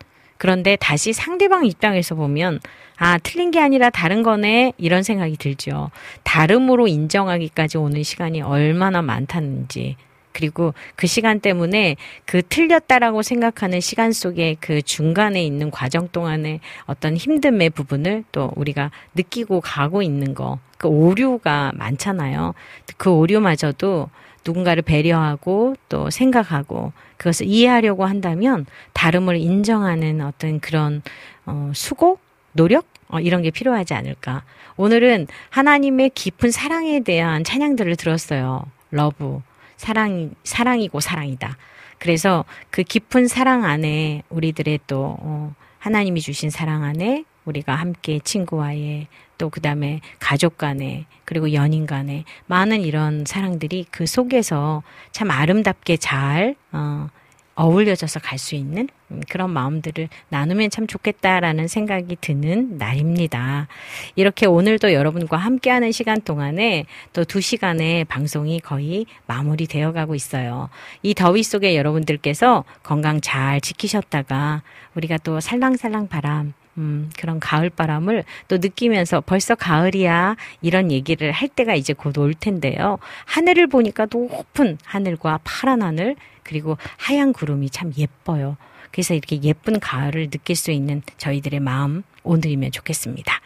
그런데 0.44 0.76
다시 0.76 1.14
상대방 1.14 1.66
입장에서 1.66 2.16
보면 2.16 2.60
아 2.98 3.18
틀린 3.18 3.50
게 3.50 3.62
아니라 3.62 3.90
다른 3.90 4.24
거네 4.24 4.74
이런 4.78 5.02
생각이 5.02 5.38
들죠. 5.38 5.90
다름으로 6.24 6.90
인정하기까지 6.90 7.78
오는 7.78 8.04
시간이 8.04 8.42
얼마나 8.42 9.02
많다는지 9.02 9.96
그리고 10.34 10.74
그 10.98 11.08
시간 11.08 11.40
때문에 11.40 11.96
그 12.26 12.42
틀렸다라고 12.42 13.22
생각하는 13.22 13.80
시간 13.80 14.12
속에 14.12 14.58
그 14.60 14.82
중간에 14.82 15.42
있는 15.46 15.72
과정 15.72 16.10
동안에 16.10 16.60
어떤 16.88 17.16
힘듦의 17.16 17.74
부분을 17.74 18.26
또 18.34 18.52
우리가 18.58 18.92
느끼고 19.16 19.62
가고 19.62 20.02
있는 20.02 20.34
거, 20.34 20.60
그 20.78 20.90
오류가 20.90 21.72
많잖아요. 21.76 22.54
그 22.98 23.10
오류마저도 23.12 24.10
누군가를 24.46 24.84
배려하고 24.84 25.76
또 25.90 26.10
생각하고 26.10 26.94
그것을 27.18 27.48
이해하려고 27.48 28.06
한다면 28.06 28.66
다름을 28.94 29.38
인정하는 29.38 30.22
어떤 30.22 30.60
그런 30.60 31.02
어, 31.46 31.72
수고, 31.74 32.20
노력 32.54 32.86
어, 33.08 33.20
이런 33.20 33.42
게 33.42 33.52
필요하지 33.52 33.94
않을까. 33.94 34.44
오늘은 34.76 35.28
하나님의 35.50 36.12
깊은 36.12 36.52
사랑에 36.52 37.00
대한 37.02 37.44
찬양들을 37.44 37.96
들었어요. 37.96 38.66
Love. 38.92 39.42
사랑, 39.78 40.32
사랑이고 40.44 41.00
사랑이다. 41.00 41.58
그래서 42.00 42.46
그 42.70 42.84
깊은 42.84 43.28
사랑 43.28 43.66
안에 43.66 44.24
우리들의 44.30 44.80
또, 44.88 45.18
어, 45.20 45.54
하나님이 45.80 46.22
주신 46.22 46.50
사랑 46.50 46.84
안에 46.84 47.26
우리가 47.46 47.76
함께 47.76 48.20
친구와의 48.24 49.08
또 49.38 49.50
그 49.50 49.62
다음에 49.62 50.00
가족 50.20 50.58
간에 50.58 51.06
그리고 51.26 51.54
연인 51.54 51.86
간에 51.86 52.24
많은 52.48 52.82
이런 52.82 53.24
사랑들이 53.26 53.86
그 53.92 54.06
속에서 54.06 54.84
참 55.12 55.30
아름답게 55.32 55.98
잘 55.98 56.56
어, 56.72 57.10
어울려져서 57.56 58.20
갈 58.20 58.40
수 58.40 58.56
있는 58.56 58.90
그런 59.30 59.52
마음들을 59.52 60.10
나누면 60.30 60.72
참 60.72 60.88
좋겠다라는 60.88 61.68
생각이 61.68 62.18
드는 62.20 62.80
날입니다. 62.80 63.68
이렇게 64.16 64.48
오늘도 64.48 64.92
여러분과 64.94 65.38
함께하는 65.38 65.92
시간 65.92 66.20
동안에 66.20 66.86
또 67.14 67.24
두 67.26 67.42
시간의 67.42 68.06
방송이 68.06 68.60
거의 68.60 69.06
마무리되어 69.28 69.92
가고 69.94 70.16
있어요. 70.16 70.70
이 71.04 71.14
더위 71.14 71.44
속에 71.44 71.76
여러분들께서 71.78 72.64
건강 72.82 73.22
잘 73.22 73.62
지키셨다가 73.62 74.64
우리가 74.96 75.18
또 75.18 75.40
살랑살랑 75.40 76.08
바람 76.08 76.54
음, 76.78 77.10
그런 77.20 77.40
가을 77.40 77.70
바람을 77.70 78.24
또 78.48 78.58
느끼면서 78.58 79.22
벌써 79.22 79.56
가을이야 79.56 80.36
이런 80.62 80.92
얘기를 80.92 81.32
할 81.32 81.48
때가 81.48 81.76
이제 81.76 81.94
곧 81.94 82.18
올 82.18 82.34
텐데요. 82.34 82.98
하늘을 83.26 83.68
보니까 83.68 84.08
높은 84.12 84.78
하늘과 84.84 85.40
파란 85.44 85.82
하늘 85.82 86.16
그리고 86.44 86.78
하얀 86.98 87.34
구름이 87.34 87.70
참 87.70 87.92
예뻐요. 87.98 88.58
그래서 88.92 89.14
이렇게 89.14 89.42
예쁜 89.44 89.80
가을을 89.80 90.30
느낄 90.30 90.56
수 90.56 90.72
있는 90.72 91.02
저희들의 91.18 91.60
마음 91.60 92.04
오늘이면 92.24 92.72
좋겠습니다. 92.72 93.40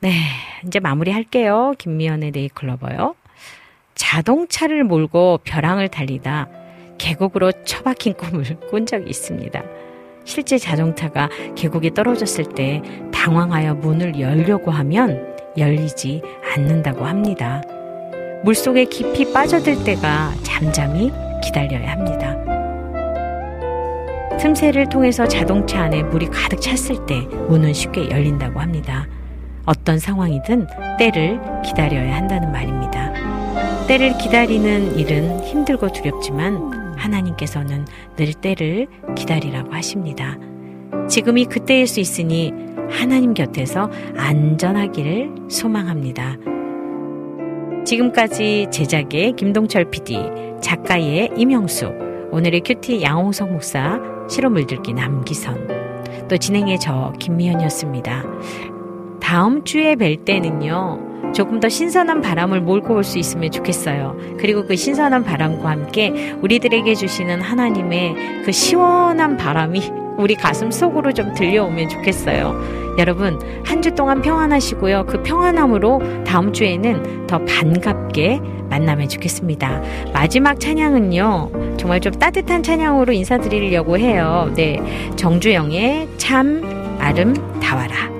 네, 0.00 0.12
이제 0.66 0.80
마무리 0.80 1.12
할게요. 1.12 1.74
김미연의 1.78 2.32
네이클로버요. 2.32 3.14
자동차를 3.94 4.84
몰고 4.84 5.40
벼랑을 5.44 5.88
달리다 5.88 6.48
계곡으로 6.98 7.52
처박힌 7.64 8.14
꿈을 8.14 8.44
꾼 8.70 8.86
적이 8.86 9.10
있습니다. 9.10 9.62
실제 10.24 10.58
자동차가 10.58 11.28
계곡에 11.54 11.90
떨어졌을 11.90 12.44
때 12.44 12.82
당황하여 13.12 13.74
문을 13.74 14.18
열려고 14.20 14.70
하면 14.70 15.34
열리지 15.56 16.22
않는다고 16.54 17.04
합니다. 17.04 17.62
물속에 18.42 18.84
깊이 18.86 19.32
빠져들 19.32 19.84
때가 19.84 20.32
잠잠히 20.42 21.12
기다려야 21.42 21.92
합니다. 21.92 22.36
틈새를 24.38 24.88
통해서 24.88 25.26
자동차 25.26 25.82
안에 25.84 26.02
물이 26.02 26.26
가득 26.26 26.60
찼을 26.60 27.06
때 27.06 27.20
문은 27.48 27.72
쉽게 27.72 28.10
열린다고 28.10 28.60
합니다. 28.60 29.06
어떤 29.64 29.98
상황이든 29.98 30.66
때를 30.98 31.40
기다려야 31.64 32.16
한다는 32.16 32.52
말입니다. 32.52 33.14
때를 33.86 34.16
기다리는 34.18 34.98
일은 34.98 35.40
힘들고 35.44 35.92
두렵지만 35.92 36.83
하나님께서는 36.96 37.86
늘 38.16 38.34
때를 38.34 38.86
기다리라고 39.16 39.72
하십니다. 39.72 40.38
지금이 41.08 41.46
그때일 41.46 41.86
수 41.86 42.00
있으니 42.00 42.52
하나님 42.90 43.34
곁에서 43.34 43.90
안전하기를 44.16 45.32
소망합니다. 45.48 46.36
지금까지 47.84 48.68
제작의 48.70 49.34
김동철 49.36 49.90
PD, 49.90 50.18
작가의 50.60 51.30
임영수, 51.36 51.92
오늘의 52.32 52.62
큐티 52.62 53.02
양홍석 53.02 53.52
목사, 53.52 54.00
실로 54.28 54.48
물들기 54.50 54.94
남기선, 54.94 56.28
또 56.28 56.36
진행의 56.36 56.80
저 56.80 57.12
김미연이었습니다. 57.18 58.24
다음 59.20 59.64
주에 59.64 59.94
뵐 59.94 60.24
때는요, 60.24 61.13
조금 61.32 61.60
더 61.60 61.68
신선한 61.68 62.20
바람을 62.20 62.60
몰고 62.60 62.94
올 62.94 63.04
수 63.04 63.18
있으면 63.18 63.50
좋겠어요. 63.50 64.16
그리고 64.38 64.64
그 64.66 64.76
신선한 64.76 65.24
바람과 65.24 65.68
함께 65.68 66.34
우리들에게 66.40 66.94
주시는 66.94 67.40
하나님의 67.40 68.42
그 68.44 68.52
시원한 68.52 69.36
바람이 69.36 69.82
우리 70.16 70.34
가슴 70.36 70.70
속으로 70.70 71.12
좀 71.12 71.34
들려오면 71.34 71.88
좋겠어요. 71.88 72.94
여러분, 72.98 73.38
한 73.64 73.82
주 73.82 73.90
동안 73.90 74.22
평안하시고요. 74.22 75.04
그 75.06 75.22
평안함으로 75.24 76.24
다음 76.24 76.52
주에는 76.52 77.26
더 77.26 77.44
반갑게 77.44 78.40
만나면 78.70 79.08
좋겠습니다. 79.08 79.82
마지막 80.14 80.58
찬양은요, 80.60 81.76
정말 81.76 82.00
좀 82.00 82.12
따뜻한 82.14 82.62
찬양으로 82.62 83.12
인사드리려고 83.12 83.98
해요. 83.98 84.50
네. 84.54 84.80
정주영의 85.16 86.08
참 86.16 86.62
아름다워라. 87.00 88.13